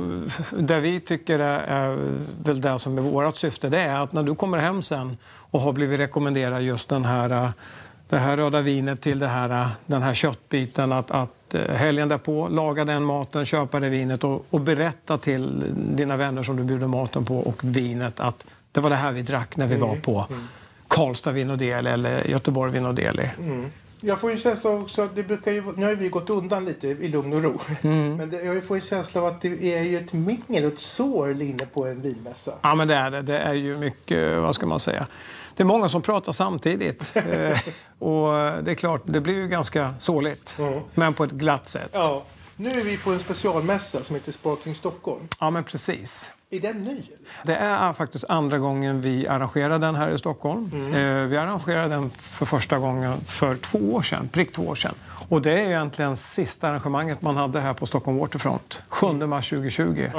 det 0.59 0.79
vi 0.79 0.99
tycker 0.99 1.39
är, 1.39 1.59
är 1.59 1.97
väl 2.43 2.61
det 2.61 2.79
som 2.79 2.97
är 2.97 3.01
vårt 3.01 3.35
syfte, 3.37 3.69
det 3.69 3.79
är 3.81 3.99
att 3.99 4.13
när 4.13 4.23
du 4.23 4.35
kommer 4.35 4.57
hem 4.57 4.81
sen 4.81 5.17
och 5.51 5.61
har 5.61 5.73
blivit 5.73 5.99
rekommenderad 5.99 6.61
just 6.61 6.89
den 6.89 7.05
här, 7.05 7.53
det 8.13 8.19
här 8.19 8.37
röda 8.37 8.61
vinet 8.61 9.01
till 9.01 9.19
det 9.19 9.27
här, 9.27 9.49
eh, 9.49 9.67
den 9.85 10.01
här 10.01 10.13
köttbiten, 10.13 10.91
att, 10.91 11.11
att 11.11 11.53
eh, 11.53 11.75
helgen 11.75 12.09
därpå 12.09 12.47
laga 12.47 12.85
den 12.85 13.03
maten, 13.03 13.45
köpa 13.45 13.79
det 13.79 13.89
vinet 13.89 14.23
och, 14.23 14.45
och 14.49 14.61
berätta 14.61 15.17
till 15.17 15.63
dina 15.95 16.17
vänner 16.17 16.43
som 16.43 16.55
du 16.55 16.63
bjuder 16.63 16.87
maten 16.87 17.25
på 17.25 17.39
och 17.39 17.63
vinet 17.63 18.19
att 18.19 18.45
det 18.71 18.81
var 18.81 18.89
det 18.89 18.95
här 18.95 19.11
vi 19.11 19.21
drack 19.21 19.57
när 19.57 19.67
vi 19.67 19.75
var 19.75 19.95
på 19.95 20.25
Karlstad 20.87 21.31
Vinodel 21.31 21.87
eller 21.87 22.27
Göteborg 22.27 22.71
Vinodeli. 22.71 23.29
Jag 24.05 24.19
får 24.19 24.31
ju 24.31 24.37
känsla 24.37 24.69
också 24.69 25.01
att 25.01 25.15
det 25.15 25.23
brukar 25.23 25.51
ju, 25.51 25.63
nu 25.75 25.85
har 25.85 25.95
vi 25.95 26.09
gått 26.09 26.29
undan 26.29 26.65
lite 26.65 26.87
i 26.87 27.07
lugn 27.07 27.33
och 27.33 27.43
ro. 27.43 27.59
Men 27.81 28.29
det, 28.29 28.43
jag 28.43 28.63
får 28.63 28.75
en 28.75 28.81
känsla 28.81 29.21
av 29.21 29.27
att 29.27 29.41
det 29.41 29.75
är 29.75 29.83
ju 29.83 29.97
ett 29.97 30.13
mingel 30.13 30.65
och 30.65 30.73
ett 30.73 30.79
sorl 30.79 31.41
inne 31.41 31.65
på 31.65 31.85
en 31.85 32.01
vinmässa. 32.01 32.53
Ja, 32.61 32.75
men 32.75 32.87
det 32.87 32.95
är 32.95 33.11
det. 33.11 33.21
Det 33.21 33.37
är 33.37 33.53
ju 33.53 33.77
mycket, 33.77 34.39
vad 34.39 34.55
ska 34.55 34.65
man 34.65 34.79
säga? 34.79 35.07
Det 35.55 35.63
är 35.63 35.67
många 35.67 35.89
som 35.89 36.01
pratar 36.01 36.31
samtidigt. 36.31 37.11
Eh, 37.33 37.59
och 37.99 38.33
det 38.63 38.71
är 38.71 38.75
klart, 38.75 39.01
det 39.05 39.21
blir 39.21 39.33
ju 39.35 39.47
ganska 39.47 39.93
såligt. 39.99 40.57
Men 40.93 41.13
på 41.13 41.23
ett 41.23 41.31
glatt 41.31 41.67
sätt. 41.67 41.89
Ja, 41.93 41.99
Ja. 42.03 42.23
Nu 42.55 42.79
är 42.79 42.83
vi 42.83 42.97
på 42.97 43.11
en 43.11 43.19
specialmässa 43.19 44.03
som 44.03 44.15
heter 44.15 44.31
Sparkling 44.31 44.75
Stockholm. 44.75 45.27
men 45.39 45.63
precis. 45.63 46.31
Är 46.49 46.59
den 46.59 46.83
ny? 46.83 46.91
Eller? 46.91 47.05
Det 47.43 47.55
är 47.55 47.93
faktiskt 47.93 48.25
andra 48.29 48.57
gången 48.59 49.01
vi 49.01 49.27
arrangerar 49.27 49.79
den 49.79 49.95
här 49.95 50.09
i 50.09 50.17
Stockholm. 50.17 50.93
Eh, 50.93 51.27
Vi 51.27 51.37
arrangerade 51.37 51.87
den 51.87 52.09
för 52.09 52.45
första 52.45 52.77
gången 52.77 53.21
för 53.25 53.55
två 53.55 53.77
år 53.93 54.01
sedan, 54.01 54.29
prick 54.33 54.51
två 54.51 54.67
år 54.67 54.75
sedan. 54.75 54.95
Och 55.29 55.41
det 55.41 55.51
är 55.51 55.67
egentligen 55.67 56.17
sista 56.17 56.69
arrangemanget 56.69 57.21
man 57.21 57.37
hade 57.37 57.59
här 57.59 57.73
på 57.73 57.85
Stockholm 57.85 58.17
Waterfront, 58.17 58.83
7 58.89 59.07
mars 59.13 59.49
2020. 59.49 60.09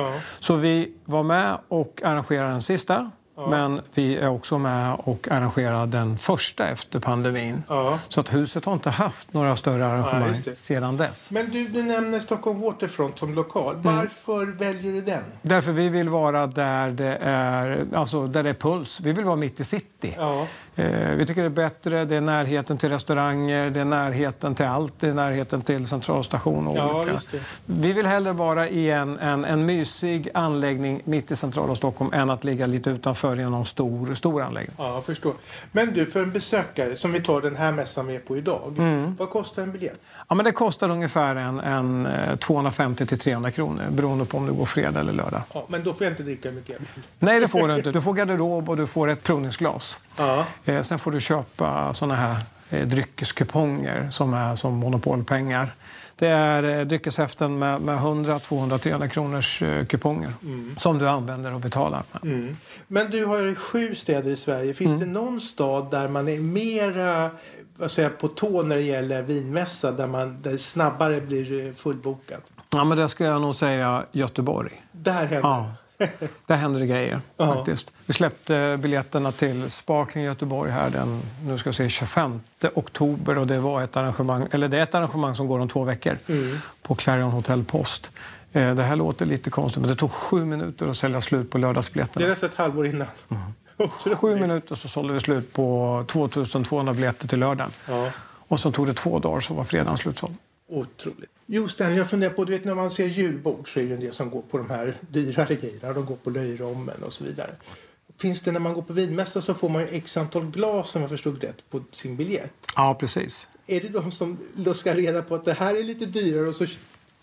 Så 0.41 0.55
vi 0.57 0.93
var 1.05 1.23
med 1.23 1.59
och 1.69 2.01
arrangerade 2.05 2.51
den 2.53 2.63
sista. 2.63 3.11
Men 3.37 3.81
vi 3.95 4.17
är 4.17 4.29
också 4.29 4.59
med 4.59 4.95
och 4.99 5.29
arrangerar 5.31 5.87
den 5.87 6.19
första 6.19 6.69
efter 6.69 7.01
pandemin. 7.01 7.63
Ja. 7.69 7.99
Så 8.09 8.21
att 8.21 8.35
huset 8.35 8.65
har 8.65 8.73
inte 8.73 8.91
haft 8.91 9.33
några 9.33 9.57
större 9.57 9.87
arrangemang 9.87 10.41
det. 10.45 10.57
sedan 10.57 10.97
dess. 10.97 11.31
Men 11.31 11.51
du, 11.51 11.69
du 11.69 11.83
nämner 11.83 12.21
Stockholm 12.21 12.61
Waterfront 12.61 13.19
som 13.19 13.35
lokal. 13.35 13.77
Varför 13.77 14.47
väljer 14.47 14.93
du 14.93 15.01
den? 15.01 15.23
Därför 15.43 15.73
vi 15.73 15.89
vill 15.89 16.09
vara 16.09 16.47
där 16.47 16.91
det 16.91 17.19
är, 17.23 17.87
alltså 17.95 18.27
där 18.27 18.43
det 18.43 18.51
är 18.51 18.55
puls. 18.55 19.01
Vi 19.01 19.13
vill 19.13 19.25
vara 19.25 19.37
mitt 19.37 19.61
i 19.61 19.65
city. 19.65 20.17
Eh, 20.77 21.17
vi 21.17 21.25
tycker 21.27 21.41
det 21.43 21.49
är 21.49 21.51
bättre, 21.51 22.05
det 22.05 22.17
är 22.17 22.21
närheten 22.21 22.79
till 22.79 22.89
restauranger, 22.89 23.71
det 23.71 23.81
är 23.81 23.85
närheten 23.85 24.55
till 24.55 24.67
allt, 24.67 24.95
det 25.01 25.09
är 25.09 25.15
närheten 25.15 25.63
till 25.63 25.87
centralstation 25.87 26.67
och 26.67 26.77
Ja, 26.77 27.01
olika. 27.01 27.21
Vi 27.67 27.93
vill 27.93 28.07
hellre 28.07 28.33
vara 28.33 28.69
i 28.69 28.91
en, 28.91 29.19
en, 29.19 29.45
en 29.45 29.67
mysig 29.67 30.29
anläggning 30.35 31.01
mitt 31.05 31.31
i 31.31 31.37
centrala 31.37 31.75
Stockholm 31.75 32.13
än 32.13 32.31
att 32.31 32.45
ligga 32.45 32.67
lite 32.67 32.91
utanför 32.91 33.41
i 33.41 33.45
någon 33.45 33.67
stor, 33.67 34.15
stor 34.15 34.43
anläggning. 34.43 34.75
Ja, 34.79 34.95
jag 34.95 35.05
förstår. 35.05 35.33
Men 35.73 35.95
du, 35.95 36.07
för 36.07 36.23
en 36.23 36.33
besökare 36.33 36.97
som 36.97 37.13
vi 37.13 37.21
tar 37.21 37.41
den 37.41 37.57
här 37.57 37.73
mässan 37.73 38.07
vi 38.07 38.17
är 38.17 38.21
på 38.21 38.37
idag. 38.37 39.15
Vad 39.19 39.31
kostar 39.31 39.63
en 39.63 39.73
biljett? 39.73 40.01
Ja, 40.29 40.35
men 40.35 40.45
det 40.45 40.53
kostar 40.53 40.91
ungefär 40.91 41.37
en, 41.37 41.61
en 41.61 42.07
eh, 42.07 42.37
250 42.37 43.07
till 43.07 43.19
300 43.19 43.51
kronor 43.51 43.83
beroende 43.91 44.25
på 44.25 44.37
om 44.37 44.47
du 44.47 44.53
går 44.53 44.65
fredag 44.65 45.01
eller 45.01 45.13
lördag. 45.13 45.43
Ja, 45.53 45.65
men 45.69 45.85
då 45.85 45.93
får 45.95 46.05
jag 46.05 46.13
inte 46.13 46.23
dricka 46.23 46.51
mycket. 46.51 46.79
Nej, 47.19 47.41
det 47.41 47.49
får 47.49 47.69
du 47.69 47.75
inte. 47.75 47.91
Du 47.91 48.01
får 48.01 48.13
garderob 48.15 48.71
och 48.71 48.77
du 48.77 48.87
får 48.87 49.09
ett 49.09 49.23
provningsglas. 49.23 49.99
Ja. 50.17 50.47
Eh, 50.65 50.83
sen 50.83 50.99
får 50.99 51.11
du 51.11 51.21
köpa 51.21 51.95
såna 51.95 52.15
här 52.15 52.37
eh, 52.71 52.87
dryckeskuponger 52.87 54.11
som 54.11 54.35
är 54.35 54.57
som 54.57 54.75
monopolpengar. 54.75 55.75
Det 56.17 56.29
är 56.29 56.79
eh, 56.79 56.87
dryckeshäften 56.87 57.59
med, 57.59 57.81
med 57.81 57.95
100, 57.95 58.39
200, 58.39 58.79
300 58.79 59.09
kronors 59.09 59.63
eh, 59.63 59.87
kuponger 59.87 60.33
som 60.77 60.99
du 60.99 61.09
använder 61.09 61.55
och 61.55 61.61
betalar 61.61 62.03
med. 62.13 62.57
Men 62.87 63.11
du 63.11 63.25
har 63.25 63.39
ju 63.39 63.55
sju 63.55 63.95
städer 63.95 64.31
i 64.31 64.37
Sverige. 64.37 64.75
Finns 64.75 65.01
det 65.01 65.07
någon 65.07 65.41
stad 65.41 65.91
där 65.91 66.09
man 66.09 66.29
är 66.29 66.41
mera 66.41 67.31
vad 67.77 67.91
säger, 67.91 68.09
på 68.09 68.29
tå 68.29 68.63
när 68.63 68.77
det 68.77 68.83
gäller 68.83 69.23
vinmässa 69.23 69.93
där 69.93 70.07
man 70.07 70.43
där 70.43 70.57
snabbare 70.57 71.21
blir 71.21 71.67
eh, 71.67 71.73
fullbokat? 71.73 72.53
Ja, 72.71 72.85
men 72.85 72.99
det 72.99 73.09
ska 73.09 73.25
jag 73.25 73.41
nog 73.43 73.55
säga 73.55 74.05
Göteborg. 74.13 74.73
Där 74.93 75.27
händer 75.27 75.39
Ja. 75.43 75.71
Där 76.47 76.57
händer 76.57 76.81
det 76.81 76.87
grejer. 76.87 77.21
Ja. 77.37 77.55
faktiskt. 77.55 77.93
Vi 78.07 78.15
släppte 78.15 78.79
biljetterna 78.83 79.33
till 79.33 79.71
Sparkling 79.71 80.25
Göteborg 80.25 80.71
här 80.71 80.91
den 80.91 81.21
nu 81.45 81.59
ska 81.59 81.69
jag 81.69 81.75
säga, 81.75 81.89
25 81.89 82.41
oktober. 82.75 83.39
Och 83.39 83.47
det, 83.47 83.59
var 83.59 83.83
ett 83.83 83.97
arrangemang, 83.97 84.47
eller 84.51 84.69
det 84.69 84.79
är 84.79 84.83
ett 84.83 84.95
arrangemang 84.95 85.35
som 85.35 85.47
går 85.47 85.59
om 85.59 85.69
två 85.69 85.85
veckor 85.85 86.19
på 86.83 86.95
Clarion 86.95 87.31
Hotel 87.31 87.65
Post. 87.65 88.11
Eh, 88.53 88.75
Det 88.75 88.83
här 88.83 88.97
låter 88.97 89.27
lite 89.27 89.51
konstigt, 89.51 89.81
men 89.81 89.89
det 89.89 89.95
tog 89.97 90.11
sju 90.13 90.45
minuter 90.45 90.87
att 90.87 90.97
sälja 90.97 91.21
slut 91.21 91.51
på 91.51 91.59
Det 91.59 91.61
är 91.63 91.67
lördagsbiljetterna. 91.69 92.27
nästan 92.27 92.49
ett 92.49 92.55
halvår 92.55 92.87
innan. 92.87 93.07
Sju 94.21 94.37
minuter 94.37 94.75
så 94.75 94.89
sålde 94.89 95.13
vi 95.15 95.21
slut 95.21 95.53
på 95.53 96.05
2200 96.09 96.95
biljetter 96.95 97.29
till 97.29 97.39
lördagen. 97.39 97.73
Ja. 97.89 98.11
Och 98.49 98.61
så 98.61 98.73
tog 98.73 98.87
det 98.87 98.93
två 98.95 99.19
dagar 99.19 99.41
så 99.41 99.55
var 99.55 99.65
fredagen 99.65 99.97
slutsåld. 99.97 100.35
Otroligt. 100.75 101.31
Just 101.47 101.79
det, 101.79 101.95
jag 101.95 102.11
funderar 102.11 102.33
på, 102.33 102.45
du 102.45 102.53
vet 102.53 102.65
när 102.65 102.75
man 102.75 102.91
ser 102.91 103.07
julbord 103.07 103.73
så 103.73 103.81
är 103.81 103.85
det 103.85 103.95
en 103.95 104.01
del 104.01 104.13
som 104.13 104.31
går 104.31 104.43
på 104.43 104.59
de 104.59 104.71
här 104.71 104.97
dyrare 105.01 105.55
grejerna. 105.55 105.93
De 105.93 106.05
går 106.05 106.17
på 106.17 106.31
löjrommen 106.31 107.03
och 107.03 107.13
så 107.13 107.25
vidare. 107.25 107.51
Finns 108.19 108.41
det 108.41 108.53
när 108.53 108.61
man 108.61 108.75
går 108.75 108.83
på 108.83 108.93
vinmässa 108.93 109.41
så 109.41 109.55
får 109.55 109.69
man 109.69 109.83
ju 109.83 109.89
x 109.89 110.17
antal 110.17 110.51
glas 110.51 110.97
om 110.97 111.01
jag 111.01 111.11
förstod 111.11 111.45
rätt 111.45 111.71
på 111.71 111.83
sin 111.93 112.17
biljett. 112.17 112.53
Ja, 112.77 112.97
precis. 113.01 113.49
Är 113.67 113.81
det 113.81 113.89
de 113.89 114.13
som 114.13 114.39
luskar 114.57 114.95
reda 114.95 115.23
på 115.23 115.35
att 115.35 115.45
det 115.45 115.53
här 115.53 115.75
är 115.75 115.83
lite 115.83 116.07
dyrare 116.07 116.49
och 116.49 116.55
så 116.55 116.67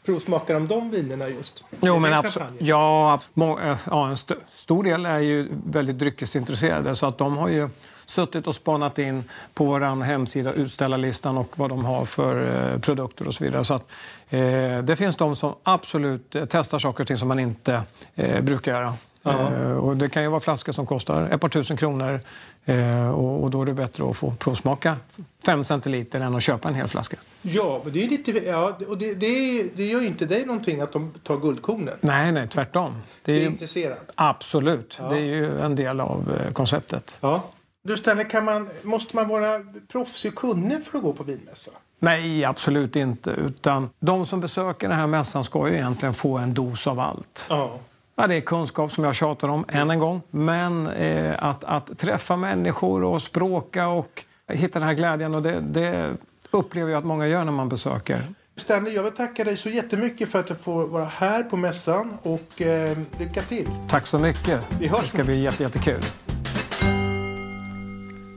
provsmakar 0.06 0.54
de 0.54 0.68
de 0.68 0.92
vinerna 0.92 1.30
just? 1.30 1.64
Jo, 1.82 2.00
men 2.00 2.14
absolut. 2.14 2.54
Ja, 2.60 3.22
eh, 3.36 3.78
ja, 3.86 4.08
en 4.08 4.14
st 4.14 4.36
stor 4.50 4.84
del 4.84 5.06
är 5.06 5.20
ju 5.20 5.48
väldigt 5.66 6.00
dryckesintresserade 6.00 6.96
så 6.96 7.06
att 7.06 7.18
de 7.18 7.38
har 7.38 7.50
ju 7.50 7.70
suttit 8.12 8.47
och 8.47 8.56
spanat 8.56 9.00
in 9.00 9.24
på 9.54 9.65
vår 9.65 10.04
hemsida 10.04 10.54
utställarlistan 10.54 11.38
och 11.38 11.60
vad 11.60 11.69
de 11.69 11.86
har 11.86 12.06
för 12.06 12.71
eh, 12.74 12.80
produkter 12.80 13.28
och 13.28 13.34
så 13.34 13.43
vidare. 13.43 13.63
Så 13.63 13.74
att, 13.74 13.88
eh, 14.30 14.39
det 14.84 14.95
finns 14.97 15.15
de 15.15 15.36
som 15.36 15.54
absolut 15.63 16.36
eh, 16.36 16.43
testar 16.50 16.80
saker 16.80 17.04
och 17.04 17.08
ting 17.08 17.17
som 17.17 17.28
man 17.28 17.39
inte 17.39 17.84
eh, 18.15 18.41
brukar 18.41 18.71
göra. 18.71 18.93
Eh, 19.26 19.71
och 19.71 19.97
det 19.97 20.10
kan 20.10 20.24
ju 20.24 20.30
vara 20.30 20.39
flaskor 20.39 20.74
som 20.74 20.86
kostar 20.86 21.30
ett 21.30 21.41
par 21.41 21.50
tusen 21.50 21.78
kronor 21.78 22.19
och, 23.15 23.50
då 23.52 23.62
är 23.62 23.65
det 23.65 23.74
bättre 23.74 24.10
att 24.10 24.17
få 24.17 24.32
provsmaka 24.39 24.95
fem 25.45 25.63
centiliter 25.63 26.19
än 26.19 26.36
att 26.36 26.43
köpa 26.43 26.67
en 26.69 26.76
hel 26.76 26.88
flaska. 26.88 27.17
Ja, 27.41 27.82
men 27.84 27.93
det 27.93 28.04
är 28.04 28.08
lite... 28.08 28.32
Ja, 28.32 28.78
och 28.88 28.97
det, 28.97 29.13
det, 29.13 29.26
är, 29.26 29.67
det 29.76 29.84
gör 29.86 30.02
ju 30.02 30.08
inte 30.08 30.26
dig 30.26 30.45
någonting 30.45 30.82
att 30.82 30.91
de 30.91 31.13
tar 31.24 31.38
guldkornen. 31.38 31.93
Nej, 32.02 32.32
nej, 32.32 32.47
tvärtom. 32.47 32.93
Det 32.93 33.32
Det 33.32 33.32
är 33.32 33.36
är 33.36 33.41
ju, 33.41 33.47
intresserad. 33.47 33.97
absolut. 34.15 35.00
Det 35.10 35.15
är 35.15 35.19
ju 35.19 35.60
en 35.62 35.76
del 35.76 36.00
av 36.00 36.32
konceptet. 36.54 37.17
Ja. 37.21 37.43
Du 37.84 37.98
Stanley, 37.98 38.26
kan 38.26 38.46
man, 38.46 38.70
måste 38.84 39.15
man 39.15 39.28
vara 39.28 39.60
proffsig 39.91 40.32
och 40.32 40.38
kunnig 40.38 40.84
för 40.84 40.98
att 40.98 41.04
gå 41.04 41.13
på 41.13 41.24
vinmässa? 41.24 41.72
Nej, 42.00 42.46
absolut 42.46 42.96
inte. 42.96 43.32
Utan 43.32 43.89
de 44.00 44.26
som 44.26 44.39
besöker 44.39 44.88
den 44.89 44.98
här 44.98 45.08
mässan 45.08 45.44
ska 45.44 45.70
ju 45.70 45.76
egentligen 45.76 46.13
få 46.13 46.38
en 46.38 46.54
dos 46.54 46.88
av 46.88 47.00
allt. 47.00 47.46
Ja. 47.50 47.80
Ja, 48.15 48.28
det 48.28 48.36
är 48.36 48.41
kunskap 48.41 48.91
som 48.91 49.04
jag 49.04 49.15
tjatar 49.15 49.48
om 49.48 49.65
än 49.67 49.89
en 49.89 50.00
gång. 50.00 50.22
Men 50.32 50.88
eh, 50.88 51.44
att, 51.44 51.63
att 51.63 51.98
träffa 51.98 52.38
människor 52.38 53.04
och 53.04 53.22
språka 53.22 53.88
och 53.88 54.24
hitta 54.48 54.80
den 54.80 54.88
här 54.88 54.96
glädjen. 54.96 55.36
Och 55.36 55.41
det, 55.41 55.60
det 55.60 56.13
upplever 56.52 56.91
jag 56.91 57.00
att 57.00 57.06
många 57.06 57.28
gör 57.28 57.44
när 57.44 57.52
man 57.52 57.70
besöker. 57.70 58.24
Stanley, 58.56 58.94
jag 58.94 59.04
vill 59.04 59.13
tacka 59.13 59.44
dig 59.44 59.58
så 59.58 59.70
jättemycket 59.70 60.30
för 60.30 60.39
att 60.39 60.50
jag 60.50 60.60
får 60.60 60.88
vara 60.88 61.06
här 61.06 61.44
på 61.44 61.58
mässan 61.58 62.17
och 62.22 62.62
eh, 62.62 62.98
lycka 63.20 63.41
till. 63.41 63.70
Tack 63.89 64.08
så 64.08 64.20
mycket. 64.20 64.67
Det 64.80 65.08
ska 65.08 65.24
bli 65.24 65.39
jätte, 65.39 65.63
jättekul. 65.63 66.02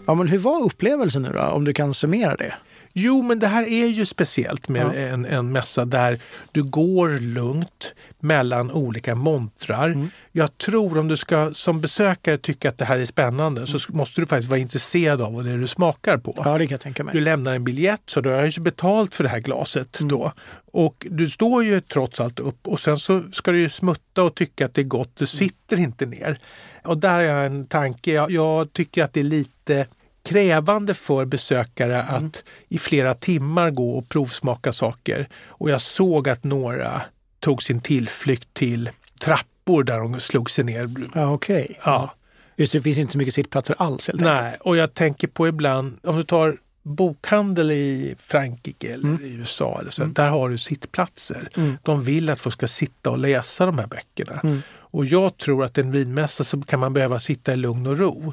Ja, 0.07 0.15
men 0.15 0.29
hur 0.29 0.39
var 0.39 0.63
upplevelsen 0.63 1.23
nu 1.23 1.29
då, 1.29 1.41
om 1.41 1.65
du 1.65 1.73
kan 1.73 1.95
summera 1.95 2.37
det? 2.37 2.55
Jo, 2.93 3.23
men 3.23 3.39
det 3.39 3.47
här 3.47 3.69
är 3.69 3.87
ju 3.87 4.07
speciellt 4.07 4.69
med 4.69 5.13
en, 5.13 5.25
en 5.25 5.53
mässa 5.53 5.85
där 5.85 6.21
du 6.53 6.63
går 6.63 7.09
lugnt 7.09 7.95
mellan 8.25 8.71
olika 8.71 9.15
montrar. 9.15 10.09
Jag 10.33 10.59
tror 10.59 10.99
om 10.99 11.09
du 11.09 11.17
ska 11.17 11.55
som 11.55 11.81
besökare 11.81 12.39
tycka 12.39 12.69
att 12.69 12.79
det 12.79 12.85
här 12.85 12.99
är 12.99 13.07
spännande 13.07 13.67
så 13.67 13.93
måste 13.93 14.21
du 14.21 14.27
faktiskt 14.27 14.51
vara 14.51 14.61
intresserad 14.61 15.23
av 15.23 15.35
vad 15.35 15.45
det 15.45 15.51
är 15.51 15.59
du 15.59 15.67
smakar 15.67 16.19
på. 16.19 16.43
Ja, 16.45 16.59
det 16.59 16.67
kan 16.67 16.75
jag 16.75 16.81
tänka 16.81 17.05
mig. 17.05 17.15
Du 17.15 17.21
lämnar 17.21 17.53
en 17.55 17.65
biljett 17.65 18.03
så 18.07 18.21
du 18.21 18.31
har 18.31 18.45
ju 18.45 18.61
betalt 18.61 19.15
för 19.15 19.25
det 19.25 19.31
här 19.31 19.39
glaset 19.39 19.99
då. 20.01 20.33
Och 20.73 21.07
du 21.11 21.31
står 21.31 21.65
ju 21.65 21.81
trots 21.81 22.21
allt 22.21 22.41
upp 22.41 22.69
och 22.69 22.81
sen 22.81 22.99
så 22.99 23.23
ska 23.33 23.53
du 23.53 23.61
ju 23.61 23.69
smutta 23.69 24.23
och 24.23 24.35
tycka 24.35 24.67
att 24.67 24.75
det 24.75 24.81
är 24.81 24.85
gott. 24.85 25.17
Du 25.17 25.27
sitter 25.27 25.77
inte 25.77 26.07
ner. 26.07 26.39
Och 26.85 26.99
där 26.99 27.13
har 27.15 27.21
jag 27.21 27.47
en 27.47 27.67
tanke. 27.67 28.13
Jag, 28.13 28.31
jag 28.31 28.73
tycker 28.73 29.05
att 29.05 29.13
det 29.13 29.21
är 29.21 29.25
lite 29.25 29.87
krävande 30.25 30.95
för 30.95 31.25
besökare 31.25 32.03
att 32.03 32.45
i 32.69 32.79
flera 32.79 33.15
timmar 33.15 33.71
gå 33.71 33.91
och 33.91 34.09
provsmaka 34.09 34.73
saker. 34.73 35.29
Och 35.47 35.71
jag 35.71 35.81
såg 35.81 36.29
att 36.29 36.45
några 36.45 37.03
tog 37.45 37.63
sin 37.63 37.81
tillflykt 37.81 38.55
till 38.55 38.91
trappor 39.21 39.85
där 39.85 39.99
de 39.99 40.21
slog 40.21 40.51
sig 40.51 40.65
ner. 40.65 40.91
Ja, 41.15 41.33
okej. 41.33 41.79
Ja. 41.85 42.15
Just 42.57 42.73
det, 42.73 42.79
det 42.79 42.83
finns 42.83 42.99
inte 42.99 43.13
så 43.13 43.19
mycket 43.19 43.35
sittplatser 43.35 43.75
alls 43.79 44.07
helt 44.07 44.21
enkelt. 44.21 44.43
Nej, 44.43 44.57
och 44.61 44.77
jag 44.77 44.95
tänker 44.95 45.29
på 45.29 45.49
ibland, 45.49 45.99
om 46.03 46.17
du 46.17 46.23
tar 46.23 46.57
bokhandel 46.83 47.71
i 47.71 48.15
Frankrike 48.19 48.95
eller 48.95 49.23
i 49.23 49.35
USA, 49.35 49.79
eller 49.81 49.91
så, 49.91 50.05
där 50.05 50.29
har 50.29 50.49
du 50.49 50.59
sittplatser. 50.59 51.49
De 51.83 52.03
vill 52.03 52.31
att 52.31 52.41
folk 52.41 52.53
ska 52.53 52.67
sitta 52.67 53.11
och 53.11 53.19
läsa 53.19 53.67
de 53.67 53.79
här 53.79 53.87
böckerna. 53.87 54.63
Och 54.77 55.05
jag 55.05 55.37
tror 55.37 55.65
att 55.65 55.79
en 55.79 55.91
vinmässa 55.91 56.45
så 56.45 56.61
kan 56.61 56.81
man 56.81 56.93
behöva 56.93 57.21
sitta 57.21 57.53
i 57.53 57.57
lugn 57.57 57.87
och 57.87 57.99
ro 57.99 58.33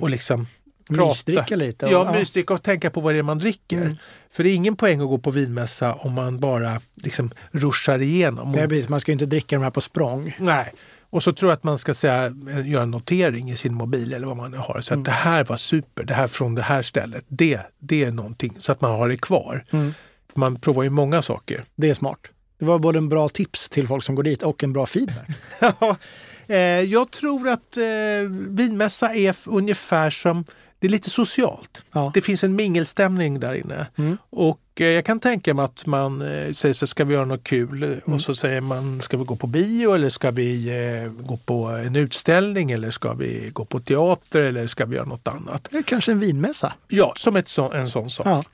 och 0.00 0.10
liksom 0.10 0.46
Mysdricka 0.90 1.56
lite 1.56 1.86
och- 1.86 1.92
ja, 1.92 2.12
mysdricka 2.12 2.54
och 2.54 2.62
tänka 2.62 2.90
på 2.90 3.00
vad 3.00 3.14
det 3.14 3.18
är 3.18 3.22
man 3.22 3.38
dricker. 3.38 3.76
Mm. 3.76 3.96
För 4.30 4.44
det 4.44 4.50
är 4.50 4.54
ingen 4.54 4.76
poäng 4.76 5.00
att 5.00 5.08
gå 5.08 5.18
på 5.18 5.30
vinmässa 5.30 5.94
om 5.94 6.12
man 6.12 6.40
bara 6.40 6.80
liksom 6.94 7.30
ruschar 7.50 7.98
igenom. 7.98 8.52
Precis, 8.52 8.88
man 8.88 9.00
ska 9.00 9.12
inte 9.12 9.26
dricka 9.26 9.56
de 9.56 9.62
här 9.62 9.70
på 9.70 9.80
språng. 9.80 10.36
Nej. 10.38 10.72
Och 11.10 11.22
så 11.22 11.32
tror 11.32 11.50
jag 11.50 11.56
att 11.56 11.64
man 11.64 11.78
ska 11.78 11.94
säga, 11.94 12.26
eh, 12.26 12.68
göra 12.70 12.82
en 12.82 12.90
notering 12.90 13.50
i 13.50 13.56
sin 13.56 13.74
mobil 13.74 14.12
eller 14.12 14.26
vad 14.26 14.36
man 14.36 14.54
har. 14.54 14.80
Så 14.80 14.94
Mm. 14.94 15.00
att 15.00 15.04
det 15.04 15.10
här 15.10 15.44
var 15.44 15.56
super, 15.56 16.04
det 16.04 16.14
här 16.14 16.26
från 16.26 16.54
det 16.54 16.62
här 16.62 16.82
stället. 16.82 17.24
Det, 17.28 17.60
det 17.78 18.04
är 18.04 18.12
någonting, 18.12 18.56
så 18.60 18.72
att 18.72 18.80
man 18.80 18.90
har 18.90 19.08
det 19.08 19.16
kvar. 19.16 19.64
Mm. 19.70 19.94
Man 20.34 20.60
provar 20.60 20.82
ju 20.82 20.90
många 20.90 21.22
saker. 21.22 21.64
Det 21.76 21.90
är 21.90 21.94
smart. 21.94 22.18
Det 22.58 22.64
var 22.64 22.78
både 22.78 22.98
en 22.98 23.08
bra 23.08 23.28
tips 23.28 23.68
till 23.68 23.86
folk 23.86 24.04
som 24.04 24.14
går 24.14 24.22
dit 24.22 24.42
och 24.42 24.64
en 24.64 24.72
bra 24.72 24.86
feedback. 24.86 25.28
Ja, 25.60 25.96
eh, 26.54 26.56
jag 26.80 27.10
tror 27.10 27.48
att 27.48 27.76
eh, 27.76 27.82
vinmässa 28.48 29.14
är 29.14 29.36
ungefär 29.46 30.10
som, 30.10 30.44
det 30.78 30.86
är 30.86 30.90
lite 30.90 31.10
socialt. 31.10 31.84
Ja. 31.92 32.10
Det 32.14 32.20
finns 32.20 32.44
en 32.44 32.56
mingelstämning 32.56 33.40
där 33.40 33.54
inne. 33.54 33.86
Mm. 33.96 34.16
Och 34.30 34.60
eh, 34.80 34.86
jag 34.86 35.04
kan 35.04 35.20
tänka 35.20 35.54
mig 35.54 35.64
att 35.64 35.86
man 35.86 36.22
eh, 36.22 36.52
säger 36.52 36.72
så 36.72 36.86
ska 36.86 37.04
vi 37.04 37.14
göra 37.14 37.24
något 37.24 37.44
kul? 37.44 37.82
Mm. 37.82 38.00
Och 38.04 38.20
så 38.20 38.34
säger 38.34 38.60
man, 38.60 39.02
ska 39.02 39.16
vi 39.16 39.24
gå 39.24 39.36
på 39.36 39.46
bio 39.46 39.94
eller 39.94 40.08
ska 40.08 40.30
vi 40.30 40.68
eh, 40.68 41.12
gå 41.26 41.36
på 41.36 41.64
en 41.64 41.96
utställning 41.96 42.70
eller 42.70 42.90
ska 42.90 43.12
vi 43.12 43.50
gå 43.52 43.64
på 43.64 43.80
teater 43.80 44.40
eller 44.40 44.66
ska 44.66 44.84
vi 44.84 44.96
göra 44.96 45.06
något 45.06 45.28
annat? 45.28 45.68
Kanske 45.86 46.12
en 46.12 46.20
vinmässa. 46.20 46.72
Ja, 46.88 47.12
som 47.16 47.36
ett 47.36 47.48
så, 47.48 47.72
en 47.72 47.90
sån 47.90 48.10
sak. 48.10 48.26
Ja. 48.26 48.44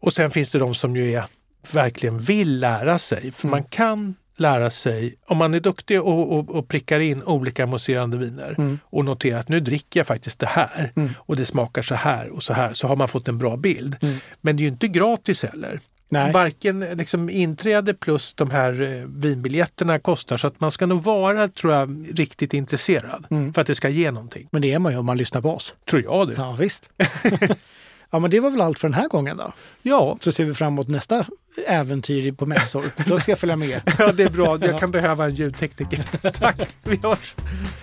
Och 0.00 0.12
sen 0.12 0.30
finns 0.30 0.50
det 0.50 0.58
de 0.58 0.74
som 0.74 0.96
ju 0.96 1.12
är, 1.12 1.24
verkligen 1.72 2.18
vill 2.18 2.60
lära 2.60 2.98
sig. 2.98 3.32
För 3.32 3.48
man 3.48 3.64
kan 3.64 4.14
lära 4.36 4.70
sig, 4.70 5.14
om 5.26 5.38
man 5.38 5.54
är 5.54 5.60
duktig 5.60 6.02
och, 6.02 6.32
och, 6.32 6.50
och 6.50 6.68
prickar 6.68 7.00
in 7.00 7.22
olika 7.22 7.66
mousserande 7.66 8.16
viner 8.16 8.78
och 8.82 9.04
noterar 9.04 9.38
att 9.38 9.48
nu 9.48 9.60
dricker 9.60 10.00
jag 10.00 10.06
faktiskt 10.06 10.38
det 10.38 10.46
här 10.46 10.90
och 11.16 11.36
det 11.36 11.46
smakar 11.46 11.82
så 11.82 11.94
här 11.94 12.28
och 12.28 12.42
så 12.42 12.52
här, 12.52 12.72
så 12.72 12.88
har 12.88 12.96
man 12.96 13.08
fått 13.08 13.28
en 13.28 13.38
bra 13.38 13.56
bild. 13.56 13.96
Men 14.40 14.56
det 14.56 14.60
är 14.60 14.64
ju 14.64 14.68
inte 14.68 14.88
gratis 14.88 15.42
heller. 15.42 15.80
Nej. 16.08 16.32
Varken 16.32 16.80
liksom, 16.80 17.30
inträde 17.30 17.94
plus 17.94 18.34
de 18.34 18.50
här 18.50 18.82
eh, 18.82 19.06
vinbiljetterna 19.06 19.98
kostar 19.98 20.36
så 20.36 20.46
att 20.46 20.60
man 20.60 20.70
ska 20.70 20.86
nog 20.86 21.02
vara, 21.02 21.48
tror 21.48 21.72
jag, 21.72 22.06
riktigt 22.14 22.54
intresserad 22.54 23.26
för 23.54 23.60
att 23.60 23.66
det 23.66 23.74
ska 23.74 23.88
ge 23.88 24.10
någonting. 24.10 24.48
Men 24.52 24.62
det 24.62 24.72
är 24.72 24.78
man 24.78 24.92
ju 24.92 24.98
om 24.98 25.06
man 25.06 25.16
lyssnar 25.16 25.40
på 25.40 25.50
oss. 25.54 25.74
Tror 25.90 26.02
jag 26.02 26.28
det. 26.28 26.34
Ja, 26.36 26.52
visst. 26.52 26.90
ja, 28.10 28.18
men 28.18 28.30
det 28.30 28.40
var 28.40 28.50
väl 28.50 28.60
allt 28.60 28.78
för 28.78 28.88
den 28.88 28.94
här 28.94 29.08
gången 29.08 29.36
då. 29.36 29.52
Ja, 29.82 30.16
Så 30.20 30.32
ser 30.32 30.44
vi 30.44 30.54
fram 30.54 30.72
emot 30.72 30.88
nästa 30.88 31.24
äventyr 31.66 32.32
på 32.32 32.46
mässor. 32.46 32.84
Då 33.06 33.20
ska 33.20 33.32
jag 33.32 33.38
följa 33.38 33.56
med. 33.56 33.80
ja 33.98 34.12
det 34.12 34.22
är 34.22 34.30
bra. 34.30 34.58
Jag 34.60 34.80
kan 34.80 34.90
behöva 34.90 35.24
en 35.24 35.34
ljudtekniker. 35.34 36.04
Tack, 36.30 36.76
vi 36.84 37.00
hörs. 37.02 37.34